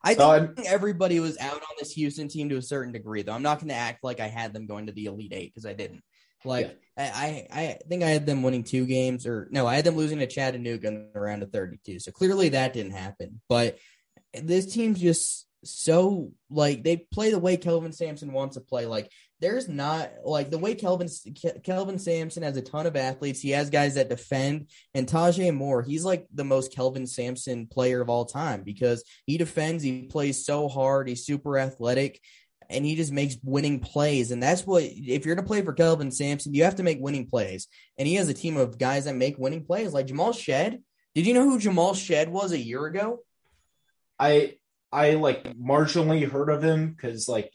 I 0.03 0.14
so 0.14 0.38
think 0.38 0.61
I'm, 0.61 0.64
everybody 0.66 1.18
was 1.18 1.38
out 1.38 1.55
on 1.55 1.76
this 1.80 1.92
Houston 1.92 2.28
team 2.28 2.49
to 2.51 2.57
a 2.57 2.62
certain 2.62 2.92
degree, 2.92 3.22
though. 3.22 3.32
I'm 3.32 3.42
not 3.42 3.59
going 3.59 3.70
to 3.70 3.74
act 3.74 4.05
like 4.05 4.20
I 4.20 4.28
had 4.28 4.53
them 4.53 4.66
going 4.66 4.86
to 4.86 4.92
the 4.92 5.07
Elite 5.07 5.32
Eight 5.32 5.53
because 5.53 5.66
I 5.66 5.72
didn't. 5.72 6.03
Like 6.45 6.76
yeah. 6.97 7.12
I, 7.14 7.49
I, 7.53 7.61
I 7.61 7.78
think 7.89 8.03
I 8.03 8.09
had 8.09 8.26
them 8.26 8.43
winning 8.43 8.64
two 8.64 8.87
games, 8.87 9.26
or 9.26 9.49
no, 9.51 9.66
I 9.66 9.76
had 9.76 9.84
them 9.84 9.97
losing 9.97 10.18
to 10.20 10.26
Chattanooga 10.26 10.89
in 10.89 11.11
the 11.12 11.20
round 11.20 11.43
of 11.43 11.51
32. 11.51 12.01
So 12.01 12.12
clearly 12.12 12.51
that 12.51 12.72
didn't 12.72 12.93
happen. 12.93 13.41
But 13.49 13.78
this 14.32 14.72
team's 14.72 15.01
just 15.01 15.47
so 15.64 16.30
like 16.51 16.84
they 16.84 16.97
play 16.97 17.30
the 17.30 17.39
way 17.39 17.57
Kelvin 17.57 17.93
Sampson 17.93 18.32
wants 18.32 18.57
to 18.57 18.61
play. 18.61 18.87
Like 18.87 19.11
there's 19.41 19.68
not 19.68 20.11
like 20.24 20.51
the 20.51 20.59
way 20.59 20.74
Kelvin 20.74 21.09
Kelvin 21.64 21.99
Sampson 21.99 22.43
has 22.43 22.57
a 22.57 22.62
ton 22.62 22.87
of 22.87 22.97
athletes. 22.97 23.41
He 23.41 23.51
has 23.51 23.68
guys 23.68 23.95
that 23.95 24.09
defend, 24.09 24.70
and 24.95 25.07
Tajay 25.07 25.55
Moore, 25.55 25.82
he's 25.82 26.05
like 26.05 26.26
the 26.32 26.45
most 26.45 26.72
Kelvin 26.72 27.07
Sampson 27.07 27.66
player 27.66 28.01
of 28.01 28.09
all 28.09 28.24
time 28.24 28.62
because 28.62 29.05
he 29.26 29.37
defends. 29.37 29.82
He 29.82 30.05
plays 30.05 30.45
so 30.45 30.68
hard. 30.68 31.09
He's 31.09 31.26
super 31.26 31.59
athletic 31.59 32.20
and 32.70 32.84
he 32.84 32.96
just 32.96 33.12
makes 33.12 33.36
winning 33.42 33.80
plays. 33.80 34.30
And 34.30 34.42
that's 34.42 34.66
what, 34.66 34.82
if 34.84 35.24
you're 35.24 35.34
gonna 35.34 35.46
play 35.46 35.62
for 35.62 35.72
Kelvin 35.72 36.10
Sampson, 36.10 36.54
you 36.54 36.64
have 36.64 36.76
to 36.76 36.82
make 36.82 36.98
winning 37.00 37.26
plays. 37.26 37.68
And 37.98 38.06
he 38.08 38.14
has 38.16 38.28
a 38.28 38.34
team 38.34 38.56
of 38.56 38.78
guys 38.78 39.04
that 39.04 39.14
make 39.14 39.38
winning 39.38 39.64
plays, 39.64 39.92
like 39.92 40.06
Jamal 40.06 40.32
Shead. 40.32 40.82
Did 41.14 41.26
you 41.26 41.34
know 41.34 41.48
who 41.48 41.58
Jamal 41.58 41.94
Shead 41.94 42.28
was 42.28 42.52
a 42.52 42.58
year 42.58 42.84
ago? 42.86 43.20
I 44.18 44.56
I 44.92 45.12
like 45.14 45.44
marginally 45.56 46.28
heard 46.28 46.48
of 46.50 46.62
him 46.62 46.90
because 46.90 47.28
like 47.28 47.50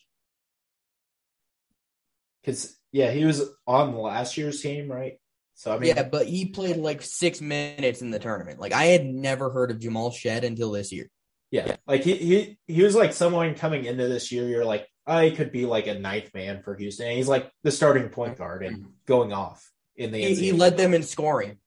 because 2.42 2.76
yeah 2.92 3.12
he 3.12 3.26
was 3.26 3.44
on 3.66 3.96
last 3.96 4.38
year's 4.38 4.62
team 4.62 4.92
right 4.92 5.14
So 5.54 5.74
I 5.74 5.78
mean, 5.78 5.96
yeah, 5.96 6.04
but 6.04 6.26
he 6.26 6.48
played 6.48 6.78
like 6.78 7.04
six 7.04 7.40
minutes 7.40 8.02
in 8.02 8.10
the 8.10 8.18
tournament. 8.20 8.60
Like 8.60 8.74
I 8.74 8.86
had 8.86 9.06
never 9.06 9.52
heard 9.52 9.70
of 9.70 9.80
Jamal 9.80 10.10
Shead 10.10 10.44
until 10.44 10.72
this 10.72 10.92
year. 10.92 11.08
Yeah, 11.52 11.76
like 11.86 12.04
he 12.04 12.16
he 12.16 12.58
he 12.66 12.84
was 12.84 12.96
like 12.96 13.14
someone 13.14 13.54
coming 13.54 13.86
into 13.86 14.08
this 14.08 14.32
year. 14.32 14.48
You're 14.48 14.66
like, 14.66 14.88
I 15.06 15.32
could 15.32 15.52
be 15.52 15.66
like 15.66 15.88
a 15.88 15.98
ninth 15.98 16.34
man 16.34 16.62
for 16.62 16.76
Houston. 16.76 17.08
And 17.08 17.18
he's 17.18 17.28
like 17.28 17.52
the 17.64 17.72
starting 17.72 18.10
point 18.10 18.38
guard 18.38 18.64
and 18.64 18.88
going 19.06 19.34
off 19.34 19.70
in 19.96 20.12
the. 20.12 20.20
He, 20.20 20.36
he 20.36 20.52
led 20.52 20.78
them 20.78 20.94
in 20.94 21.04
scoring. 21.04 21.58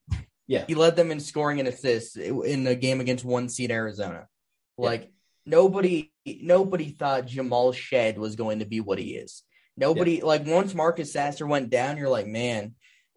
Yeah, 0.47 0.65
he 0.67 0.75
led 0.75 0.97
them 0.97 1.11
in 1.11 1.21
scoring 1.21 1.59
and 1.59 1.69
assists 1.69 2.17
in 2.17 2.65
the 2.65 2.77
game 2.77 3.01
against 3.01 3.25
one 3.25 3.49
seed 3.49 3.71
Arizona. 3.71 4.29
Like 4.77 5.03
yeah. 5.03 5.09
nobody, 5.47 6.13
nobody 6.27 6.91
thought 6.91 7.27
Jamal 7.27 7.73
Shead 7.73 8.19
was 8.19 8.37
going 8.37 8.59
to 8.59 8.67
be 8.67 8.81
what 8.81 8.99
he 8.99 9.15
is. 9.15 9.43
Nobody 9.77 10.17
yeah. 10.17 10.25
like 10.25 10.47
once 10.47 10.75
Marcus 10.75 11.13
Sasser 11.13 11.47
went 11.47 11.71
down, 11.71 11.97
you're 11.97 12.09
like, 12.09 12.27
man, 12.27 12.75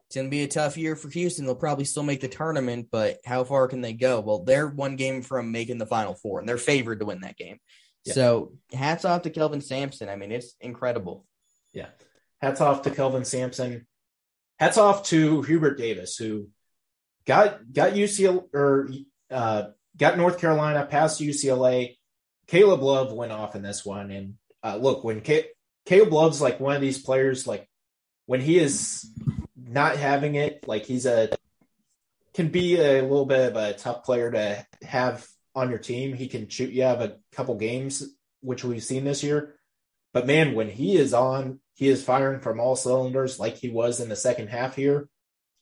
it's 0.08 0.16
going 0.16 0.28
to 0.28 0.32
be 0.32 0.44
a 0.44 0.48
tough 0.48 0.78
year 0.78 0.96
for 0.96 1.10
Houston. 1.10 1.46
They'll 1.46 1.56
probably 1.56 1.86
still 1.86 2.04
make 2.04 2.22
the 2.22 2.30
tournament, 2.30 2.88
but 2.92 3.18
how 3.26 3.44
far 3.44 3.68
can 3.68 3.82
they 3.82 3.94
go? 3.94 4.22
Well, 4.22 4.44
they're 4.44 4.68
one 4.68 4.96
game 4.96 5.22
from 5.22 5.52
making 5.52 5.80
the 5.80 5.86
final 5.86 6.16
four, 6.16 6.40
and 6.40 6.48
they're 6.48 6.58
favored 6.58 7.00
to 7.00 7.06
win 7.06 7.22
that 7.22 7.38
game. 7.38 7.60
Yeah. 8.08 8.14
So 8.14 8.54
hats 8.74 9.06
off 9.06 9.24
to 9.24 9.30
Kelvin 9.30 9.62
Sampson. 9.62 10.10
I 10.10 10.16
mean, 10.16 10.32
it's 10.32 10.56
incredible. 10.62 11.26
Yeah. 11.74 11.88
Hats 12.42 12.62
off 12.62 12.84
to 12.84 12.92
Kelvin 12.92 13.26
Sampson. 13.26 13.86
Hats 14.60 14.78
off 14.78 15.04
to 15.06 15.42
Hubert 15.44 15.78
Davis, 15.78 16.18
who 16.18 16.50
got 17.26 17.72
got 17.72 17.94
UCLA 17.94 18.44
or 18.54 18.90
uh, 19.30 19.64
got 19.96 20.18
North 20.18 20.40
Carolina 20.40 20.86
past 20.86 21.22
UCLA. 21.22 21.96
Caleb 22.48 22.82
Love 22.82 23.12
went 23.12 23.32
off 23.32 23.56
in 23.56 23.62
this 23.62 23.86
one, 23.86 24.10
and 24.10 24.36
uh, 24.64 24.78
look 24.78 25.04
when 25.04 25.22
K- 25.22 25.50
Caleb 25.86 26.14
Love's 26.14 26.42
like 26.42 26.60
one 26.60 26.76
of 26.76 26.82
these 26.82 27.00
players, 27.00 27.46
like 27.46 27.68
when 28.26 28.42
he 28.42 28.58
is 28.58 29.10
not 29.56 29.98
having 29.98 30.36
it, 30.36 30.68
like 30.68 30.86
he's 30.86 31.06
a 31.06 31.30
can 32.34 32.50
be 32.50 32.80
a 32.80 33.02
little 33.02 33.26
bit 33.26 33.50
of 33.50 33.56
a 33.56 33.74
tough 33.74 34.04
player 34.04 34.32
to 34.32 34.66
have 34.84 35.28
on 35.58 35.70
your 35.70 35.80
team. 35.80 36.14
He 36.14 36.28
can 36.28 36.48
shoot 36.48 36.72
you 36.72 36.84
have 36.84 37.02
a 37.02 37.18
couple 37.32 37.56
games, 37.56 38.04
which 38.42 38.64
we've 38.64 38.84
seen 38.84 39.04
this 39.04 39.24
year. 39.24 39.56
But 40.14 40.28
man, 40.28 40.56
when 40.56 40.70
he 40.70 40.96
is 40.96 41.14
on, 41.14 41.60
he 41.76 41.88
is 41.90 42.04
firing 42.04 42.40
from 42.40 42.60
all 42.60 42.76
cylinders 42.76 43.40
like 43.40 43.58
he 43.58 43.70
was 43.70 44.00
in 44.00 44.10
the 44.10 44.16
second 44.16 44.48
half 44.48 44.76
here. 44.76 45.10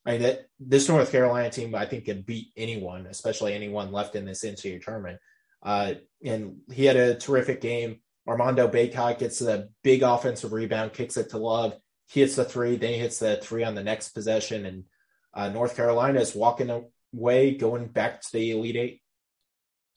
I 0.06 0.12
mean, 0.12 0.22
that 0.22 0.46
this 0.60 0.88
North 0.88 1.12
Carolina 1.12 1.50
team, 1.50 1.74
I 1.74 1.86
think, 1.86 2.06
can 2.06 2.22
beat 2.22 2.50
anyone, 2.56 3.08
especially 3.08 3.54
anyone 3.54 3.92
left 3.92 4.16
in 4.16 4.26
this 4.26 4.46
NCAA 4.46 4.84
tournament. 4.84 5.20
Uh, 5.64 5.96
and 6.24 6.58
he 6.72 6.86
had 6.86 6.96
a 6.96 7.16
terrific 7.16 7.60
game. 7.60 8.02
Armando 8.28 8.68
Bacot 8.68 9.18
gets 9.18 9.42
a 9.42 9.70
big 9.84 10.04
offensive 10.04 10.54
rebound, 10.54 10.94
kicks 10.94 11.18
it 11.18 11.32
to 11.32 11.38
Love 11.38 11.76
he 12.08 12.22
hits 12.22 12.36
the 12.36 12.46
three, 12.46 12.78
then 12.78 12.94
he 12.94 13.00
hits 13.00 13.20
the 13.20 13.38
three 13.38 13.64
on 13.64 13.76
the 13.76 13.84
next 13.84 14.10
possession, 14.10 14.66
and 14.66 14.84
uh, 15.34 15.50
North 15.50 15.76
Carolina 15.76 16.20
is 16.20 16.36
walking 16.36 16.70
away, 17.14 17.56
going 17.56 17.88
back 17.88 18.22
to 18.22 18.32
the 18.32 18.52
Elite 18.52 18.76
Eight. 18.76 19.02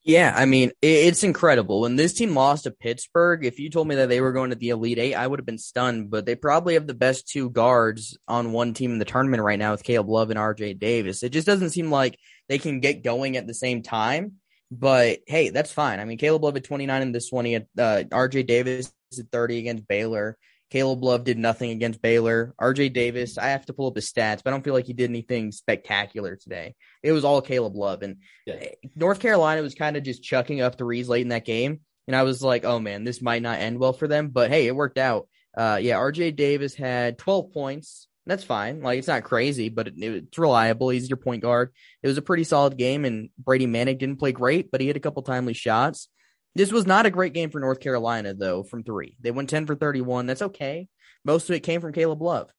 Yeah, 0.05 0.33
I 0.35 0.47
mean, 0.47 0.71
it's 0.81 1.23
incredible. 1.23 1.83
When 1.83 1.97
this 1.97 2.15
team 2.15 2.35
lost 2.35 2.65
to 2.65 2.71
Pittsburgh, 2.71 3.45
if 3.45 3.59
you 3.59 3.69
told 3.69 3.89
me 3.89 3.97
that 3.97 4.09
they 4.09 4.23
were 4.23 4.33
going 4.33 4.51
to 4.51 4.57
the 4.57 4.71
Elite 4.71 4.99
Eight, 4.99 5.15
I 5.15 5.27
would 5.27 5.39
have 5.39 5.45
been 5.45 5.59
stunned. 5.59 6.11
But 6.11 6.25
they 6.25 6.35
probably 6.35 6.75
have 6.75 6.87
the 6.87 6.95
best 6.95 7.29
two 7.29 7.51
guards 7.51 8.17
on 8.27 8.53
one 8.53 8.73
team 8.73 8.93
in 8.93 8.99
the 8.99 9.05
tournament 9.05 9.43
right 9.43 9.59
now 9.59 9.73
with 9.73 9.85
Caleb 9.85 10.09
Love 10.09 10.31
and 10.31 10.39
RJ 10.39 10.79
Davis. 10.79 11.23
It 11.23 11.31
just 11.31 11.47
doesn't 11.47 11.71
seem 11.71 11.91
like 11.91 12.19
they 12.49 12.59
can 12.59 12.81
get 12.81 13.05
going 13.05 13.37
at 13.37 13.47
the 13.47 13.55
same 13.55 13.83
time. 13.83 14.35
But 14.71 15.21
hey, 15.27 15.51
that's 15.51 15.73
fine. 15.73 16.01
I 16.01 16.05
mean, 16.05 16.19
Caleb 16.19 16.45
Love 16.45 16.57
at 16.57 16.65
29 16.65 17.03
in 17.03 17.13
this 17.13 17.31
one. 17.31 17.45
He 17.45 17.53
had 17.53 17.67
uh, 17.79 18.05
RJ 18.11 18.47
Davis 18.47 18.93
at 19.19 19.31
30 19.31 19.59
against 19.59 19.89
Baylor. 19.89 20.39
Caleb 20.71 21.03
Love 21.03 21.25
did 21.25 21.39
nothing 21.39 21.71
against 21.71 22.03
Baylor. 22.03 22.55
RJ 22.61 22.93
Davis, 22.93 23.39
I 23.39 23.49
have 23.49 23.65
to 23.67 23.73
pull 23.73 23.89
up 23.89 23.97
his 23.97 24.11
stats, 24.11 24.43
but 24.43 24.49
I 24.49 24.51
don't 24.51 24.65
feel 24.65 24.75
like 24.75 24.87
he 24.87 24.93
did 24.93 25.09
anything 25.09 25.51
spectacular 25.53 26.37
today. 26.37 26.75
It 27.03 27.13
was 27.13 27.25
all 27.25 27.41
Caleb 27.41 27.75
Love. 27.75 28.03
And 28.03 28.19
yeah. 28.47 28.69
North 28.95 29.21
Carolina 29.21 29.63
was 29.63 29.75
kind 29.75 29.97
of 29.97 30.03
just 30.03 30.23
chucking 30.23 30.61
up 30.61 30.77
threes 30.77 31.09
late 31.09 31.23
in 31.23 31.29
that 31.29 31.47
game. 31.47 31.81
And 32.07 32.15
I 32.15 32.23
was 32.23 32.43
like, 32.43 32.65
oh 32.65 32.79
man, 32.79 33.05
this 33.05 33.23
might 33.23 33.43
not 33.43 33.61
end 33.61 33.79
well 33.79 33.93
for 33.93 34.09
them. 34.09 34.29
But 34.29 34.51
hey, 34.51 34.67
it 34.67 34.77
worked 34.77 34.99
out. 34.99 35.29
Uh, 35.57 35.79
yeah, 35.81 35.97
RJ 35.97 36.37
Davis 36.37 36.75
had 36.75 37.19
12 37.19 37.53
points. 37.53 38.07
That's 38.27 38.45
fine. 38.45 38.83
Like, 38.83 38.99
it's 38.99 39.09
not 39.09 39.25
crazy, 39.25 39.71
but 39.71 39.89
it, 39.89 39.95
it's 39.97 40.39
reliable. 40.39 40.91
He's 40.91 41.09
your 41.09 41.17
point 41.17 41.43
guard. 41.43 41.73
It 42.03 42.09
was 42.09 42.19
a 42.19 42.23
pretty 42.23 42.45
solid 42.45 42.77
game, 42.77 43.07
and 43.07 43.31
Brady 43.39 43.67
Manek 43.67 43.99
didn't 43.99 44.19
play 44.19 44.33
great, 44.33 44.71
but 44.71 44.83
he 44.83 44.87
had 44.87 44.99
a 44.99 45.01
couple 45.01 45.23
timely 45.23 45.55
shots. 45.55 46.09
This 46.55 46.73
was 46.73 46.87
not 46.87 47.07
a 47.07 47.11
great 47.11 47.35
game 47.35 47.51
for 47.51 47.61
North 47.61 47.81
Carolina, 47.81 48.35
though, 48.35 48.63
from 48.63 48.83
three. 48.83 49.17
They 49.21 49.31
went 49.31 49.51
10 49.51 49.67
for 49.67 49.75
31. 49.75 50.27
That's 50.27 50.43
okay. 50.43 50.89
Most 51.25 51.49
of 51.49 51.57
it 51.57 51.61
came 51.61 51.81
from 51.81 51.93
Caleb 51.93 52.23
Love. 52.23 52.51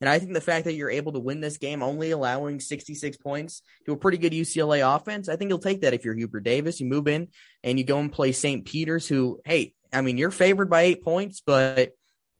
And 0.00 0.08
I 0.08 0.18
think 0.18 0.32
the 0.32 0.40
fact 0.40 0.64
that 0.64 0.74
you're 0.74 0.90
able 0.90 1.12
to 1.12 1.20
win 1.20 1.40
this 1.40 1.58
game 1.58 1.80
only 1.80 2.10
allowing 2.10 2.58
66 2.58 3.16
points 3.18 3.62
to 3.86 3.92
a 3.92 3.96
pretty 3.96 4.18
good 4.18 4.32
UCLA 4.32 4.96
offense, 4.96 5.28
I 5.28 5.36
think 5.36 5.48
you'll 5.48 5.60
take 5.60 5.82
that 5.82 5.94
if 5.94 6.04
you're 6.04 6.14
Hubert 6.14 6.40
Davis. 6.40 6.80
You 6.80 6.86
move 6.86 7.06
in 7.06 7.28
and 7.62 7.78
you 7.78 7.84
go 7.84 8.00
and 8.00 8.10
play 8.10 8.32
St. 8.32 8.64
Peter's, 8.64 9.06
who, 9.06 9.40
hey, 9.44 9.74
I 9.92 10.00
mean, 10.00 10.18
you're 10.18 10.32
favored 10.32 10.68
by 10.68 10.82
eight 10.82 11.04
points, 11.04 11.40
but 11.44 11.92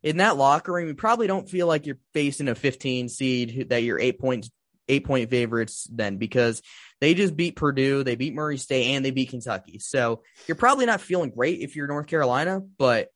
in 0.03 0.17
that 0.17 0.37
locker 0.37 0.73
room, 0.73 0.89
you 0.89 0.95
probably 0.95 1.29
don't 1.29 1.49
feel 1.49 1.69
like 1.69 1.87
you're 1.87 1.99
facing 2.15 2.49
a 2.49 2.57
15 2.57 3.09
seed 3.09 3.69
that 3.69 3.85
you're 3.85 4.01
eight 4.01 4.19
points, 4.19 4.51
eight 4.89 5.05
point 5.05 5.31
favorites 5.31 5.87
then 5.91 6.17
because 6.17 6.63
they 7.01 7.15
just 7.15 7.37
beat 7.37 7.57
Purdue, 7.57 8.05
they 8.05 8.15
beat 8.15 8.35
Murray 8.35 8.59
State, 8.59 8.95
and 8.95 9.05
they 9.05 9.11
beat 9.11 9.31
Kentucky. 9.31 9.79
So 9.79 10.23
you're 10.47 10.55
probably 10.55 10.87
not 10.87 11.01
feeling 11.01 11.31
great 11.31 11.61
if 11.61 11.75
you're 11.75 11.89
North 11.89 12.07
Carolina, 12.07 12.61
but 12.79 13.09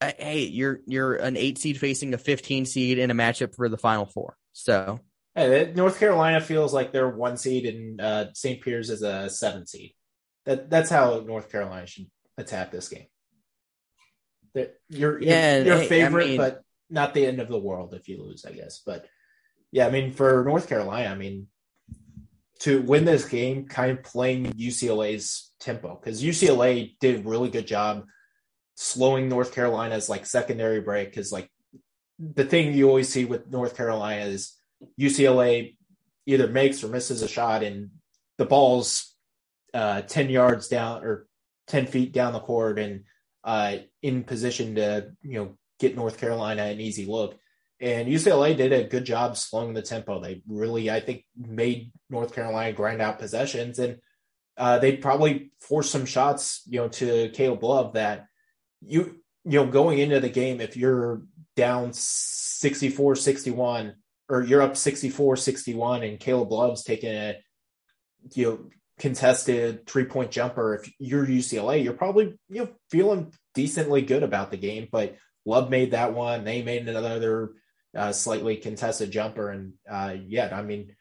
uh, 0.00 0.12
hey, 0.18 0.40
you're 0.40 0.80
you're 0.86 1.14
an 1.14 1.36
eight 1.36 1.58
seed 1.58 1.78
facing 1.78 2.12
a 2.12 2.18
15 2.18 2.66
seed 2.66 2.98
in 2.98 3.10
a 3.10 3.14
matchup 3.14 3.54
for 3.54 3.68
the 3.68 3.78
Final 3.78 4.04
Four. 4.04 4.36
So 4.52 5.00
hey, 5.34 5.72
North 5.74 5.98
Carolina 5.98 6.40
feels 6.40 6.74
like 6.74 6.92
they're 6.92 7.08
one 7.08 7.36
seed, 7.36 7.66
and 7.66 8.00
uh, 8.00 8.32
St. 8.34 8.60
Peter's 8.60 8.90
is 8.90 9.02
a 9.02 9.30
seven 9.30 9.66
seed. 9.66 9.94
That 10.44 10.68
that's 10.68 10.90
how 10.90 11.20
North 11.20 11.50
Carolina 11.50 11.86
should 11.86 12.10
attack 12.36 12.70
this 12.70 12.88
game. 12.88 13.06
That 14.54 14.74
you're 14.88 15.22
yeah, 15.22 15.58
you're, 15.58 15.66
you're 15.66 15.76
hey, 15.78 15.88
favorite, 15.88 16.24
I 16.24 16.28
mean, 16.28 16.36
but 16.36 16.62
not 16.90 17.14
the 17.14 17.24
end 17.24 17.40
of 17.40 17.48
the 17.48 17.58
world 17.58 17.94
if 17.94 18.08
you 18.08 18.22
lose, 18.22 18.44
I 18.44 18.52
guess. 18.52 18.82
But 18.84 19.06
yeah, 19.72 19.86
I 19.86 19.90
mean, 19.90 20.12
for 20.12 20.44
North 20.44 20.68
Carolina, 20.68 21.08
I 21.08 21.14
mean, 21.14 21.48
to 22.60 22.82
win 22.82 23.04
this 23.04 23.24
game, 23.24 23.66
kind 23.66 23.90
of 23.90 24.04
playing 24.04 24.52
UCLA's 24.52 25.50
tempo 25.58 25.98
because 25.98 26.22
UCLA 26.22 26.94
did 27.00 27.20
a 27.20 27.28
really 27.28 27.48
good 27.48 27.66
job 27.66 28.04
slowing 28.74 29.28
North 29.28 29.54
Carolina's 29.54 30.08
like 30.08 30.26
secondary 30.26 30.80
break. 30.80 31.10
Because 31.10 31.32
like 31.32 31.50
the 32.18 32.44
thing 32.44 32.74
you 32.74 32.88
always 32.88 33.08
see 33.08 33.24
with 33.24 33.50
North 33.50 33.76
Carolina 33.76 34.26
is 34.26 34.56
UCLA 35.00 35.76
either 36.26 36.46
makes 36.46 36.84
or 36.84 36.88
misses 36.88 37.22
a 37.22 37.28
shot, 37.28 37.62
and 37.62 37.90
the 38.36 38.44
ball's 38.44 39.16
uh, 39.72 40.02
ten 40.02 40.28
yards 40.28 40.68
down 40.68 41.02
or 41.02 41.26
ten 41.66 41.86
feet 41.86 42.12
down 42.12 42.34
the 42.34 42.40
court 42.40 42.78
and 42.78 43.04
uh, 43.42 43.78
in 44.02 44.22
position 44.22 44.74
to 44.74 45.12
you 45.22 45.38
know 45.38 45.56
get 45.80 45.96
North 45.96 46.18
Carolina 46.18 46.64
an 46.64 46.80
easy 46.80 47.06
look. 47.06 47.38
And 47.82 48.08
UCLA 48.08 48.56
did 48.56 48.72
a 48.72 48.84
good 48.84 49.04
job 49.04 49.36
slowing 49.36 49.74
the 49.74 49.82
tempo. 49.82 50.20
They 50.20 50.40
really, 50.46 50.88
I 50.88 51.00
think, 51.00 51.24
made 51.36 51.90
North 52.08 52.32
Carolina 52.32 52.72
grind 52.72 53.02
out 53.02 53.18
possessions, 53.18 53.80
and 53.80 53.98
uh, 54.56 54.78
they 54.78 54.96
probably 54.96 55.50
forced 55.60 55.90
some 55.90 56.06
shots, 56.06 56.62
you 56.68 56.78
know, 56.80 56.88
to 56.88 57.30
Caleb 57.30 57.64
Love 57.64 57.94
that 57.94 58.26
you, 58.80 59.16
you 59.44 59.58
know, 59.58 59.66
going 59.66 59.98
into 59.98 60.20
the 60.20 60.28
game, 60.28 60.60
if 60.60 60.76
you're 60.76 61.22
down 61.56 61.92
64 61.92 63.16
61 63.16 63.94
or 64.28 64.42
you're 64.42 64.62
up 64.62 64.76
64 64.76 65.36
61 65.36 66.02
and 66.04 66.20
Caleb 66.20 66.52
Love's 66.52 66.84
taking 66.84 67.12
a, 67.12 67.36
you 68.34 68.44
know, 68.46 68.70
contested 68.98 69.86
three 69.86 70.04
point 70.04 70.30
jumper, 70.30 70.76
if 70.76 70.92
you're 71.00 71.26
UCLA, 71.26 71.82
you're 71.82 71.94
probably, 71.94 72.38
you 72.48 72.62
know, 72.62 72.68
feeling 72.90 73.32
decently 73.54 74.02
good 74.02 74.22
about 74.22 74.52
the 74.52 74.56
game. 74.56 74.88
But 74.90 75.16
Love 75.44 75.70
made 75.70 75.90
that 75.90 76.14
one. 76.14 76.44
They 76.44 76.62
made 76.62 76.88
another 76.88 77.54
uh, 77.96 78.12
slightly 78.12 78.56
contested 78.56 79.10
jumper. 79.10 79.50
And 79.50 79.74
uh, 79.90 80.16
yeah, 80.26 80.50
I 80.52 80.62
mean, 80.62 80.94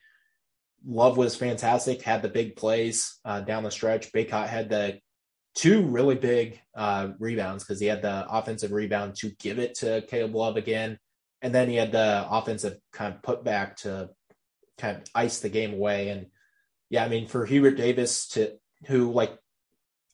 Love 0.86 1.18
was 1.18 1.36
fantastic, 1.36 2.02
had 2.02 2.22
the 2.22 2.30
big 2.30 2.56
plays 2.56 3.20
uh, 3.24 3.42
down 3.42 3.64
the 3.64 3.72
stretch. 3.72 4.12
Bacot 4.12 4.48
had 4.48 4.70
the 4.70 5.00
two 5.54 5.84
really 5.84 6.16
big 6.16 6.60
uh, 6.76 7.10
rebounds 7.20 7.64
because 7.64 7.80
he 7.80 7.86
had 7.86 8.02
the 8.02 8.26
offensive 8.30 8.72
rebound 8.72 9.16
to 9.16 9.30
give 9.40 9.60
it 9.60 9.76
to 9.76 10.02
Caleb 10.08 10.36
Love 10.36 10.58
again. 10.58 10.98
And 11.42 11.54
then 11.54 11.70
he 11.70 11.76
had 11.76 11.92
the 11.92 12.26
offensive 12.30 12.78
kind 12.92 13.14
of 13.14 13.22
put 13.22 13.44
back 13.44 13.78
to 13.78 14.10
kind 14.78 14.98
of 14.98 15.04
ice 15.14 15.40
the 15.40 15.50
game 15.50 15.74
away. 15.74 16.10
And 16.10 16.28
yeah, 16.90 17.04
I 17.04 17.10
mean, 17.10 17.28
for 17.28 17.46
Hubert 17.46 17.76
Davis 17.78 18.28
to, 18.30 18.58
who 18.88 19.12
like, 19.12 19.38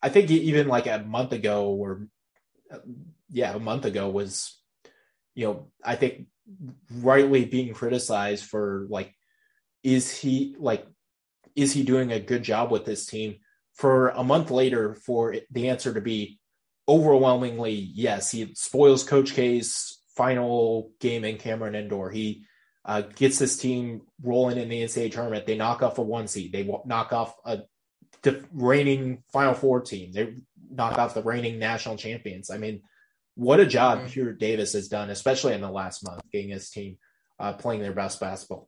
I 0.01 0.09
think 0.09 0.30
even 0.30 0.67
like 0.67 0.88
a 0.88 0.99
month 0.99 1.34
ago 1.34 1.69
or 1.69 2.07
yeah, 3.30 3.53
a 3.53 3.59
month 3.59 3.86
ago 3.86 4.09
was, 4.09 4.57
you 5.34 5.45
know, 5.45 5.67
I 5.84 5.95
think 5.95 6.28
rightly 6.91 7.45
being 7.45 7.73
criticized 7.73 8.45
for 8.45 8.87
like 8.89 9.13
is 9.83 10.15
he 10.15 10.55
like 10.59 10.85
is 11.55 11.73
he 11.73 11.83
doing 11.83 12.11
a 12.11 12.19
good 12.19 12.43
job 12.43 12.71
with 12.71 12.85
this 12.85 13.05
team 13.05 13.35
for 13.73 14.09
a 14.09 14.23
month 14.23 14.49
later 14.49 14.95
for 14.95 15.35
the 15.51 15.69
answer 15.69 15.93
to 15.93 16.01
be 16.01 16.39
overwhelmingly 16.87 17.73
yes 17.73 18.31
he 18.31 18.53
spoils 18.55 19.03
coach 19.03 19.33
k's 19.33 19.99
final 20.15 20.91
game 20.99 21.25
in 21.25 21.37
cameron 21.37 21.75
indoor 21.75 22.09
he 22.09 22.45
uh, 22.87 23.01
gets 23.01 23.37
this 23.37 23.57
team 23.57 24.01
rolling 24.23 24.57
in 24.57 24.69
the 24.69 24.81
NCAA 24.81 25.11
tournament. 25.11 25.45
They 25.45 25.57
knock 25.57 25.83
off 25.83 25.97
a 25.97 26.01
one 26.01 26.27
seed. 26.27 26.53
They 26.53 26.63
knock 26.85 27.11
off 27.11 27.35
a 27.45 27.63
reigning 28.53 29.23
Final 29.31 29.53
Four 29.53 29.81
team. 29.81 30.13
They 30.13 30.35
knock 30.71 30.97
off 30.97 31.13
the 31.13 31.21
reigning 31.21 31.59
national 31.59 31.97
champions. 31.97 32.49
I 32.49 32.57
mean, 32.57 32.81
what 33.38 33.59
a 33.59 33.65
job 33.67 33.99
mm-hmm. 33.99 34.07
Hubert 34.07 34.39
Davis 34.39 34.73
has 34.73 34.88
done, 34.88 35.11
especially 35.11 35.53
in 35.53 35.61
the 35.61 35.69
last 35.69 36.03
month, 36.03 36.21
getting 36.31 36.49
his 36.49 36.71
team 36.71 36.97
uh, 37.39 37.53
playing 37.53 37.81
their 37.81 37.93
best 37.93 38.19
basketball. 38.19 38.67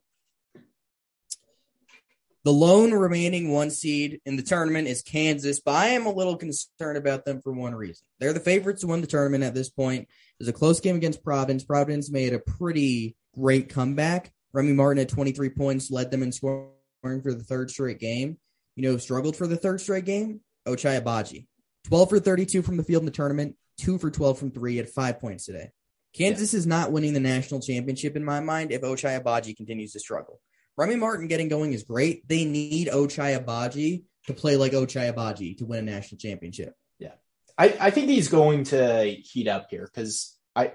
The 2.44 2.52
lone 2.52 2.92
remaining 2.92 3.50
one 3.50 3.70
seed 3.70 4.20
in 4.24 4.36
the 4.36 4.42
tournament 4.42 4.88
is 4.88 5.02
Kansas, 5.02 5.60
but 5.60 5.74
I 5.74 5.88
am 5.88 6.06
a 6.06 6.12
little 6.12 6.36
concerned 6.36 6.96
about 6.96 7.24
them 7.24 7.42
for 7.42 7.52
one 7.52 7.74
reason. 7.74 8.06
They're 8.18 8.32
the 8.32 8.40
favorites 8.40 8.80
to 8.80 8.86
win 8.86 9.00
the 9.00 9.06
tournament 9.06 9.44
at 9.44 9.54
this 9.54 9.68
point. 9.68 10.08
There's 10.38 10.48
a 10.48 10.52
close 10.54 10.80
game 10.80 10.96
against 10.96 11.22
Providence. 11.22 11.64
Providence 11.64 12.10
made 12.10 12.32
a 12.32 12.38
pretty 12.38 13.16
great 13.34 13.68
comeback. 13.68 14.32
Remy 14.52 14.72
Martin 14.72 15.02
at 15.02 15.08
23 15.08 15.50
points 15.50 15.90
led 15.90 16.10
them 16.10 16.22
in 16.22 16.32
scoring 16.32 16.70
for 17.02 17.34
the 17.34 17.44
third 17.44 17.70
straight 17.70 17.98
game. 17.98 18.38
You 18.76 18.84
know, 18.84 18.96
struggled 18.98 19.36
for 19.36 19.46
the 19.46 19.56
third 19.56 19.80
straight 19.80 20.06
game? 20.06 20.40
Ochai 20.66 21.02
Agbaji. 21.02 21.46
12 21.88 22.08
for 22.08 22.20
32 22.20 22.62
from 22.62 22.76
the 22.76 22.84
field 22.84 23.02
in 23.02 23.06
the 23.06 23.12
tournament, 23.12 23.56
2 23.80 23.98
for 23.98 24.10
12 24.10 24.38
from 24.38 24.50
3 24.50 24.78
at 24.78 24.88
5 24.88 25.20
points 25.20 25.46
today. 25.46 25.70
Kansas 26.14 26.52
yeah. 26.52 26.58
is 26.58 26.66
not 26.66 26.92
winning 26.92 27.12
the 27.12 27.20
national 27.20 27.60
championship 27.60 28.16
in 28.16 28.24
my 28.24 28.40
mind 28.40 28.72
if 28.72 28.82
Ochai 28.82 29.22
Agbaji 29.22 29.56
continues 29.56 29.92
to 29.92 30.00
struggle. 30.00 30.40
Remy 30.76 30.96
Martin 30.96 31.28
getting 31.28 31.48
going 31.48 31.72
is 31.72 31.82
great. 31.82 32.26
They 32.28 32.44
need 32.44 32.88
Ochai 32.88 33.38
Agbaji 33.38 34.04
to 34.26 34.34
play 34.34 34.56
like 34.56 34.72
Ochai 34.72 35.12
Agbaji 35.12 35.58
to 35.58 35.66
win 35.66 35.80
a 35.80 35.90
national 35.90 36.18
championship. 36.18 36.74
Yeah. 36.98 37.12
I, 37.56 37.76
I 37.80 37.90
think 37.90 38.08
he's 38.08 38.28
going 38.28 38.64
to 38.64 39.04
heat 39.04 39.48
up 39.48 39.68
here 39.70 39.88
because 39.92 40.36
I 40.54 40.72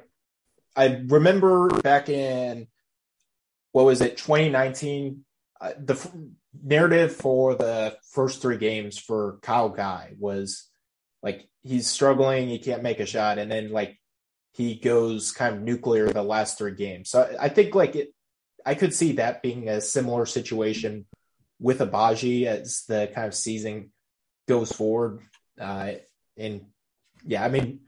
I 0.75 1.03
remember 1.07 1.69
back 1.69 2.09
in 2.09 2.67
what 3.71 3.85
was 3.85 4.01
it 4.01 4.17
2019 4.17 5.25
uh, 5.61 5.71
the 5.79 5.93
f- 5.93 6.11
narrative 6.63 7.15
for 7.15 7.55
the 7.55 7.97
first 8.11 8.41
three 8.41 8.57
games 8.57 8.97
for 8.97 9.39
Kyle 9.41 9.69
Guy 9.69 10.13
was 10.19 10.69
like 11.25 11.49
he's 11.63 11.87
struggling, 11.87 12.47
he 12.47 12.59
can't 12.59 12.83
make 12.83 12.99
a 12.99 13.05
shot, 13.05 13.39
and 13.39 13.51
then 13.51 13.71
like 13.71 13.99
he 14.53 14.75
goes 14.75 15.31
kind 15.31 15.55
of 15.55 15.61
nuclear 15.61 16.07
the 16.07 16.23
last 16.23 16.57
three 16.57 16.75
games. 16.75 17.09
So 17.09 17.35
I 17.39 17.49
think 17.49 17.73
like 17.73 17.95
it, 17.95 18.13
I 18.65 18.75
could 18.75 18.93
see 18.93 19.13
that 19.13 19.41
being 19.41 19.67
a 19.67 19.81
similar 19.81 20.25
situation 20.27 21.07
with 21.59 21.79
Agbaji 21.79 22.45
as 22.45 22.83
the 22.87 23.11
kind 23.13 23.27
of 23.27 23.33
season 23.33 23.91
goes 24.47 24.71
forward. 24.71 25.21
Uh, 25.59 25.93
and 26.37 26.67
yeah, 27.25 27.43
I 27.43 27.49
mean, 27.49 27.81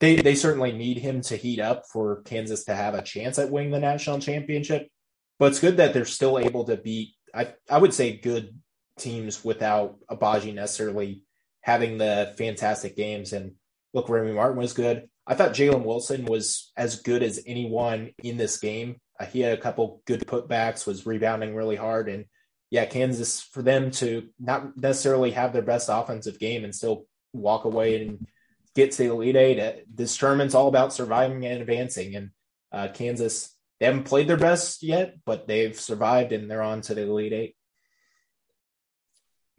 they 0.00 0.16
they 0.16 0.34
certainly 0.34 0.72
need 0.72 0.96
him 0.96 1.20
to 1.22 1.36
heat 1.36 1.60
up 1.60 1.84
for 1.92 2.22
Kansas 2.22 2.64
to 2.64 2.74
have 2.74 2.94
a 2.94 3.02
chance 3.02 3.38
at 3.38 3.50
winning 3.50 3.72
the 3.72 3.78
national 3.78 4.20
championship. 4.20 4.88
But 5.38 5.52
it's 5.52 5.60
good 5.60 5.76
that 5.76 5.92
they're 5.92 6.04
still 6.06 6.38
able 6.38 6.64
to 6.64 6.76
beat 6.78 7.14
I 7.34 7.54
I 7.68 7.78
would 7.78 7.94
say 7.94 8.16
good 8.16 8.58
teams 8.98 9.44
without 9.44 9.98
Agbaji 10.10 10.54
necessarily 10.54 11.24
having 11.60 11.98
the 11.98 12.34
fantastic 12.36 12.96
games. 12.96 13.32
And 13.32 13.52
look, 13.92 14.08
Remy 14.08 14.32
Martin 14.32 14.58
was 14.58 14.72
good. 14.72 15.08
I 15.26 15.34
thought 15.34 15.52
Jalen 15.52 15.84
Wilson 15.84 16.24
was 16.24 16.72
as 16.76 17.02
good 17.02 17.22
as 17.22 17.42
anyone 17.46 18.10
in 18.22 18.36
this 18.36 18.58
game. 18.58 18.96
Uh, 19.18 19.26
he 19.26 19.40
had 19.40 19.56
a 19.56 19.60
couple 19.60 20.02
good 20.06 20.26
putbacks, 20.26 20.86
was 20.86 21.06
rebounding 21.06 21.54
really 21.54 21.76
hard, 21.76 22.08
and 22.08 22.24
yeah, 22.70 22.86
Kansas 22.86 23.40
for 23.40 23.62
them 23.62 23.90
to 23.92 24.28
not 24.38 24.76
necessarily 24.76 25.32
have 25.32 25.52
their 25.52 25.62
best 25.62 25.88
offensive 25.92 26.38
game 26.38 26.64
and 26.64 26.74
still 26.74 27.04
walk 27.32 27.64
away 27.64 28.00
and 28.00 28.26
get 28.74 28.92
to 28.92 28.98
the 28.98 29.10
Elite 29.10 29.36
Eight. 29.36 29.60
Uh, 29.60 29.72
this 29.92 30.16
tournament's 30.16 30.54
all 30.54 30.68
about 30.68 30.92
surviving 30.92 31.44
and 31.44 31.60
advancing, 31.60 32.16
and 32.16 32.30
uh, 32.72 32.88
Kansas 32.92 33.54
they 33.80 33.86
haven't 33.86 34.04
played 34.04 34.28
their 34.28 34.36
best 34.36 34.82
yet, 34.82 35.16
but 35.24 35.48
they've 35.48 35.78
survived 35.78 36.32
and 36.32 36.50
they're 36.50 36.62
on 36.62 36.82
to 36.82 36.94
the 36.94 37.02
Elite 37.02 37.32
Eight. 37.32 37.56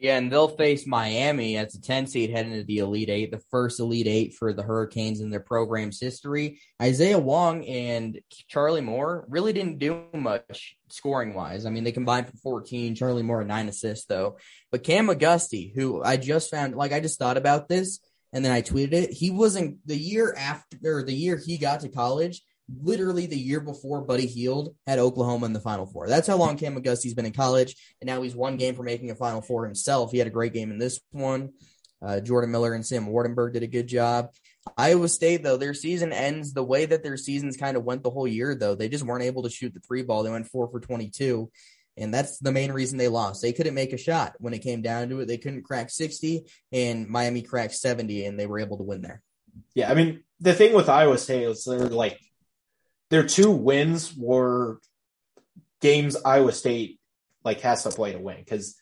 Yeah, 0.01 0.17
and 0.17 0.31
they'll 0.31 0.47
face 0.47 0.87
Miami 0.87 1.57
as 1.57 1.75
a 1.75 1.81
10 1.81 2.07
seed 2.07 2.31
heading 2.31 2.53
into 2.53 2.65
the 2.65 2.79
Elite 2.79 3.11
Eight, 3.11 3.29
the 3.29 3.43
first 3.51 3.79
Elite 3.79 4.07
Eight 4.07 4.33
for 4.33 4.51
the 4.51 4.63
Hurricanes 4.63 5.21
in 5.21 5.29
their 5.29 5.39
program's 5.39 5.99
history. 5.99 6.59
Isaiah 6.81 7.19
Wong 7.19 7.63
and 7.67 8.19
Charlie 8.47 8.81
Moore 8.81 9.25
really 9.29 9.53
didn't 9.53 9.77
do 9.77 10.05
much 10.11 10.75
scoring 10.89 11.35
wise. 11.35 11.67
I 11.67 11.69
mean, 11.69 11.83
they 11.83 11.91
combined 11.91 12.27
for 12.27 12.37
14. 12.37 12.95
Charlie 12.95 13.21
Moore, 13.21 13.43
nine 13.43 13.69
assists, 13.69 14.07
though. 14.07 14.37
But 14.71 14.83
Cam 14.83 15.05
McGusty, 15.05 15.71
who 15.75 16.01
I 16.03 16.17
just 16.17 16.49
found, 16.49 16.75
like, 16.75 16.93
I 16.93 16.99
just 16.99 17.19
thought 17.19 17.37
about 17.37 17.69
this 17.69 17.99
and 18.33 18.43
then 18.43 18.51
I 18.51 18.63
tweeted 18.63 18.93
it. 18.93 19.11
He 19.11 19.29
wasn't 19.29 19.85
the 19.85 19.95
year 19.95 20.33
after, 20.35 21.03
the 21.03 21.13
year 21.13 21.37
he 21.37 21.59
got 21.59 21.81
to 21.81 21.89
college, 21.89 22.41
literally 22.81 23.25
the 23.25 23.37
year 23.37 23.59
before 23.59 24.01
Buddy 24.01 24.25
Hield 24.25 24.75
had 24.87 24.99
Oklahoma 24.99 25.45
in 25.45 25.53
the 25.53 25.59
Final 25.59 25.85
Four. 25.85 26.07
That's 26.07 26.27
how 26.27 26.37
long 26.37 26.57
Cam 26.57 26.75
McGusty's 26.75 27.13
been 27.13 27.25
in 27.25 27.33
college, 27.33 27.75
and 27.99 28.07
now 28.07 28.21
he's 28.21 28.35
one 28.35 28.57
game 28.57 28.75
from 28.75 28.85
making 28.85 29.11
a 29.11 29.15
Final 29.15 29.41
Four 29.41 29.65
himself. 29.65 30.11
He 30.11 30.17
had 30.17 30.27
a 30.27 30.31
great 30.31 30.53
game 30.53 30.71
in 30.71 30.77
this 30.77 30.99
one. 31.11 31.51
Uh, 32.03 32.19
Jordan 32.19 32.51
Miller 32.51 32.73
and 32.73 32.85
Sam 32.85 33.07
Waardenburg 33.07 33.53
did 33.53 33.63
a 33.63 33.67
good 33.67 33.87
job. 33.87 34.29
Iowa 34.77 35.07
State, 35.07 35.43
though, 35.43 35.57
their 35.57 35.73
season 35.73 36.13
ends 36.13 36.53
the 36.53 36.63
way 36.63 36.85
that 36.85 37.03
their 37.03 37.17
seasons 37.17 37.57
kind 37.57 37.77
of 37.77 37.83
went 37.83 38.03
the 38.03 38.09
whole 38.09 38.27
year, 38.27 38.55
though. 38.55 38.75
They 38.75 38.89
just 38.89 39.03
weren't 39.03 39.23
able 39.23 39.43
to 39.43 39.49
shoot 39.49 39.73
the 39.73 39.79
three 39.79 40.03
ball. 40.03 40.23
They 40.23 40.31
went 40.31 40.47
four 40.47 40.69
for 40.69 40.79
22, 40.79 41.51
and 41.97 42.13
that's 42.13 42.39
the 42.39 42.51
main 42.51 42.71
reason 42.71 42.97
they 42.97 43.07
lost. 43.07 43.41
They 43.41 43.53
couldn't 43.53 43.73
make 43.73 43.93
a 43.93 43.97
shot 43.97 44.33
when 44.39 44.53
it 44.53 44.59
came 44.59 44.81
down 44.81 45.09
to 45.09 45.19
it. 45.19 45.27
They 45.27 45.37
couldn't 45.37 45.63
crack 45.63 45.89
60, 45.89 46.45
and 46.71 47.07
Miami 47.07 47.41
cracked 47.41 47.75
70, 47.75 48.25
and 48.25 48.39
they 48.39 48.47
were 48.47 48.59
able 48.59 48.77
to 48.77 48.83
win 48.83 49.01
there. 49.01 49.21
Yeah, 49.75 49.91
I 49.91 49.95
mean, 49.95 50.23
the 50.39 50.53
thing 50.53 50.73
with 50.73 50.89
Iowa 50.89 51.17
State 51.17 51.43
is 51.43 51.63
they're 51.65 51.79
like 51.79 52.19
their 53.11 53.27
two 53.27 53.51
wins 53.51 54.15
were 54.17 54.79
games 55.81 56.15
Iowa 56.25 56.53
State 56.53 56.99
like 57.43 57.61
has 57.61 57.83
to 57.83 57.89
play 57.89 58.13
to 58.13 58.19
win 58.19 58.37
because 58.37 58.75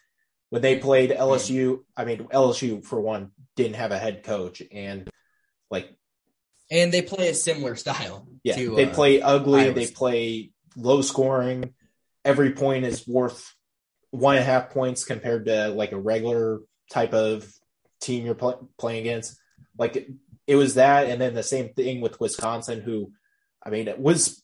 when 0.49 0.61
they 0.61 0.77
played 0.77 1.09
LSU, 1.11 1.79
I 1.97 2.05
mean 2.05 2.25
LSU 2.25 2.85
for 2.85 3.01
one 3.01 3.31
didn't 3.55 3.75
have 3.75 3.91
a 3.91 3.97
head 3.97 4.23
coach 4.23 4.61
and 4.71 5.09
like 5.69 5.89
and 6.71 6.93
they 6.93 7.01
play 7.01 7.29
a 7.29 7.33
similar 7.33 7.75
style. 7.75 8.27
Yeah, 8.43 8.55
to, 8.55 8.75
they 8.75 8.85
uh, 8.85 8.93
play 8.93 9.21
ugly. 9.21 9.61
Iowa 9.61 9.73
they 9.73 9.85
State. 9.85 9.97
play 9.97 10.51
low 10.77 11.01
scoring. 11.01 11.73
Every 12.23 12.51
point 12.51 12.85
is 12.85 13.07
worth 13.07 13.53
one 14.11 14.35
and 14.35 14.43
a 14.43 14.45
half 14.45 14.69
points 14.69 15.03
compared 15.03 15.45
to 15.45 15.69
like 15.69 15.91
a 15.91 15.99
regular 15.99 16.59
type 16.91 17.13
of 17.13 17.51
team 17.99 18.25
you're 18.25 18.35
pl- 18.35 18.69
playing 18.77 19.01
against. 19.01 19.39
Like 19.77 19.95
it, 19.95 20.11
it 20.45 20.55
was 20.55 20.75
that, 20.75 21.07
and 21.07 21.19
then 21.19 21.33
the 21.33 21.43
same 21.43 21.73
thing 21.73 22.01
with 22.01 22.19
Wisconsin, 22.19 22.81
who 22.81 23.11
I 23.69 23.71
mean, 23.71 23.87
it 23.87 23.99
was 23.99 24.43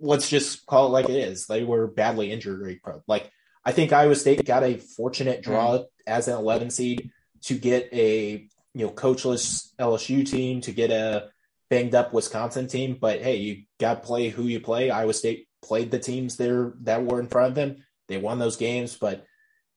let's 0.00 0.28
just 0.28 0.66
call 0.66 0.86
it 0.86 0.90
like 0.90 1.08
it 1.08 1.14
is. 1.16 1.46
They 1.46 1.62
were 1.62 1.86
badly 1.86 2.32
injured. 2.32 2.80
Like 3.06 3.30
I 3.64 3.70
think 3.70 3.92
Iowa 3.92 4.16
State 4.16 4.44
got 4.44 4.64
a 4.64 4.76
fortunate 4.76 5.42
draw 5.42 5.78
mm. 5.78 5.84
as 6.06 6.26
an 6.26 6.34
11 6.34 6.70
seed 6.70 7.10
to 7.42 7.54
get 7.54 7.88
a 7.92 8.48
you 8.74 8.86
know 8.86 8.90
coachless 8.90 9.68
LSU 9.78 10.28
team 10.28 10.60
to 10.62 10.72
get 10.72 10.90
a 10.90 11.28
banged 11.68 11.94
up 11.94 12.12
Wisconsin 12.12 12.66
team. 12.66 12.98
But 13.00 13.22
hey, 13.22 13.36
you 13.36 13.62
got 13.78 14.02
to 14.02 14.06
play 14.06 14.30
who 14.30 14.44
you 14.44 14.58
play. 14.58 14.90
Iowa 14.90 15.14
State 15.14 15.46
played 15.62 15.92
the 15.92 16.00
teams 16.00 16.36
there 16.36 16.74
that 16.80 17.04
were 17.04 17.20
in 17.20 17.28
front 17.28 17.50
of 17.50 17.54
them. 17.54 17.84
They 18.08 18.16
won 18.16 18.40
those 18.40 18.56
games, 18.56 18.96
but 18.96 19.24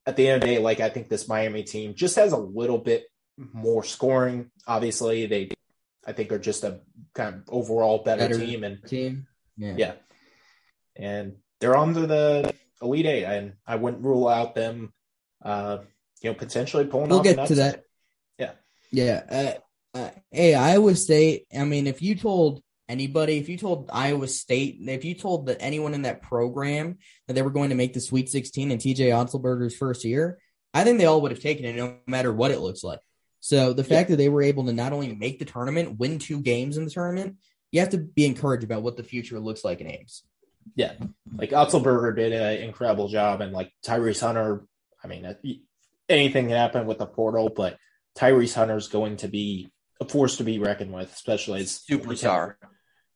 at 0.08 0.16
the 0.16 0.28
end 0.28 0.42
of 0.42 0.50
the 0.50 0.56
day, 0.56 0.60
like 0.60 0.80
I 0.80 0.90
think 0.90 1.10
this 1.10 1.28
Miami 1.28 1.62
team 1.62 1.94
just 1.94 2.16
has 2.16 2.32
a 2.32 2.38
little 2.38 2.80
bit 2.80 3.06
more 3.38 3.84
scoring. 3.84 4.50
Obviously, 4.66 5.28
they 5.28 5.50
I 6.06 6.14
think 6.14 6.32
are 6.32 6.40
just 6.40 6.64
a 6.64 6.82
kind 7.14 7.36
of 7.36 7.44
overall 7.48 8.04
better, 8.04 8.28
better 8.28 8.40
team 8.40 8.64
and 8.64 8.86
team. 8.86 9.28
Yeah. 9.58 9.76
yeah. 9.78 9.94
And 10.96 11.38
they're 11.60 11.76
on 11.76 11.94
to 11.94 12.08
the 12.08 12.54
Elite 12.82 13.06
Eight, 13.06 13.24
and 13.24 13.54
I 13.66 13.78
wouldn't 13.78 14.04
rule 14.04 14.28
out 14.28 14.56
them, 14.56 14.94
uh, 15.44 15.80
you 16.22 16.30
know, 16.30 16.36
potentially 16.36 16.86
pulling. 16.86 17.12
Off. 17.12 17.24
We'll 17.24 17.36
get 17.36 17.48
to 17.48 17.56
that. 17.56 17.84
Yeah. 18.38 18.52
Yeah. 18.92 19.58
Uh, 19.94 19.98
uh, 19.98 20.10
hey, 20.32 20.56
Iowa 20.56 20.96
State. 20.96 21.46
I 21.58 21.64
mean, 21.64 21.88
if 21.88 22.02
you 22.02 22.16
told 22.16 22.62
anybody, 22.90 23.38
if 23.38 23.48
you 23.48 23.58
told 23.58 23.90
Iowa 23.94 24.28
State, 24.28 24.78
if 24.82 25.06
you 25.06 25.16
told 25.16 25.48
that 25.48 25.58
anyone 25.62 25.94
in 25.94 26.04
that 26.04 26.22
program 26.22 26.98
that 27.28 27.34
they 27.34 27.42
were 27.42 27.50
going 27.50 27.70
to 27.70 27.76
make 27.76 27.94
the 27.94 28.02
Sweet 28.02 28.30
16 28.30 28.72
in 28.72 28.78
TJ 28.78 28.98
Otzelberger's 29.10 29.76
first 29.76 30.04
year, 30.04 30.40
I 30.74 30.84
think 30.84 30.98
they 30.98 31.06
all 31.06 31.22
would 31.22 31.32
have 31.32 31.40
taken 31.40 31.66
it, 31.66 31.76
no 31.76 31.98
matter 32.08 32.34
what 32.34 32.52
it 32.52 32.60
looks 32.60 32.84
like. 32.84 33.00
So 33.44 33.74
the 33.74 33.84
fact 33.84 34.10
that 34.10 34.16
they 34.16 34.30
were 34.30 34.42
able 34.42 34.64
to 34.68 34.72
not 34.72 34.94
only 34.94 35.14
make 35.14 35.38
the 35.38 35.44
tournament, 35.44 36.00
win 36.00 36.18
two 36.18 36.40
games 36.40 36.78
in 36.78 36.86
the 36.86 36.90
tournament, 36.90 37.36
you 37.74 37.82
have 37.82 37.90
to 37.90 37.98
be 37.98 38.26
encouraged 38.26 38.64
about 38.64 38.84
what 38.84 38.96
the 38.96 39.04
future 39.04 39.38
looks 39.38 39.66
like 39.66 39.82
in 39.82 39.88
Ames. 39.88 40.24
Yeah, 40.78 40.94
like 41.36 41.50
Otzelberger 41.50 42.16
did 42.16 42.32
an 42.32 42.64
incredible 42.64 43.10
job, 43.10 43.42
and 43.42 43.52
like 43.52 43.70
Tyrese 43.86 44.22
Hunter. 44.22 44.66
I 45.04 45.08
mean, 45.08 45.36
anything 46.08 46.46
can 46.46 46.56
happen 46.56 46.88
with 46.88 47.00
the 47.00 47.06
portal, 47.06 47.52
but 47.54 47.78
Tyrese 48.18 48.56
Hunter 48.56 48.78
is 48.78 48.88
going 48.88 49.18
to 49.18 49.28
be 49.28 49.70
a 50.00 50.06
force 50.06 50.38
to 50.38 50.46
be 50.46 50.60
reckoned 50.60 50.94
with, 50.94 51.12
especially 51.12 51.60
as 51.64 51.84
superstar. 51.86 52.56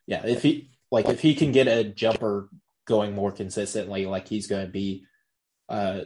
Yeah, 0.08 0.26
if 0.26 0.44
he 0.44 0.72
like 0.92 1.08
if 1.08 1.22
he 1.22 1.36
can 1.36 1.54
get 1.54 1.70
a 1.70 1.86
jumper 1.86 2.50
going 2.84 3.16
more 3.16 3.32
consistently, 3.32 4.06
like 4.06 4.28
he's 4.28 4.48
going 4.48 4.66
to 4.66 4.72
be, 4.74 5.06
uh, 5.70 6.02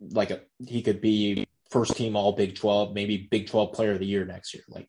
like 0.00 0.30
a 0.30 0.40
he 0.66 0.80
could 0.80 1.02
be 1.02 1.46
first 1.70 1.96
team 1.96 2.16
all 2.16 2.32
Big 2.32 2.56
12, 2.56 2.94
maybe 2.94 3.28
Big 3.30 3.48
12 3.48 3.72
player 3.72 3.92
of 3.92 3.98
the 3.98 4.06
year 4.06 4.24
next 4.24 4.54
year. 4.54 4.64
Like, 4.68 4.88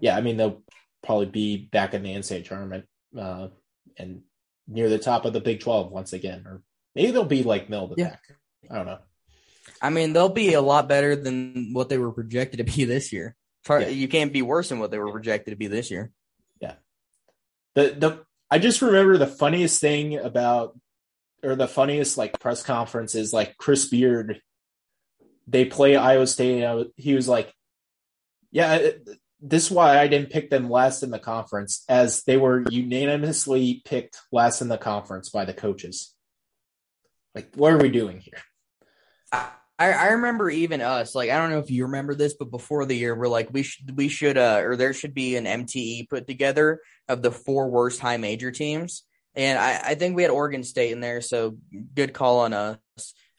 yeah, 0.00 0.16
I 0.16 0.20
mean, 0.20 0.36
they'll 0.36 0.62
probably 1.02 1.26
be 1.26 1.68
back 1.72 1.94
in 1.94 2.02
the 2.02 2.14
NCAA 2.14 2.46
tournament. 2.46 2.86
Uh, 3.18 3.48
and 3.98 4.22
near 4.68 4.88
the 4.88 4.98
top 4.98 5.24
of 5.24 5.32
the 5.32 5.40
Big 5.40 5.60
12 5.60 5.90
once 5.90 6.12
again, 6.12 6.44
or 6.46 6.62
maybe 6.94 7.10
they'll 7.10 7.24
be 7.24 7.42
like 7.42 7.68
middle 7.68 7.86
of 7.90 7.96
the 7.96 8.02
Yeah. 8.02 8.10
pack. 8.10 8.22
I 8.70 8.76
don't 8.76 8.86
know. 8.86 8.98
I 9.82 9.90
mean, 9.90 10.12
they'll 10.12 10.28
be 10.28 10.54
a 10.54 10.60
lot 10.60 10.88
better 10.88 11.16
than 11.16 11.72
what 11.72 11.88
they 11.88 11.98
were 11.98 12.12
projected 12.12 12.58
to 12.58 12.64
be 12.64 12.84
this 12.84 13.12
year. 13.12 13.36
Yeah. 13.68 13.88
You 13.88 14.08
can't 14.08 14.32
be 14.32 14.42
worse 14.42 14.68
than 14.68 14.78
what 14.78 14.90
they 14.90 14.98
were 14.98 15.12
projected 15.12 15.52
to 15.52 15.56
be 15.56 15.66
this 15.66 15.90
year. 15.90 16.10
Yeah. 16.60 16.74
The 17.74 17.90
the 17.90 18.24
I 18.50 18.58
just 18.58 18.82
remember 18.82 19.16
the 19.18 19.26
funniest 19.26 19.80
thing 19.80 20.16
about 20.16 20.78
or 21.42 21.56
the 21.56 21.68
funniest 21.68 22.16
like 22.18 22.38
press 22.40 22.62
conference 22.62 23.14
is 23.14 23.32
like 23.32 23.56
Chris 23.58 23.88
Beard. 23.88 24.40
They 25.46 25.64
play 25.64 25.96
Iowa 25.96 26.26
State. 26.26 26.62
Was- 26.62 26.88
he 26.96 27.14
was 27.14 27.28
like, 27.28 27.52
"Yeah, 28.50 28.90
this 29.40 29.66
is 29.66 29.70
why 29.70 29.98
I 29.98 30.06
didn't 30.06 30.30
pick 30.30 30.50
them 30.50 30.70
last 30.70 31.02
in 31.02 31.10
the 31.10 31.18
conference, 31.18 31.84
as 31.88 32.22
they 32.24 32.36
were 32.36 32.64
unanimously 32.70 33.82
picked 33.84 34.18
last 34.32 34.60
in 34.60 34.68
the 34.68 34.78
conference 34.78 35.30
by 35.30 35.44
the 35.44 35.54
coaches." 35.54 36.14
Like, 37.34 37.54
what 37.54 37.72
are 37.72 37.78
we 37.78 37.90
doing 37.90 38.20
here? 38.20 38.42
I, 39.80 39.92
I 39.92 40.06
remember 40.08 40.50
even 40.50 40.82
us, 40.82 41.14
like 41.14 41.30
I 41.30 41.38
don't 41.38 41.50
know 41.50 41.58
if 41.58 41.70
you 41.70 41.84
remember 41.84 42.14
this, 42.14 42.34
but 42.34 42.50
before 42.50 42.84
the 42.84 42.94
year, 42.94 43.14
we're 43.14 43.28
like 43.28 43.48
we 43.50 43.62
should 43.62 43.96
we 43.96 44.08
should 44.08 44.36
uh 44.36 44.60
or 44.62 44.76
there 44.76 44.92
should 44.92 45.14
be 45.14 45.36
an 45.36 45.46
MTE 45.46 46.10
put 46.10 46.26
together 46.26 46.80
of 47.08 47.22
the 47.22 47.30
four 47.30 47.70
worst 47.70 47.98
high 47.98 48.18
major 48.18 48.50
teams. 48.50 49.04
And 49.34 49.58
I, 49.58 49.80
I 49.90 49.94
think 49.94 50.16
we 50.16 50.22
had 50.22 50.30
Oregon 50.30 50.64
State 50.64 50.92
in 50.92 51.00
there, 51.00 51.22
so 51.22 51.56
good 51.94 52.12
call 52.12 52.40
on 52.40 52.52
us. 52.52 52.76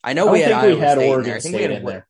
I 0.03 0.13
know 0.13 0.29
I 0.29 0.31
we 0.31 0.41
had 0.41 0.51
Iowa 0.51 0.75
we 0.75 0.79
had 0.79 0.97
State 0.97 1.11
in 1.11 1.23
there. 1.23 1.35
I 1.35 1.39
think 1.39 1.55
we 1.55 1.61
had 1.61 1.71
in 1.71 1.85
there. 1.85 2.07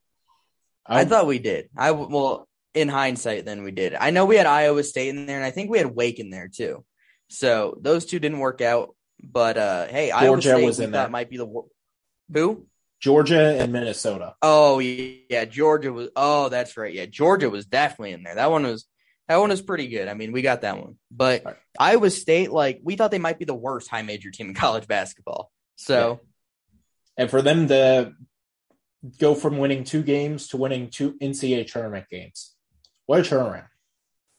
I 0.86 1.06
thought 1.06 1.28
we 1.28 1.40
did. 1.40 1.70
I 1.76 1.92
well, 1.92 2.48
in 2.74 2.88
hindsight, 2.88 3.46
then 3.46 3.64
we 3.64 3.72
did. 3.72 3.96
I 3.96 4.12
know 4.12 4.26
we 4.26 4.38
had 4.38 4.46
Iowa 4.46 4.84
State 4.84 5.10
in 5.10 5.26
there, 5.26 5.38
and 5.38 5.46
I 5.46 5.52
think 5.52 5.70
we 5.70 5.78
had 5.78 5.94
Wake 5.94 6.20
in 6.20 6.30
there 6.30 6.50
too. 6.54 6.84
So 7.30 7.78
those 7.82 8.06
two 8.06 8.20
didn't 8.20 8.40
work 8.40 8.62
out. 8.62 8.96
But 9.24 9.58
uh, 9.58 9.88
hey, 9.88 10.12
Iowa 10.12 10.28
Georgia 10.38 10.50
State 10.50 10.66
was 10.66 10.80
in 10.80 10.92
there. 10.92 11.10
might 11.10 11.30
be 11.30 11.38
the 11.38 11.48
who? 12.34 12.68
Georgia 13.00 13.60
and 13.60 13.74
Minnesota. 13.74 14.36
Oh 14.42 14.80
yeah, 14.80 15.46
Georgia 15.46 15.92
was. 15.92 16.10
Oh, 16.16 16.50
that's 16.50 16.78
right. 16.78 16.94
Yeah, 16.94 17.06
Georgia 17.06 17.50
was 17.50 17.66
definitely 17.66 18.14
in 18.14 18.24
there. 18.24 18.36
That 18.36 18.52
one 18.52 18.64
was. 18.64 18.86
That 19.28 19.38
one 19.38 19.50
was 19.50 19.62
pretty 19.62 19.88
good. 19.88 20.10
I 20.10 20.14
mean, 20.14 20.34
we 20.34 20.42
got 20.42 20.62
that 20.62 20.78
one. 20.78 20.98
But 21.10 21.46
right. 21.46 21.56
Iowa 21.80 22.10
State, 22.10 22.52
like, 22.52 22.82
we 22.84 22.98
thought 22.98 23.12
they 23.12 23.20
might 23.20 23.40
be 23.40 23.46
the 23.46 23.54
worst 23.54 23.90
high 23.90 24.02
major 24.02 24.30
team 24.30 24.50
in 24.50 24.54
college 24.56 24.88
basketball. 24.88 25.52
So 25.78 26.20
And 27.18 27.30
for 27.30 27.42
them 27.42 27.68
to 27.68 28.14
go 29.20 29.36
from 29.36 29.58
winning 29.58 29.84
two 29.84 30.04
games 30.04 30.48
to 30.50 30.58
winning 30.58 30.90
two 30.90 31.14
NCAA 31.22 31.72
tournament 31.72 32.06
games, 32.10 32.56
what 33.06 33.20
a 33.20 33.24
turnaround! 33.24 33.68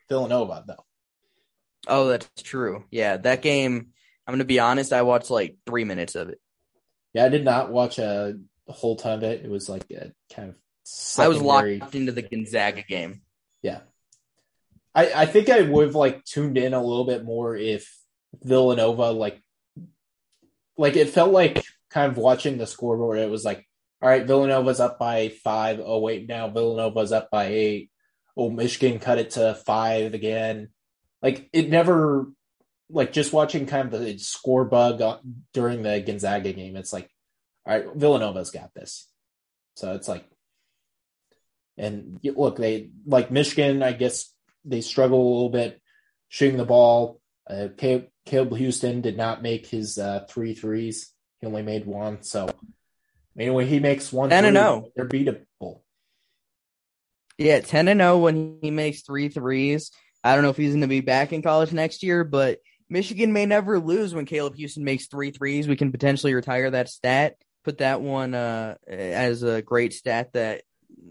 Villanova, 0.09 0.64
though. 0.66 0.85
Oh, 1.87 2.09
that's 2.09 2.29
true. 2.43 2.85
Yeah, 2.91 3.16
that 3.18 3.43
game. 3.43 3.89
I'm 4.27 4.35
gonna 4.35 4.45
be 4.45 4.61
honest. 4.61 4.93
I 4.93 5.03
watched 5.03 5.31
like 5.31 5.57
three 5.66 5.85
minutes 5.85 6.14
of 6.14 6.29
it. 6.29 6.41
Yeah, 7.12 7.25
I 7.25 7.29
did 7.29 7.45
not 7.45 7.73
watch 7.73 7.99
a 7.99 8.39
whole 8.68 8.97
ton 8.97 9.18
of 9.18 9.25
it. 9.25 9.45
It 9.45 9.51
was 9.51 9.68
like 9.68 9.91
a 9.91 10.12
kind 10.33 10.51
of. 10.51 10.55
I 11.18 11.29
was 11.29 11.39
secondary- 11.39 11.79
locked 11.79 11.95
into 11.95 12.12
the 12.12 12.23
Gonzaga 12.23 12.83
game. 12.83 13.23
Yeah, 13.62 13.81
I 14.95 15.12
I 15.12 15.27
think 15.27 15.49
I 15.49 15.62
would 15.62 15.87
have 15.87 15.95
like 15.95 16.25
tuned 16.25 16.59
in 16.59 16.75
a 16.75 16.83
little 16.83 17.05
bit 17.05 17.25
more 17.25 17.57
if 17.57 17.97
Villanova 18.43 19.11
like, 19.11 19.41
like 20.77 20.97
it 20.97 21.11
felt 21.11 21.33
like 21.33 21.64
kind 21.93 22.11
of 22.11 22.18
watching 22.18 22.59
the 22.59 22.66
scoreboard. 22.66 23.18
It 23.18 23.30
was 23.30 23.45
like, 23.45 23.66
all 24.01 24.09
right, 24.09 24.26
Villanova's 24.26 24.80
up 24.80 24.99
by 24.99 25.28
five. 25.28 25.80
Oh 25.84 26.01
wait, 26.01 26.28
now 26.28 26.49
Villanova's 26.49 27.12
up 27.12 27.30
by 27.30 27.47
eight. 27.47 27.90
Oh, 28.36 28.51
Michigan 28.51 28.99
cut 28.99 29.18
it 29.18 29.30
to 29.32 29.55
five 29.55 30.14
again. 30.14 30.70
Like 31.20 31.49
it 31.53 31.68
never, 31.68 32.26
like 32.90 33.12
just 33.12 33.32
watching 33.32 33.66
kind 33.66 33.93
of 33.93 34.01
the 34.01 34.18
score 34.18 34.64
bug 34.64 35.03
during 35.53 35.82
the 35.82 36.01
Gonzaga 36.01 36.53
game. 36.53 36.76
It's 36.76 36.93
like, 36.93 37.11
all 37.64 37.74
right, 37.74 37.86
Villanova's 37.95 38.51
got 38.51 38.74
this. 38.74 39.09
So 39.76 39.95
it's 39.95 40.09
like, 40.09 40.24
and 41.78 42.18
look, 42.22 42.57
they 42.57 42.90
like 43.07 43.30
Michigan. 43.30 43.82
I 43.82 43.93
guess 43.93 44.32
they 44.64 44.80
struggle 44.80 45.20
a 45.20 45.32
little 45.34 45.51
bit 45.51 45.80
shooting 46.28 46.59
the 46.59 46.64
ball. 46.64 47.20
Uh, 47.49 47.68
Caleb, 47.76 48.57
Houston 48.57 49.01
did 49.01 49.16
not 49.16 49.43
make 49.43 49.66
his 49.66 49.99
uh, 49.99 50.26
three 50.28 50.55
threes. 50.55 51.12
He 51.43 51.49
only 51.49 51.62
made 51.62 51.84
one. 51.84 52.22
So 52.22 52.49
anyway, 53.36 53.66
he 53.66 53.80
makes 53.80 54.12
one. 54.12 54.30
10 54.30 54.45
and 54.45 54.57
three, 54.57 54.62
0. 54.62 54.88
They're 54.97 55.09
beatable. 55.09 55.80
Yeah, 57.36 57.61
ten 57.61 57.88
and 57.88 58.01
zero 58.01 58.18
when 58.18 58.59
he 58.62 58.70
makes 58.70 59.03
three 59.03 59.28
threes. 59.28 59.90
I 60.22 60.34
don't 60.34 60.45
know 60.45 60.51
if 60.51 60.57
he's 60.57 60.70
going 60.70 60.82
to 60.82 60.86
be 60.86 61.01
back 61.01 61.32
in 61.32 61.43
college 61.43 61.72
next 61.72 62.05
year, 62.05 62.22
but 62.22 62.61
Michigan 62.88 63.32
may 63.32 63.45
never 63.45 63.80
lose 63.80 64.14
when 64.14 64.26
Caleb 64.26 64.55
Houston 64.55 64.84
makes 64.84 65.09
three 65.09 65.32
threes. 65.32 65.66
We 65.66 65.74
can 65.74 65.90
potentially 65.90 66.34
retire 66.34 66.70
that 66.70 66.88
stat. 66.88 67.36
Put 67.64 67.78
that 67.78 68.01
one 68.01 68.34
uh, 68.34 68.76
as 68.86 69.43
a 69.43 69.62
great 69.62 69.93
stat 69.93 70.32
that 70.34 70.62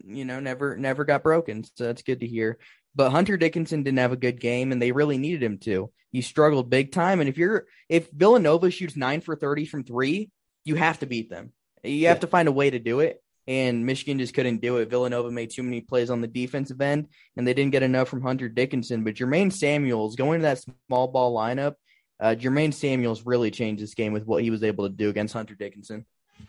you 0.06 0.24
know 0.24 0.40
never 0.40 0.78
never 0.78 1.04
got 1.04 1.24
broken. 1.24 1.66
So 1.76 1.86
that's 1.86 2.04
good 2.04 2.22
to 2.22 2.28
hear. 2.28 2.58
But 2.96 3.12
Hunter 3.12 3.38
Dickinson 3.38 3.84
didn't 3.84 4.00
have 4.00 4.12
a 4.12 4.18
good 4.18 4.40
game, 4.40 4.72
and 4.72 4.82
they 4.82 4.92
really 4.92 5.18
needed 5.18 5.44
him 5.44 5.58
to. 5.60 5.92
He 6.12 6.22
struggled 6.22 6.70
big 6.70 6.92
time. 6.92 7.20
And 7.20 7.30
if 7.30 7.38
you're 7.38 7.66
if 7.88 8.10
Villanova 8.12 8.70
shoots 8.70 8.98
nine 8.98 9.22
for 9.22 9.36
thirty 9.36 9.66
from 9.66 9.84
three, 9.84 10.30
you 10.66 10.76
have 10.76 11.00
to 11.00 11.06
beat 11.06 11.30
them. 11.30 11.54
You 11.84 12.08
have 12.08 12.18
Yeah. 12.18 12.22
to 12.22 12.28
find 12.28 12.48
a 12.48 12.52
way 12.52 12.70
to 12.70 12.80
do 12.80 13.00
it 13.00 13.22
and 13.48 13.86
Michigan 13.86 14.20
just 14.20 14.34
couldn't 14.34 14.62
do 14.62 14.78
it. 14.78 14.90
Villanova 14.90 15.32
made 15.32 15.50
too 15.50 15.64
many 15.64 15.82
plays 15.82 16.10
on 16.10 16.22
the 16.22 16.28
defensive 16.28 16.80
end, 16.80 17.08
and 17.36 17.48
they 17.48 17.54
didn't 17.54 17.72
get 17.72 17.84
enough 17.84 18.08
from 18.08 18.22
Hunter 18.22 18.48
Dickinson. 18.50 19.04
But 19.04 19.16
Jermaine 19.16 19.52
Samuels 19.52 20.16
going 20.16 20.42
to 20.42 20.44
that 20.44 20.64
small 20.88 21.08
ball 21.08 21.36
lineup, 21.36 21.76
uh, 22.20 22.36
Jermaine 22.38 22.74
Samuels 22.74 23.26
really 23.26 23.50
changed 23.52 23.82
this 23.82 23.96
game 23.96 24.14
with 24.14 24.26
what 24.26 24.44
he 24.44 24.52
was 24.52 24.64
able 24.64 24.88
to 24.88 24.94
do 24.96 25.10
against 25.10 25.34
Hunter 25.34 25.56
Dickinson. 25.56 26.06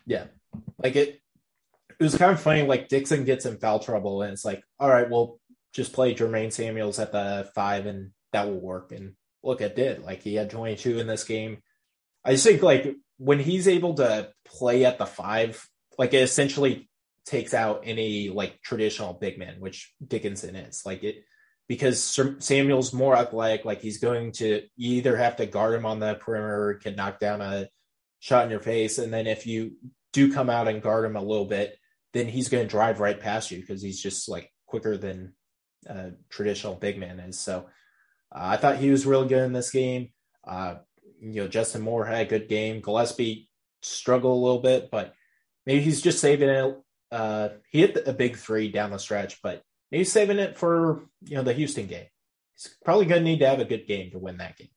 Yeah, 0.07 0.25
like 0.83 0.97
it. 0.97 1.21
It 1.99 2.05
was 2.05 2.17
kind 2.17 2.33
of 2.33 2.41
funny. 2.41 2.63
Like 2.63 2.89
Dixon 2.89 3.25
gets 3.25 3.47
in 3.47 3.59
foul 3.59 3.79
trouble, 3.79 4.23
and 4.23 4.33
it's 4.33 4.45
like, 4.45 4.63
all 4.79 4.89
right, 4.89 5.09
well, 5.09 5.39
just 5.73 5.93
play 5.93 6.15
Jermaine 6.15 6.53
Samuels 6.53 6.99
at 6.99 7.13
the 7.13 7.51
five, 7.55 7.87
and 7.87 8.11
that 8.33 8.47
will 8.47 8.61
work. 8.61 8.93
And 8.93 9.15
look, 9.43 9.61
it 9.61 9.77
did. 9.77 10.03
Like 10.03 10.23
he 10.23 10.35
had 10.35 10.51
22 10.51 10.99
in 10.99 11.07
this 11.07 11.25
game. 11.25 11.59
I 12.25 12.33
just 12.33 12.45
think 12.45 12.63
like 12.63 12.97
when 13.19 13.39
he's 13.39 13.69
able 13.69 13.95
to 13.95 14.31
play 14.45 14.85
at 14.85 14.99
the 14.99 15.07
five, 15.07 15.67
like 15.99 16.15
it 16.15 16.23
essentially 16.23 16.89
takes 17.25 17.55
out 17.55 17.83
any 17.85 18.29
like 18.29 18.61
traditional 18.63 19.15
big 19.15 19.39
man, 19.39 19.57
which 19.59 19.93
Dickinson 20.07 20.57
is. 20.57 20.83
Like 20.85 21.05
it 21.05 21.25
because 21.69 22.21
Samuel's 22.41 22.93
more 22.93 23.17
athletic. 23.17 23.65
Like 23.65 23.81
he's 23.81 23.99
going 23.99 24.33
to 24.33 24.63
either 24.77 25.17
have 25.17 25.37
to 25.37 25.47
guard 25.47 25.75
him 25.75 25.87
on 25.87 26.01
the 26.01 26.15
perimeter, 26.15 26.79
can 26.83 26.97
knock 26.97 27.19
down 27.19 27.41
a 27.41 27.69
shot 28.21 28.45
in 28.45 28.51
your 28.51 28.61
face, 28.61 28.99
and 28.99 29.13
then 29.13 29.27
if 29.27 29.47
you 29.47 29.77
do 30.13 30.33
come 30.33 30.51
out 30.51 30.69
and 30.69 30.83
guard 30.83 31.05
him 31.05 31.17
a 31.17 31.23
little 31.23 31.47
bit, 31.47 31.77
then 32.13 32.27
he's 32.27 32.49
going 32.49 32.63
to 32.63 32.71
drive 32.71 33.01
right 33.01 33.19
past 33.19 33.51
you 33.51 33.59
because 33.59 33.81
he's 33.83 34.03
just 34.03 34.29
like 34.29 34.53
quicker 34.67 34.97
than 34.97 35.33
uh, 35.89 36.11
traditional 36.29 36.75
big 36.75 36.99
man 36.99 37.21
is. 37.21 37.39
So 37.39 37.67
uh, 38.35 38.41
I 38.41 38.57
thought 38.57 38.77
he 38.77 38.91
was 38.91 39.07
really 39.07 39.29
good 39.29 39.45
in 39.45 39.53
this 39.53 39.71
game. 39.71 40.11
Uh, 40.45 40.77
you 41.21 41.43
know, 41.43 41.49
Justin 41.49 41.83
Moore 41.83 42.05
had 42.05 42.27
a 42.27 42.31
good 42.31 42.49
game. 42.49 42.81
Gillespie 42.81 43.49
struggled 43.83 44.39
a 44.39 44.45
little 44.45 44.61
bit, 44.61 44.91
but 44.91 45.15
maybe 45.67 45.83
he's 45.83 46.03
just 46.03 46.21
saving 46.21 46.49
it. 46.49 46.77
Uh, 47.11 47.51
he 47.71 47.81
hit 47.81 48.09
a 48.09 48.13
big 48.13 48.37
three 48.37 48.71
down 48.71 48.91
the 48.91 48.99
stretch, 48.99 49.41
but 49.43 49.63
maybe 49.91 50.05
saving 50.05 50.39
it 50.39 50.57
for 50.59 51.05
you 51.23 51.37
know 51.37 51.43
the 51.43 51.53
Houston 51.53 51.87
game. 51.87 52.07
He's 52.55 52.75
probably 52.85 53.07
going 53.07 53.23
to 53.23 53.25
need 53.25 53.41
to 53.41 53.49
have 53.49 53.61
a 53.61 53.65
good 53.65 53.87
game 53.87 54.11
to 54.11 54.19
win 54.19 54.39
that 54.39 54.57
game. 54.57 54.71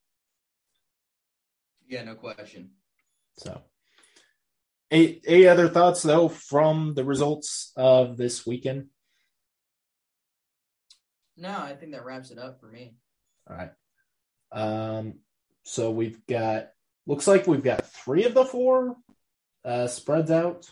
Yeah, 1.87 2.03
no 2.03 2.15
question. 2.15 2.71
So, 3.37 3.61
any, 4.91 5.21
any 5.25 5.47
other 5.47 5.69
thoughts 5.69 6.03
though 6.03 6.29
from 6.29 6.93
the 6.93 7.03
results 7.03 7.71
of 7.75 8.17
this 8.17 8.45
weekend? 8.45 8.87
No, 11.37 11.49
I 11.49 11.75
think 11.75 11.91
that 11.91 12.05
wraps 12.05 12.31
it 12.31 12.39
up 12.39 12.59
for 12.59 12.67
me. 12.67 12.95
All 13.49 13.57
right. 13.57 13.71
Um, 14.51 15.15
so 15.63 15.91
we've 15.91 16.25
got 16.27 16.69
looks 17.05 17.27
like 17.27 17.47
we've 17.47 17.63
got 17.63 17.87
three 17.87 18.25
of 18.25 18.33
the 18.33 18.45
four 18.45 18.95
uh, 19.63 19.87
spreads 19.87 20.31
out. 20.31 20.69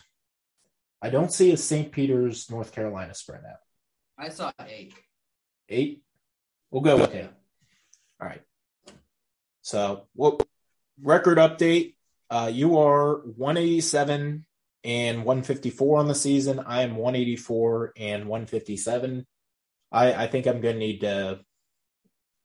I 1.02 1.10
don't 1.10 1.32
see 1.32 1.52
a 1.52 1.56
St. 1.56 1.92
Peter's, 1.92 2.50
North 2.50 2.72
Carolina 2.72 3.14
spread 3.14 3.42
out. 3.44 3.58
I 4.16 4.30
saw 4.30 4.52
eight. 4.66 4.94
Eight. 5.68 6.02
We'll 6.70 6.82
go 6.82 6.96
with 6.96 7.14
eight. 7.14 7.28
All 8.20 8.28
right. 8.28 8.40
So, 9.62 10.06
what 10.14 10.46
record 11.02 11.38
update? 11.38 11.94
Uh, 12.30 12.50
you 12.52 12.78
are 12.78 13.16
187 13.18 14.46
and 14.84 15.24
154 15.24 15.98
on 15.98 16.08
the 16.08 16.14
season. 16.14 16.60
I 16.60 16.82
am 16.82 16.96
184 16.96 17.92
and 17.96 18.26
157. 18.26 19.26
I, 19.94 20.24
I 20.24 20.26
think 20.26 20.46
I'm 20.46 20.60
going 20.60 20.74
to 20.74 20.78
need 20.78 21.00
to 21.00 21.40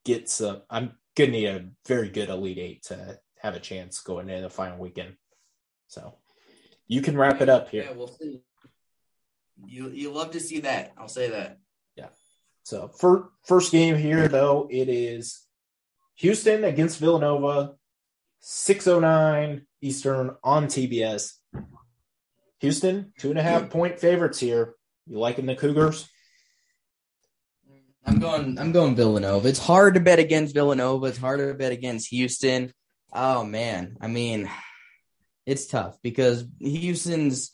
get 0.05 0.29
some. 0.29 0.61
I'm 0.69 0.93
going 1.15 1.31
to 1.31 1.37
need 1.37 1.47
a 1.47 1.65
very 1.87 2.09
good 2.09 2.29
Elite 2.29 2.57
Eight 2.57 2.83
to 2.83 3.19
have 3.39 3.55
a 3.55 3.59
chance 3.59 4.01
going 4.01 4.29
into 4.29 4.43
the 4.43 4.49
final 4.49 4.77
weekend. 4.77 5.15
So, 5.87 6.13
you 6.87 7.01
can 7.01 7.17
wrap 7.17 7.41
it 7.41 7.49
up 7.49 7.69
here. 7.69 7.83
Yeah, 7.83 7.93
we'll 7.93 8.07
see. 8.07 8.41
You 9.65 9.89
you 9.89 10.11
love 10.11 10.31
to 10.31 10.39
see 10.39 10.61
that. 10.61 10.93
I'll 10.97 11.07
say 11.07 11.29
that. 11.29 11.59
Yeah. 11.95 12.07
So 12.63 12.87
for 12.87 13.31
first 13.43 13.71
game 13.71 13.95
here 13.95 14.27
though, 14.27 14.67
it 14.69 14.89
is 14.89 15.45
Houston 16.15 16.63
against 16.63 16.99
Villanova. 16.99 17.75
609 18.41 19.65
Eastern 19.81 20.31
on 20.43 20.67
TBS. 20.67 21.33
Houston, 22.61 23.13
two 23.17 23.29
and 23.29 23.39
a 23.39 23.43
half 23.43 23.69
point 23.69 23.99
favorites 23.99 24.39
here. 24.39 24.75
You 25.07 25.19
liking 25.19 25.45
the 25.45 25.55
Cougars? 25.55 26.09
I'm 28.05 28.19
going. 28.19 28.57
I'm 28.57 28.71
going 28.71 28.95
Villanova. 28.95 29.47
It's 29.47 29.59
hard 29.59 29.93
to 29.93 29.99
bet 29.99 30.19
against 30.19 30.53
Villanova. 30.53 31.07
It's 31.07 31.17
hard 31.17 31.39
to 31.39 31.53
bet 31.53 31.71
against 31.71 32.09
Houston. 32.09 32.73
Oh 33.13 33.43
man, 33.43 33.97
I 34.01 34.07
mean, 34.07 34.49
it's 35.45 35.67
tough 35.67 35.97
because 36.01 36.45
Houston's 36.59 37.51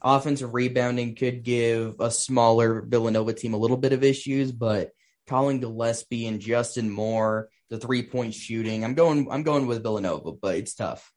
offensive 0.00 0.54
rebounding 0.54 1.14
could 1.14 1.42
give 1.42 1.96
a 2.00 2.10
smaller 2.10 2.82
Villanova 2.82 3.32
team 3.32 3.54
a 3.54 3.58
little 3.58 3.76
bit 3.76 3.92
of 3.92 4.04
issues, 4.04 4.52
but 4.52 4.90
Collin 5.26 5.60
Gillespie 5.60 6.26
and 6.26 6.40
Justin 6.40 6.90
Moore, 6.90 7.48
the 7.70 7.78
three 7.78 8.02
point 8.02 8.34
shooting, 8.34 8.84
I'm 8.84 8.94
going. 8.94 9.28
I'm 9.30 9.42
going 9.42 9.66
with 9.66 9.82
Villanova, 9.82 10.32
but 10.32 10.56
it's 10.56 10.74
tough. 10.74 11.12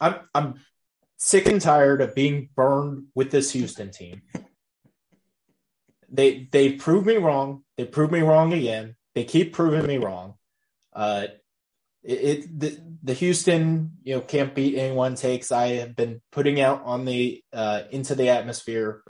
I'm 0.00 0.16
I'm 0.34 0.54
sick 1.16 1.46
and 1.46 1.60
tired 1.60 2.00
of 2.00 2.14
being 2.14 2.48
burned 2.54 3.06
with 3.14 3.30
this 3.30 3.52
Houston 3.52 3.90
team. 3.90 4.22
They 6.14 6.48
they 6.50 6.72
proved 6.72 7.06
me 7.06 7.16
wrong. 7.16 7.64
They 7.76 7.84
proved 7.84 8.12
me 8.12 8.20
wrong 8.20 8.52
again. 8.52 8.96
They 9.14 9.24
keep 9.24 9.52
proving 9.52 9.86
me 9.86 9.98
wrong. 9.98 10.34
Uh, 10.92 11.26
it, 12.02 12.12
it 12.12 12.60
the, 12.60 12.80
the 13.02 13.14
Houston 13.14 13.92
you 14.02 14.14
know 14.14 14.20
can't 14.20 14.54
beat 14.54 14.78
anyone 14.78 15.16
takes 15.16 15.50
I 15.50 15.68
have 15.78 15.96
been 15.96 16.20
putting 16.30 16.60
out 16.60 16.82
on 16.84 17.04
the 17.04 17.42
uh, 17.52 17.82
into 17.90 18.14
the 18.14 18.28
atmosphere 18.28 19.02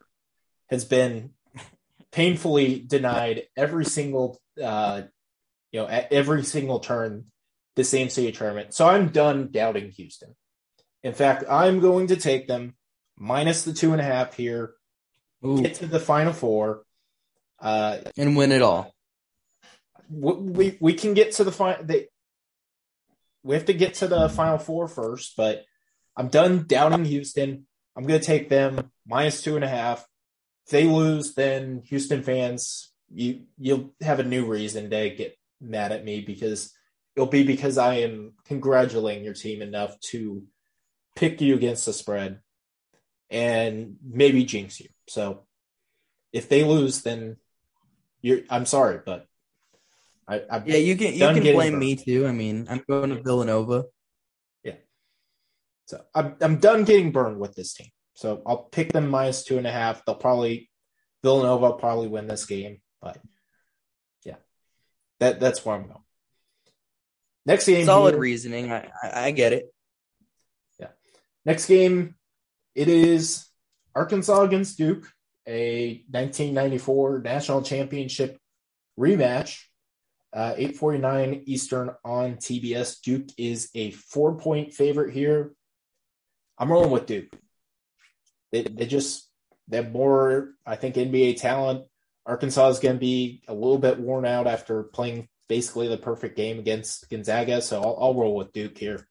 has 0.70 0.84
been 0.84 1.30
painfully 2.12 2.78
denied 2.78 3.44
every 3.56 3.84
single 3.84 4.40
uh, 4.62 5.02
you 5.72 5.80
know 5.80 5.88
at 5.88 6.12
every 6.12 6.44
single 6.44 6.80
turn 6.80 7.26
the 7.76 7.84
same 7.84 8.08
city 8.08 8.32
tournament. 8.32 8.72
So 8.72 8.88
I'm 8.88 9.08
done 9.08 9.50
doubting 9.50 9.90
Houston. 9.90 10.34
In 11.02 11.12
fact, 11.12 11.44
I'm 11.50 11.80
going 11.80 12.06
to 12.06 12.16
take 12.16 12.46
them 12.46 12.76
minus 13.18 13.64
the 13.64 13.72
two 13.72 13.92
and 13.92 14.00
a 14.00 14.04
half 14.04 14.34
here, 14.34 14.74
Ooh. 15.44 15.60
get 15.60 15.74
to 15.76 15.86
the 15.86 16.00
final 16.00 16.32
four, 16.32 16.84
uh, 17.64 17.98
and 18.18 18.36
win 18.36 18.52
it 18.52 18.62
all. 18.62 18.94
We 20.10 20.76
we 20.78 20.92
can 20.92 21.14
get 21.14 21.32
to 21.32 21.44
the 21.44 21.50
final. 21.50 21.84
We 23.42 23.54
have 23.54 23.64
to 23.64 23.74
get 23.74 23.94
to 23.94 24.06
the 24.06 24.28
final 24.28 24.58
four 24.58 24.86
first, 24.86 25.34
but 25.36 25.64
I'm 26.16 26.28
done 26.28 26.66
doubting 26.68 27.06
Houston. 27.06 27.66
I'm 27.96 28.06
going 28.06 28.20
to 28.20 28.26
take 28.26 28.48
them 28.48 28.90
minus 29.06 29.40
two 29.40 29.56
and 29.56 29.64
a 29.64 29.68
half. 29.68 30.06
If 30.66 30.72
they 30.72 30.84
lose, 30.84 31.34
then 31.34 31.82
Houston 31.86 32.22
fans, 32.22 32.92
you 33.12 33.44
you'll 33.58 33.94
have 34.02 34.20
a 34.20 34.24
new 34.24 34.46
reason 34.46 34.90
to 34.90 35.10
get 35.10 35.36
mad 35.60 35.90
at 35.90 36.04
me 36.04 36.20
because 36.20 36.72
it'll 37.16 37.28
be 37.28 37.44
because 37.44 37.78
I 37.78 37.96
am 37.96 38.34
congratulating 38.44 39.24
your 39.24 39.34
team 39.34 39.62
enough 39.62 39.98
to 40.10 40.42
pick 41.16 41.40
you 41.40 41.54
against 41.54 41.86
the 41.86 41.92
spread 41.92 42.40
and 43.30 43.96
maybe 44.04 44.44
jinx 44.44 44.80
you. 44.80 44.88
So 45.08 45.44
if 46.32 46.48
they 46.48 46.64
lose, 46.64 47.02
then 47.02 47.36
you're. 48.24 48.40
I'm 48.48 48.64
sorry, 48.64 49.00
but 49.04 49.26
I. 50.26 50.42
I'm 50.50 50.62
yeah, 50.66 50.78
you 50.78 50.96
can 50.96 51.12
you 51.12 51.18
can 51.20 51.42
blame 51.42 51.72
burned. 51.72 51.78
me 51.78 51.96
too. 51.96 52.26
I 52.26 52.32
mean, 52.32 52.66
I'm 52.70 52.82
going 52.88 53.10
to 53.10 53.22
Villanova. 53.22 53.84
Yeah. 54.62 54.76
So 55.84 56.00
I'm 56.14 56.36
I'm 56.40 56.56
done 56.56 56.84
getting 56.84 57.12
burned 57.12 57.38
with 57.38 57.54
this 57.54 57.74
team. 57.74 57.90
So 58.14 58.42
I'll 58.46 58.64
pick 58.64 58.92
them 58.92 59.08
minus 59.10 59.44
two 59.44 59.58
and 59.58 59.66
a 59.66 59.70
half. 59.70 60.06
They'll 60.06 60.14
probably 60.14 60.70
Villanova 61.22 61.66
will 61.66 61.72
probably 61.74 62.08
win 62.08 62.26
this 62.26 62.46
game, 62.46 62.80
but 63.02 63.18
yeah, 64.24 64.36
that 65.20 65.38
that's 65.38 65.62
where 65.62 65.76
I'm 65.76 65.82
going. 65.82 66.00
Next 67.44 67.66
game, 67.66 67.84
solid 67.84 68.14
here, 68.14 68.20
reasoning. 68.20 68.72
I, 68.72 68.88
I 69.02 69.26
I 69.26 69.30
get 69.32 69.52
it. 69.52 69.66
Yeah. 70.80 70.88
Next 71.44 71.66
game, 71.66 72.14
it 72.74 72.88
is 72.88 73.46
Arkansas 73.94 74.40
against 74.40 74.78
Duke, 74.78 75.06
a 75.46 76.04
1994 76.10 77.20
national 77.20 77.62
championship 77.62 78.38
rematch. 78.98 79.60
Uh, 80.32 80.54
849 80.56 81.44
Eastern 81.46 81.90
on 82.04 82.34
TBS. 82.34 83.00
Duke 83.02 83.28
is 83.38 83.70
a 83.74 83.92
four 83.92 84.36
point 84.36 84.72
favorite 84.72 85.14
here. 85.14 85.52
I'm 86.58 86.72
rolling 86.72 86.90
with 86.90 87.06
Duke. 87.06 87.28
They, 88.50 88.62
they 88.62 88.86
just, 88.86 89.30
they're 89.68 89.88
more, 89.88 90.50
I 90.66 90.74
think, 90.74 90.96
NBA 90.96 91.40
talent. 91.40 91.86
Arkansas 92.26 92.68
is 92.68 92.78
going 92.80 92.96
to 92.96 93.00
be 93.00 93.42
a 93.46 93.54
little 93.54 93.78
bit 93.78 94.00
worn 94.00 94.26
out 94.26 94.46
after 94.46 94.82
playing 94.82 95.28
basically 95.48 95.88
the 95.88 95.98
perfect 95.98 96.36
game 96.36 96.58
against 96.58 97.08
Gonzaga. 97.10 97.60
So 97.60 97.80
I'll, 97.80 97.96
I'll 98.00 98.14
roll 98.14 98.34
with 98.34 98.52
Duke 98.52 98.76
here. 98.76 99.06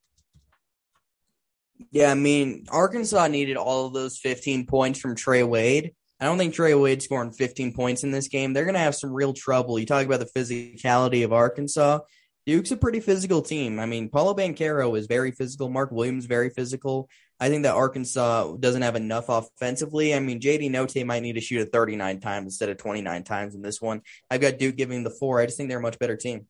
Yeah, 1.92 2.12
I 2.12 2.16
mean, 2.16 2.66
Arkansas 2.70 3.28
needed 3.28 3.58
all 3.58 3.88
of 3.88 3.94
those 3.94 4.18
15 4.18 4.66
points 4.66 5.00
from 5.00 5.16
Trey 5.16 5.44
Wade. 5.44 5.94
I 6.20 6.26
don't 6.26 6.38
think 6.38 6.54
Trey 6.54 6.74
Wade 6.74 7.02
scoring 7.02 7.32
15 7.32 7.74
points 7.74 8.04
in 8.04 8.12
this 8.12 8.28
game. 8.28 8.54
They're 8.54 8.66
going 8.66 8.76
to 8.76 8.80
have 8.80 8.96
some 8.96 9.12
real 9.12 9.34
trouble. 9.34 9.78
You 9.78 9.86
talk 9.86 10.06
about 10.06 10.20
the 10.20 10.26
physicality 10.40 11.26
of 11.26 11.34
Arkansas. 11.34 12.00
Duke's 12.46 12.72
a 12.72 12.78
pretty 12.78 13.00
physical 13.00 13.42
team. 13.42 13.80
I 13.80 13.86
mean, 13.86 14.10
Paolo 14.10 14.34
Banchero 14.34 14.98
is 14.98 15.08
very 15.08 15.32
physical. 15.32 15.70
Mark 15.70 15.92
Williams 15.92 16.26
very 16.26 16.50
physical. 16.50 17.10
I 17.40 17.50
think 17.50 17.64
that 17.64 17.76
Arkansas 17.76 18.56
doesn't 18.58 18.82
have 18.82 18.96
enough 18.96 19.26
offensively. 19.30 20.14
I 20.14 20.20
mean, 20.20 20.40
JD 20.40 20.70
Notae 20.70 21.06
might 21.06 21.24
need 21.24 21.34
to 21.34 21.42
shoot 21.42 21.62
it 21.62 21.72
39 21.72 22.20
times 22.20 22.46
instead 22.46 22.70
of 22.70 22.78
29 22.78 23.24
times 23.24 23.56
in 23.56 23.62
this 23.62 23.82
one. 23.82 24.02
I've 24.30 24.42
got 24.42 24.60
Duke 24.60 24.76
giving 24.76 25.04
the 25.04 25.10
four. 25.10 25.40
I 25.40 25.46
just 25.46 25.58
think 25.58 25.70
they're 25.70 25.80
a 25.80 25.82
much 25.82 26.00
better 26.00 26.18
team. 26.18 26.48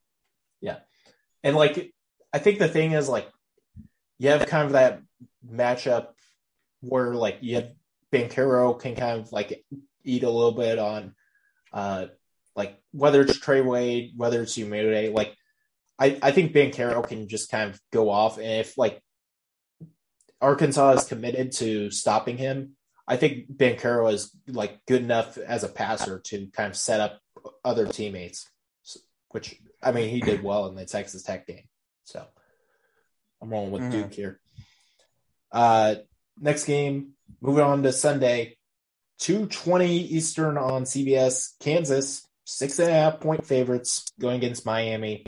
Yeah. 0.61 0.77
And 1.43 1.55
like, 1.55 1.93
I 2.31 2.39
think 2.39 2.59
the 2.59 2.67
thing 2.67 2.91
is 2.93 3.07
like, 3.07 3.27
you 4.19 4.29
have 4.29 4.45
kind 4.47 4.65
of 4.65 4.73
that 4.73 5.01
matchup 5.47 6.09
where 6.81 7.13
like 7.13 7.39
you 7.41 7.55
have 7.55 7.71
Banchero 8.13 8.79
can 8.79 8.95
kind 8.95 9.19
of 9.19 9.31
like 9.31 9.65
eat 10.03 10.23
a 10.23 10.29
little 10.29 10.51
bit 10.51 10.79
on 10.79 11.15
uh 11.71 12.07
like 12.55 12.79
whether 12.91 13.21
it's 13.21 13.39
Trey 13.39 13.61
Wade, 13.61 14.13
whether 14.15 14.43
it's 14.43 14.57
Umude, 14.57 15.13
like 15.13 15.35
I, 15.99 16.19
I 16.21 16.31
think 16.31 16.53
Banchero 16.53 17.07
can 17.07 17.27
just 17.27 17.49
kind 17.49 17.69
of 17.71 17.79
go 17.91 18.09
off 18.09 18.37
and 18.37 18.45
if 18.45 18.77
like 18.77 19.01
Arkansas 20.41 20.91
is 20.91 21.05
committed 21.05 21.53
to 21.53 21.89
stopping 21.89 22.37
him, 22.37 22.75
I 23.07 23.17
think 23.17 23.51
Banchero 23.51 24.11
is 24.11 24.35
like 24.47 24.79
good 24.87 25.01
enough 25.01 25.37
as 25.37 25.63
a 25.63 25.69
passer 25.69 26.19
to 26.25 26.47
kind 26.47 26.69
of 26.69 26.77
set 26.77 26.99
up 26.99 27.19
other 27.63 27.87
teammates, 27.87 28.49
which 29.29 29.59
I 29.81 29.91
mean 29.91 30.09
he 30.09 30.19
did 30.19 30.43
well 30.43 30.67
in 30.67 30.75
the 30.75 30.85
Texas 30.85 31.23
Tech 31.23 31.47
game. 31.47 31.67
So 32.03 32.25
I'm 33.41 33.49
rolling 33.49 33.71
with 33.71 33.81
mm-hmm. 33.83 33.91
Duke 33.91 34.13
here. 34.13 34.39
Uh, 35.51 35.95
next 36.39 36.65
game, 36.65 37.12
moving 37.41 37.63
on 37.63 37.83
to 37.83 37.91
Sunday, 37.91 38.57
220 39.19 39.97
Eastern 39.97 40.57
on 40.57 40.83
CBS. 40.83 41.51
Kansas, 41.59 42.27
six 42.45 42.79
and 42.79 42.89
a 42.89 42.93
half 42.93 43.19
point 43.19 43.45
favorites 43.45 44.11
going 44.19 44.37
against 44.37 44.65
Miami. 44.65 45.25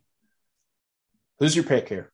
Who's 1.39 1.55
your 1.55 1.65
pick 1.65 1.89
here? 1.89 2.11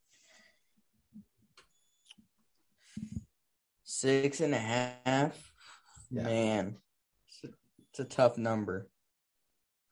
Six 3.83 4.41
and 4.41 4.53
a 4.53 4.59
half. 4.59 5.51
Yeah. 6.09 6.23
Man, 6.23 6.77
it's 7.89 7.99
a 7.99 8.03
tough 8.03 8.37
number. 8.37 8.87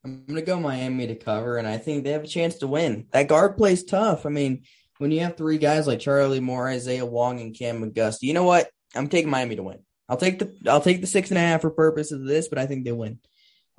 I'm 0.03 0.25
going 0.25 0.39
to 0.39 0.45
go 0.45 0.59
Miami 0.59 1.07
to 1.07 1.15
cover, 1.15 1.57
and 1.57 1.67
I 1.67 1.77
think 1.77 2.03
they 2.03 2.11
have 2.11 2.23
a 2.23 2.27
chance 2.27 2.55
to 2.55 2.67
win. 2.67 3.07
That 3.11 3.27
guard 3.27 3.57
plays 3.57 3.83
tough. 3.83 4.25
I 4.25 4.29
mean, 4.29 4.63
when 4.97 5.11
you 5.11 5.19
have 5.21 5.37
three 5.37 5.57
guys 5.57 5.87
like 5.87 5.99
Charlie 5.99 6.39
Moore, 6.39 6.69
Isaiah 6.69 7.05
Wong, 7.05 7.39
and 7.41 7.57
Cam 7.57 7.83
McGusty, 7.83 8.23
you 8.23 8.33
know 8.33 8.43
what? 8.43 8.69
I'm 8.95 9.07
taking 9.07 9.29
Miami 9.29 9.55
to 9.55 9.63
win. 9.63 9.79
I'll 10.07 10.17
take 10.17 10.39
the 10.39 10.55
I'll 10.67 10.81
take 10.81 11.01
the 11.01 11.07
six 11.07 11.29
and 11.29 11.37
a 11.37 11.41
half 11.41 11.61
for 11.61 11.69
purposes 11.69 12.21
of 12.21 12.27
this, 12.27 12.47
but 12.47 12.57
I 12.57 12.65
think 12.65 12.83
they 12.83 12.91
win. 12.91 13.19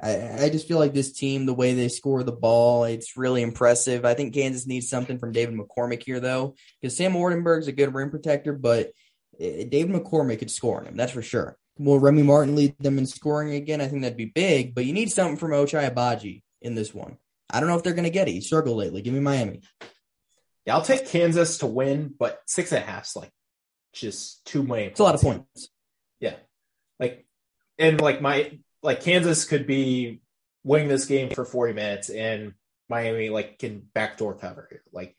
I, 0.03 0.45
I 0.45 0.49
just 0.49 0.67
feel 0.67 0.79
like 0.79 0.95
this 0.95 1.13
team, 1.13 1.45
the 1.45 1.55
way 1.55 1.75
they 1.75 1.89
score 1.89 2.23
the 2.23 2.33
ball, 2.33 2.85
it's 2.85 3.17
really 3.17 3.43
impressive. 3.43 4.05
I 4.05 4.15
think 4.15 4.33
Kansas 4.33 4.67
needs 4.67 4.89
something 4.89 5.19
from 5.19 5.33
David 5.33 5.55
McCormick 5.57 6.03
here, 6.03 6.21
though, 6.21 6.55
because 6.81 6.97
Sam 6.97 7.13
Waardenburg's 7.13 7.69
a 7.69 7.73
good 7.73 7.93
rim 7.93 8.11
protector, 8.11 8.53
but 8.53 8.93
eh, 9.39 9.65
David 9.69 9.95
McCormick 9.95 10.39
could 10.39 10.51
score 10.51 10.81
on 10.81 10.87
him, 10.87 10.97
that's 10.97 11.13
for 11.13 11.23
sure. 11.23 11.57
Will 11.79 11.99
Remy 11.99 12.23
Martin 12.23 12.57
lead 12.57 12.77
them 12.79 12.99
in 12.99 13.07
scoring 13.07 13.55
again? 13.55 13.81
I 13.81 13.89
think 13.89 14.03
that'd 14.03 14.17
be 14.17 14.27
big, 14.27 14.75
but 14.75 14.85
you 14.85 14.93
need 14.93 15.11
something 15.11 15.37
from 15.37 15.53
Ochai 15.53 15.93
Agbaji 15.93 16.43
in 16.63 16.75
this 16.75 16.95
one. 16.95 17.19
I 17.51 17.61
don't 17.61 17.69
know 17.69 17.77
if 17.77 17.83
they're 17.83 17.95
going 17.95 18.05
to 18.05 18.11
get 18.11 18.29
it. 18.29 18.33
He 18.33 18.41
struggled 18.41 18.77
lately. 18.77 19.03
Give 19.03 19.15
me 19.15 19.21
Miami. 19.21 19.61
Yeah, 20.67 20.77
I'll 20.77 20.83
take 20.83 21.07
Kansas 21.07 21.59
to 21.59 21.67
win, 21.67 22.15
but 22.19 22.41
six 22.47 22.73
and 22.73 22.83
a 22.83 22.87
half's 22.87 23.17
like 23.17 23.33
just 23.93 24.45
too 24.45 24.63
many. 24.63 24.85
It's 24.85 25.01
a 25.01 25.05
lot 25.05 25.15
of 25.15 25.21
points. 25.21 25.69
Yeah, 26.21 26.37
like 26.99 27.27
and 27.79 28.01
like 28.01 28.21
my 28.21 28.59
like 28.83 29.03
Kansas 29.03 29.45
could 29.45 29.67
be 29.67 30.21
winning 30.65 30.89
this 30.89 31.07
game 31.07 31.31
for 31.31 31.45
forty 31.45 31.73
minutes, 31.73 32.11
and 32.11 32.55
Miami 32.89 33.29
like 33.31 33.59
can 33.59 33.83
backdoor 33.95 34.35
cover 34.35 34.67
here. 34.71 34.83
Like 34.93 35.17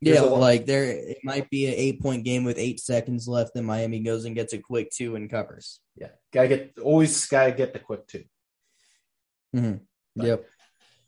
yeah, 0.00 0.20
like 0.20 0.66
there 0.66 0.84
it 0.84 1.18
might 1.24 1.48
be 1.50 1.66
an 1.66 1.74
eight 1.74 2.00
point 2.00 2.24
game 2.24 2.44
with 2.44 2.58
eight 2.58 2.80
seconds 2.80 3.26
left, 3.26 3.56
and 3.56 3.66
Miami 3.66 4.00
goes 4.00 4.24
and 4.24 4.34
gets 4.34 4.52
a 4.52 4.58
quick 4.58 4.90
two 4.90 5.16
and 5.16 5.30
covers. 5.30 5.80
Yeah, 5.96 6.10
gotta 6.32 6.48
get 6.48 6.78
always 6.82 7.26
gotta 7.26 7.52
get 7.52 7.72
the 7.72 7.78
quick 7.78 8.06
2 8.08 8.24
mm-hmm. 9.56 10.22
Yep. 10.22 10.44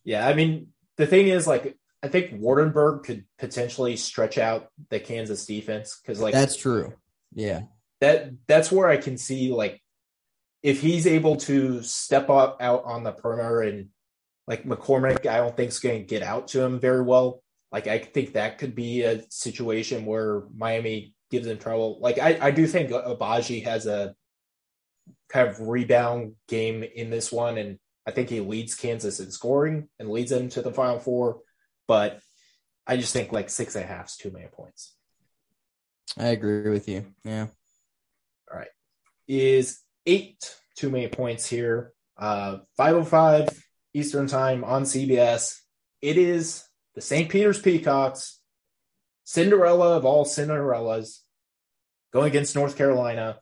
Yeah, 0.05 0.27
I 0.27 0.35
mean 0.35 0.69
the 0.97 1.07
thing 1.07 1.29
is 1.29 1.47
like 1.47 1.77
I 2.03 2.09
think 2.09 2.41
Waardenburg 2.41 3.05
could 3.05 3.25
potentially 3.39 3.97
stretch 3.97 4.39
out 4.39 4.69
the 4.91 5.01
Kansas 5.01 5.45
defense 5.45 5.99
because 6.01 6.21
like 6.21 6.33
that's 6.33 6.57
true. 6.57 6.95
Yeah, 7.37 7.63
that 8.01 8.33
that's 8.49 8.73
where 8.73 8.89
I 8.89 8.97
can 8.97 9.17
see 9.17 9.53
like 9.53 9.81
if 10.63 10.81
he's 10.81 11.07
able 11.07 11.37
to 11.37 11.83
step 11.83 12.29
up 12.31 12.57
out 12.61 12.83
on 12.85 13.05
the 13.05 13.13
perimeter 13.13 13.61
and 13.61 13.91
like 14.49 14.65
McCormick, 14.65 15.27
I 15.27 15.37
don't 15.37 15.57
think 15.57 15.69
is 15.69 15.79
going 15.79 16.01
to 16.01 16.07
get 16.07 16.23
out 16.23 16.49
to 16.49 16.63
him 16.63 16.81
very 16.81 17.03
well. 17.03 17.43
Like 17.71 17.87
I 17.87 17.99
think 17.99 18.33
that 18.33 18.59
could 18.59 18.75
be 18.75 19.03
a 19.03 19.23
situation 19.29 20.07
where 20.07 20.45
Miami 20.57 21.15
gives 21.31 21.47
him 21.47 21.59
trouble. 21.59 21.99
Like 22.01 22.19
I, 22.19 22.39
I 22.41 22.51
do 22.53 22.67
think 22.67 22.91
Agbaji 22.91 23.65
has 23.65 23.87
a 23.87 24.15
kind 25.29 25.49
of 25.49 25.61
rebound 25.61 26.33
game 26.49 26.83
in 26.83 27.11
this 27.11 27.31
one, 27.31 27.59
and 27.59 27.79
I 28.07 28.13
think 28.13 28.31
he 28.31 28.41
leads 28.41 28.75
Kansas 28.75 29.21
in 29.21 29.31
scoring 29.31 29.89
and 29.99 30.09
leads 30.09 30.31
them 30.31 30.49
to 30.51 30.63
the 30.63 30.73
Final 30.73 31.01
Four. 31.01 31.41
But 31.87 32.21
I 32.87 32.97
just 32.97 33.13
think 33.13 33.31
like 33.31 33.51
six 33.51 33.75
and 33.75 33.85
a 33.85 33.89
half 33.89 34.07
is 34.07 34.17
too 34.17 34.31
many 34.31 34.47
points. 34.47 34.96
I 36.19 36.29
agree 36.29 36.71
with 36.71 36.89
you. 36.89 37.07
Yeah. 37.25 37.47
All 38.51 38.59
right. 38.59 38.69
Is 39.29 39.81
eight 40.07 40.55
too 40.77 40.91
many 40.91 41.09
points 41.09 41.47
here? 41.47 41.93
Uh, 42.17 42.59
505 42.77 43.49
Eastern 43.95 44.27
Time 44.27 44.65
on 44.65 44.85
CBS. 44.85 45.59
It 46.01 46.17
is 46.17 46.65
the 46.95 47.01
St. 47.01 47.29
Peter's 47.29 47.61
Peacocks, 47.61 48.41
Cinderella 49.25 49.97
of 49.97 50.05
all 50.05 50.25
Cinderellas, 50.25 51.21
going 52.13 52.29
against 52.29 52.55
North 52.55 52.77
Carolina. 52.77 53.41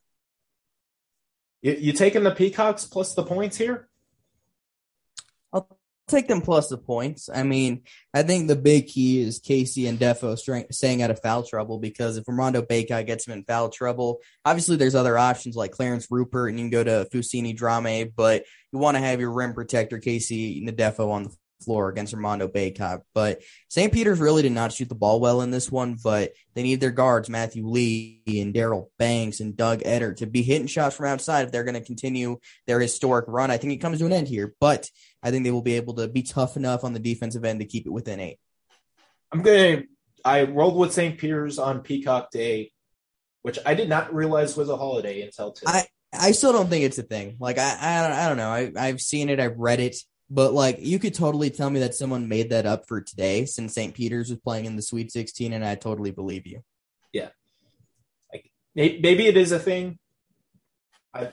You, 1.63 1.77
you 1.79 1.93
taking 1.93 2.25
the 2.25 2.35
Peacocks 2.35 2.85
plus 2.85 3.15
the 3.15 3.23
points 3.23 3.57
here? 3.57 3.89
Take 6.07 6.29
them 6.29 6.43
plus 6.43 6.69
the 6.69 6.77
points. 6.77 7.31
I 7.35 7.45
mean, 7.45 7.83
I 8.13 8.23
think 8.23 8.47
the 8.47 8.57
big 8.57 8.89
key 8.89 9.23
is 9.23 9.41
KC 9.41 9.91
Ndefo 9.97 10.67
staying 10.71 11.01
out 11.01 11.11
of 11.11 11.23
foul 11.23 11.45
trouble 11.45 11.79
because 11.79 12.19
if 12.19 12.29
Armando 12.29 12.61
Bacot 12.61 13.07
gets 13.07 13.27
him 13.27 13.33
in 13.33 13.45
foul 13.45 13.71
trouble, 13.71 14.21
obviously 14.45 14.77
there's 14.77 14.95
other 14.95 15.17
options 15.17 15.57
like 15.57 15.73
Clarence 15.73 16.07
Rupert 16.11 16.51
and 16.51 16.59
you 16.59 16.65
can 16.65 16.71
go 16.71 16.85
to 16.85 17.09
Fousseyni 17.11 17.57
Drame, 17.57 18.13
but 18.15 18.45
you 18.71 18.79
want 18.79 18.97
to 18.97 19.03
have 19.03 19.19
your 19.19 19.33
rim 19.33 19.55
protector 19.55 19.99
KC 19.99 20.69
Ndefo 20.69 21.11
on 21.11 21.23
the 21.23 21.31
floor 21.65 21.89
against 21.89 22.15
Armando 22.15 22.49
Bacot. 22.49 23.01
But 23.15 23.41
St. 23.69 23.93
Peter's 23.93 24.21
really 24.21 24.43
did 24.43 24.53
not 24.53 24.73
shoot 24.73 24.89
the 24.89 24.95
ball 24.95 25.21
well 25.21 25.43
in 25.43 25.51
this 25.51 25.71
one, 25.71 25.97
but 26.03 26.33
they 26.55 26.63
need 26.63 26.81
their 26.81 26.91
guards, 26.91 27.29
Matthew 27.29 27.67
Lee 27.67 28.23
and 28.27 28.55
Daryl 28.55 28.89
Banks 28.99 29.41
and 29.41 29.57
Doug 29.57 29.81
Edert, 29.81 30.17
to 30.17 30.27
be 30.27 30.43
hitting 30.43 30.67
shots 30.67 30.97
from 30.97 31.07
outside 31.07 31.47
if 31.47 31.53
they're 31.53 31.65
going 31.65 31.75
to 31.75 31.81
continue 31.81 32.39
their 32.67 32.81
historic 32.81 33.27
run. 33.29 33.51
I 33.51 33.57
think 33.57 33.73
it 33.73 33.79
comes 33.79 33.99
to 33.99 34.07
an 34.07 34.13
end 34.13 34.29
here, 34.29 34.55
but 34.61 34.89
I 35.23 35.31
think 35.31 35.45
they 35.45 35.51
will 35.51 35.63
be 35.63 35.77
able 35.77 35.95
to 35.95 36.09
be 36.09 36.23
tough 36.23 36.57
enough 36.57 36.85
on 36.85 36.93
the 36.93 37.01
defensive 37.01 37.45
end 37.45 37.61
to 37.61 37.67
keep 37.67 37.87
it 37.87 37.93
within 37.93 38.21
eight. 38.21 38.39
I'm 39.33 39.43
going 39.43 39.77
to, 39.79 39.87
I 40.25 40.45
rolled 40.45 40.77
with 40.77 40.93
St. 40.93 41.19
Peter's 41.19 41.59
on 41.59 41.81
Peacock 41.81 42.31
Day, 42.31 42.71
which 43.43 43.59
I 43.67 43.75
did 43.75 43.89
not 43.89 44.15
realize 44.15 44.57
was 44.57 44.69
a 44.69 44.77
holiday 44.77 45.23
until 45.23 45.53
today. 45.53 45.73
I, 45.73 45.87
I 46.17 46.31
still 46.33 46.53
don't 46.53 46.71
think 46.71 46.85
it's 46.85 46.99
a 46.99 47.03
thing. 47.03 47.37
Like 47.41 47.59
I, 47.59 47.77
I, 47.81 48.25
I 48.25 48.29
don't 48.29 48.37
know. 48.37 48.51
I, 48.51 48.73
I've 48.79 49.01
seen 49.01 49.29
it. 49.29 49.41
I've 49.41 49.59
read 49.59 49.81
it. 49.81 49.97
But 50.31 50.53
like 50.53 50.79
you 50.81 50.99
could 50.99 51.15
totally 51.15 51.51
tell 51.51 51.71
me 51.71 51.81
that 51.81 51.95
someone 51.95 52.29
made 52.29 52.51
that 52.51 52.67
up 52.67 52.89
for 52.89 53.01
today 53.01 53.45
since 53.45 53.75
St. 53.75 53.95
Peter's 53.95 54.31
was 54.31 54.39
playing 54.39 54.65
in 54.65 54.77
the 54.77 54.83
Sweet 54.83 55.13
16 55.13 55.53
and 55.53 55.65
I 55.65 55.75
totally 55.75 56.11
believe 56.11 56.47
you. 56.47 56.63
Yeah. 57.13 57.29
Like 58.33 58.51
maybe 58.75 59.27
it 59.27 59.37
is 59.37 59.53
a 59.53 59.59
thing. 59.59 59.99
I 61.13 61.33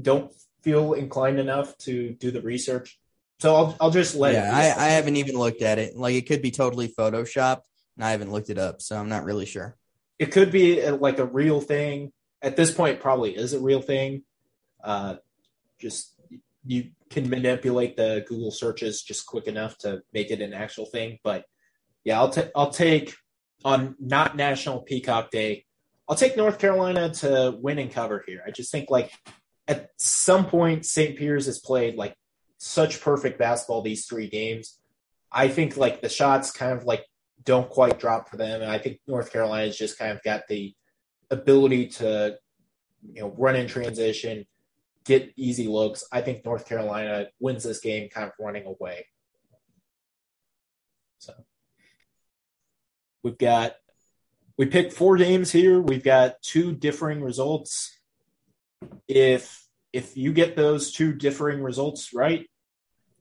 don't 0.00 0.32
feel 0.62 0.94
inclined 0.94 1.38
enough 1.38 1.76
to 1.78 2.10
do 2.10 2.30
the 2.30 2.42
research. 2.42 2.98
So 3.40 3.54
I'll 3.54 3.76
I'll 3.80 3.90
just 3.90 4.14
let 4.14 4.34
yeah, 4.34 4.50
I, 4.52 4.86
I 4.86 4.88
haven't 4.90 5.16
even 5.16 5.36
looked 5.36 5.62
at 5.62 5.78
it. 5.78 5.96
Like 5.96 6.14
it 6.14 6.26
could 6.26 6.42
be 6.42 6.50
totally 6.50 6.88
photoshopped 6.88 7.62
and 7.96 8.04
I 8.04 8.10
haven't 8.10 8.30
looked 8.30 8.50
it 8.50 8.58
up, 8.58 8.80
so 8.80 8.96
I'm 8.96 9.08
not 9.08 9.24
really 9.24 9.46
sure. 9.46 9.76
It 10.18 10.26
could 10.26 10.52
be 10.52 10.80
a, 10.80 10.94
like 10.94 11.18
a 11.18 11.24
real 11.24 11.60
thing. 11.60 12.12
At 12.40 12.56
this 12.56 12.72
point 12.72 13.00
probably 13.00 13.36
is 13.36 13.52
a 13.52 13.60
real 13.60 13.82
thing. 13.82 14.22
Uh 14.82 15.16
just 15.80 16.12
you 16.64 16.90
can 17.12 17.28
manipulate 17.28 17.96
the 17.96 18.24
Google 18.28 18.50
searches 18.50 19.02
just 19.02 19.26
quick 19.26 19.46
enough 19.46 19.78
to 19.78 20.02
make 20.12 20.30
it 20.30 20.40
an 20.40 20.52
actual 20.52 20.86
thing. 20.86 21.18
But 21.22 21.44
yeah, 22.04 22.18
I'll 22.18 22.30
take 22.30 22.50
I'll 22.56 22.70
take 22.70 23.14
on 23.64 23.94
not 24.00 24.36
National 24.36 24.80
Peacock 24.80 25.30
Day. 25.30 25.64
I'll 26.08 26.16
take 26.16 26.36
North 26.36 26.58
Carolina 26.58 27.14
to 27.14 27.56
win 27.60 27.78
and 27.78 27.90
cover 27.90 28.24
here. 28.26 28.42
I 28.46 28.50
just 28.50 28.72
think 28.72 28.90
like 28.90 29.12
at 29.68 29.90
some 29.98 30.46
point 30.46 30.84
St. 30.84 31.16
Peter's 31.16 31.46
has 31.46 31.60
played 31.60 31.94
like 31.94 32.16
such 32.58 33.00
perfect 33.00 33.38
basketball 33.38 33.82
these 33.82 34.06
three 34.06 34.28
games. 34.28 34.78
I 35.30 35.48
think 35.48 35.76
like 35.76 36.02
the 36.02 36.08
shots 36.08 36.50
kind 36.50 36.72
of 36.72 36.84
like 36.84 37.04
don't 37.44 37.68
quite 37.68 37.98
drop 37.98 38.28
for 38.28 38.36
them. 38.36 38.62
And 38.62 38.70
I 38.70 38.78
think 38.78 39.00
North 39.06 39.32
Carolina's 39.32 39.76
just 39.76 39.98
kind 39.98 40.12
of 40.12 40.22
got 40.22 40.42
the 40.48 40.74
ability 41.30 41.88
to 41.88 42.36
you 43.10 43.22
know 43.22 43.34
run 43.36 43.56
in 43.56 43.66
transition, 43.66 44.44
get 45.04 45.32
easy 45.36 45.68
looks. 45.68 46.04
I 46.12 46.20
think 46.20 46.44
North 46.44 46.66
Carolina 46.66 47.26
wins 47.40 47.64
this 47.64 47.80
game 47.80 48.08
kind 48.08 48.26
of 48.26 48.32
running 48.38 48.66
away. 48.66 49.06
So 51.18 51.32
we've 53.22 53.38
got 53.38 53.74
we 54.58 54.66
picked 54.66 54.92
four 54.92 55.16
games 55.16 55.50
here. 55.50 55.80
We've 55.80 56.04
got 56.04 56.42
two 56.42 56.72
differing 56.72 57.22
results. 57.22 57.98
If 59.08 59.66
if 59.92 60.16
you 60.16 60.32
get 60.32 60.56
those 60.56 60.92
two 60.92 61.12
differing 61.12 61.62
results 61.62 62.12
right, 62.14 62.48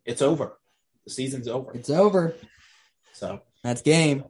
it's 0.05 0.21
over. 0.21 0.57
The 1.05 1.11
season's 1.11 1.47
over. 1.47 1.71
It's 1.73 1.89
over. 1.89 2.35
So 3.13 3.41
that's 3.63 3.81
game. 3.81 4.23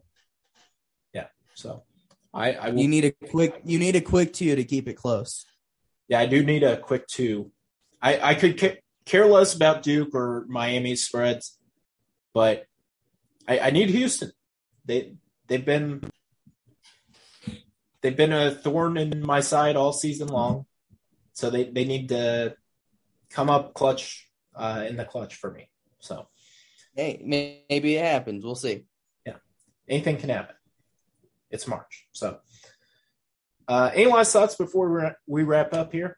Yeah. 1.14 1.28
So 1.56 1.84
I, 2.34 2.54
I 2.54 2.70
will, 2.70 2.80
you 2.80 2.88
need 2.88 3.06
a 3.06 3.12
quick 3.12 3.62
you 3.66 3.80
need 3.80 3.96
a 3.96 4.02
quick 4.02 4.34
two 4.34 4.56
to 4.56 4.64
keep 4.64 4.88
it 4.88 4.94
close. 4.94 5.46
Yeah, 6.12 6.20
I 6.20 6.26
do 6.26 6.44
need 6.44 6.64
a 6.64 6.76
quick 6.76 7.08
two. 7.08 7.54
I, 8.02 8.32
I 8.32 8.36
could 8.36 8.80
care 9.06 9.26
less 9.28 9.56
about 9.56 9.82
Duke 9.82 10.14
or 10.14 10.46
Miami's 10.50 11.06
spreads, 11.06 11.58
but 12.34 12.66
I, 13.48 13.60
I 13.60 13.70
need 13.70 13.92
Houston. 13.92 14.34
They 14.84 15.14
they've 15.48 15.64
been 15.64 16.04
they've 18.02 18.18
been 18.18 18.34
a 18.34 18.52
thorn 18.52 18.98
in 18.98 19.26
my 19.26 19.40
side 19.40 19.78
all 19.78 19.94
season 19.94 20.28
long, 20.28 20.66
so 21.32 21.50
they 21.50 21.64
they 21.70 21.86
need 21.86 22.10
to 22.10 22.56
come 23.30 23.50
up 23.50 23.74
clutch 23.74 24.28
uh, 24.54 24.84
in 24.86 24.98
the 24.98 25.06
clutch 25.06 25.36
for 25.36 25.50
me. 25.50 25.70
So, 26.00 26.28
hey, 26.94 27.22
maybe 27.24 27.96
it 27.96 28.04
happens. 28.04 28.44
We'll 28.44 28.56
see. 28.56 28.84
Yeah, 29.26 29.38
anything 29.88 30.18
can 30.18 30.28
happen. 30.28 30.56
It's 31.50 31.70
March, 31.70 32.10
so 32.12 32.40
uh, 33.68 33.92
any 33.94 34.12
last 34.12 34.34
thoughts 34.34 34.56
before 34.56 35.16
we 35.28 35.44
wrap 35.44 35.74
up 35.74 35.92
here? 35.92 36.18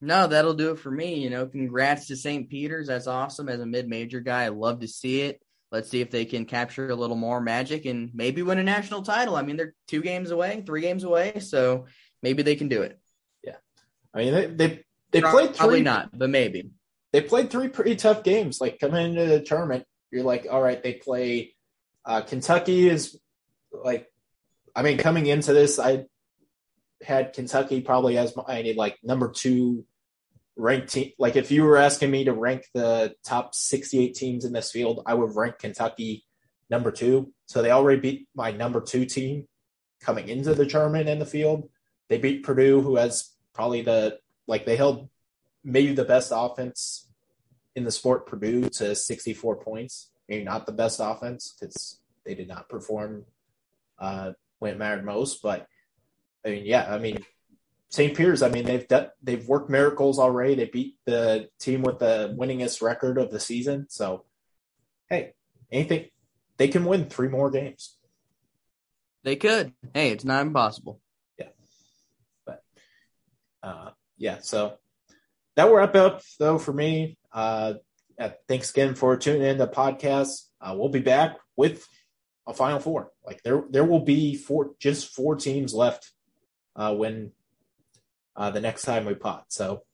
No, 0.00 0.26
that'll 0.26 0.54
do 0.54 0.70
it 0.70 0.78
for 0.78 0.90
me. 0.90 1.16
You 1.16 1.30
know, 1.30 1.46
congrats 1.46 2.06
to 2.06 2.16
St. 2.16 2.48
Peter's. 2.48 2.86
That's 2.86 3.06
awesome. 3.06 3.48
As 3.48 3.60
a 3.60 3.66
mid-major 3.66 4.20
guy, 4.20 4.44
I 4.44 4.48
love 4.48 4.80
to 4.80 4.88
see 4.88 5.22
it. 5.22 5.42
Let's 5.70 5.88
see 5.88 6.00
if 6.00 6.10
they 6.10 6.24
can 6.24 6.46
capture 6.46 6.88
a 6.88 6.96
little 6.96 7.16
more 7.16 7.40
magic 7.40 7.84
and 7.84 8.10
maybe 8.12 8.42
win 8.42 8.58
a 8.58 8.62
national 8.62 9.02
title. 9.02 9.36
I 9.36 9.42
mean, 9.42 9.56
they're 9.56 9.74
two 9.86 10.02
games 10.02 10.30
away, 10.30 10.62
three 10.66 10.80
games 10.80 11.04
away, 11.04 11.38
so 11.40 11.86
maybe 12.22 12.42
they 12.42 12.56
can 12.56 12.68
do 12.68 12.82
it. 12.82 12.98
Yeah, 13.44 13.56
I 14.12 14.18
mean 14.18 14.34
they 14.34 14.46
they, 14.46 14.84
they 15.12 15.20
probably, 15.20 15.42
played 15.42 15.50
three, 15.50 15.58
probably 15.58 15.82
not, 15.82 16.18
but 16.18 16.28
maybe 16.28 16.70
they 17.12 17.20
played 17.20 17.50
three 17.50 17.68
pretty 17.68 17.94
tough 17.94 18.24
games. 18.24 18.60
Like 18.60 18.80
coming 18.80 19.10
into 19.10 19.26
the 19.26 19.40
tournament, 19.40 19.84
you're 20.10 20.24
like, 20.24 20.46
all 20.50 20.62
right, 20.62 20.82
they 20.82 20.94
play. 20.94 21.54
Uh, 22.04 22.22
Kentucky 22.22 22.88
is 22.88 23.20
like 23.72 24.08
I 24.74 24.82
mean, 24.82 24.98
coming 24.98 25.26
into 25.26 25.52
this, 25.52 25.78
I 25.78 26.06
had 27.02 27.32
Kentucky 27.32 27.80
probably 27.80 28.18
as 28.18 28.36
my 28.36 28.74
like 28.76 28.98
number 29.02 29.30
two 29.30 29.84
ranked 30.56 30.92
team. 30.92 31.12
Like 31.18 31.36
if 31.36 31.50
you 31.50 31.64
were 31.64 31.76
asking 31.76 32.10
me 32.10 32.24
to 32.24 32.32
rank 32.32 32.66
the 32.74 33.14
top 33.24 33.54
68 33.54 34.14
teams 34.14 34.44
in 34.44 34.52
this 34.52 34.70
field, 34.70 35.02
I 35.06 35.14
would 35.14 35.34
rank 35.34 35.58
Kentucky 35.58 36.24
number 36.68 36.90
two. 36.90 37.32
So 37.46 37.62
they 37.62 37.70
already 37.70 38.00
beat 38.00 38.28
my 38.34 38.50
number 38.50 38.80
two 38.80 39.06
team 39.06 39.48
coming 40.00 40.28
into 40.28 40.54
the 40.54 40.66
tournament 40.66 41.08
in 41.08 41.18
the 41.18 41.26
field. 41.26 41.68
They 42.08 42.18
beat 42.18 42.42
Purdue, 42.42 42.80
who 42.80 42.96
has 42.96 43.30
probably 43.54 43.82
the 43.82 44.18
like 44.46 44.64
they 44.66 44.76
held 44.76 45.08
maybe 45.64 45.94
the 45.94 46.04
best 46.04 46.32
offense 46.34 47.08
in 47.74 47.84
the 47.84 47.90
sport. 47.90 48.26
Purdue 48.26 48.68
to 48.70 48.94
64 48.94 49.56
points. 49.56 50.10
Maybe 50.28 50.44
not 50.44 50.66
the 50.66 50.72
best 50.72 51.00
offense 51.02 51.54
because 51.58 52.00
they 52.24 52.34
did 52.34 52.48
not 52.48 52.68
perform 52.68 53.24
uh, 53.98 54.32
when 54.60 54.72
it 54.72 54.78
mattered 54.78 55.04
most. 55.04 55.42
But 55.42 55.66
I 56.46 56.50
mean, 56.50 56.64
yeah, 56.64 56.86
I 56.88 56.98
mean, 56.98 57.18
St. 57.88 58.16
Peter's. 58.16 58.42
I 58.42 58.48
mean, 58.48 58.64
they've 58.64 58.86
done, 58.86 59.08
they've 59.22 59.46
worked 59.46 59.68
miracles 59.68 60.20
already. 60.20 60.54
They 60.54 60.66
beat 60.66 60.96
the 61.04 61.48
team 61.58 61.82
with 61.82 61.98
the 61.98 62.34
winningest 62.38 62.80
record 62.80 63.18
of 63.18 63.32
the 63.32 63.40
season. 63.40 63.86
So, 63.90 64.24
hey, 65.08 65.32
anything 65.72 66.06
they 66.56 66.68
can 66.68 66.84
win 66.84 67.06
three 67.06 67.28
more 67.28 67.50
games. 67.50 67.96
They 69.24 69.36
could. 69.36 69.72
Hey, 69.92 70.10
it's 70.10 70.24
not 70.24 70.46
impossible. 70.46 71.00
Yeah, 71.38 71.48
but 72.46 72.62
uh, 73.62 73.90
yeah. 74.16 74.38
So 74.42 74.76
that 75.56 75.68
will 75.68 75.76
wrap 75.76 75.94
up 75.96 76.22
though 76.38 76.58
for 76.58 76.72
me. 76.72 77.18
Uh, 77.32 77.74
thanks 78.46 78.70
again 78.70 78.94
for 78.94 79.16
tuning 79.16 79.42
in 79.42 79.58
the 79.58 79.66
podcast. 79.68 80.42
uh, 80.60 80.74
we'll 80.76 80.90
be 80.90 81.00
back 81.00 81.36
with 81.56 81.86
a 82.50 82.54
Final 82.54 82.80
Four. 82.80 83.10
Like 83.24 83.42
there, 83.42 83.64
there 83.70 83.84
will 83.84 84.04
be 84.04 84.36
four, 84.36 84.72
just 84.78 85.14
four 85.14 85.36
teams 85.36 85.72
left 85.72 86.10
uh, 86.76 86.94
when 86.94 87.32
uh, 88.36 88.50
the 88.50 88.60
next 88.60 88.82
time 88.82 89.04
we 89.04 89.14
pot. 89.14 89.46
So 89.48 89.84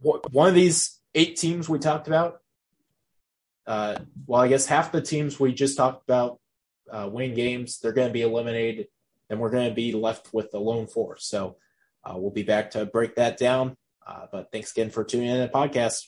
one 0.00 0.48
of 0.48 0.54
these 0.54 1.00
eight 1.14 1.36
teams 1.36 1.68
we 1.68 1.78
talked 1.78 2.08
about, 2.08 2.40
uh, 3.66 3.96
well, 4.26 4.40
I 4.40 4.48
guess 4.48 4.66
half 4.66 4.90
the 4.90 5.00
teams 5.00 5.38
we 5.38 5.52
just 5.52 5.76
talked 5.76 6.02
about 6.02 6.40
uh, 6.90 7.08
winning 7.10 7.34
games, 7.34 7.78
they're 7.78 7.92
going 7.92 8.08
to 8.08 8.12
be 8.12 8.22
eliminated, 8.22 8.88
and 9.30 9.38
we're 9.38 9.50
going 9.50 9.68
to 9.68 9.74
be 9.74 9.92
left 9.92 10.34
with 10.34 10.50
the 10.50 10.58
lone 10.58 10.86
four. 10.86 11.16
So 11.18 11.56
uh, 12.04 12.14
we'll 12.16 12.32
be 12.32 12.42
back 12.42 12.72
to 12.72 12.86
break 12.86 13.16
that 13.16 13.38
down. 13.38 13.76
Uh, 14.04 14.26
but 14.32 14.50
thanks 14.50 14.72
again 14.72 14.90
for 14.90 15.04
tuning 15.04 15.28
in 15.28 15.36
to 15.36 15.42
the 15.42 15.48
podcast. 15.48 16.06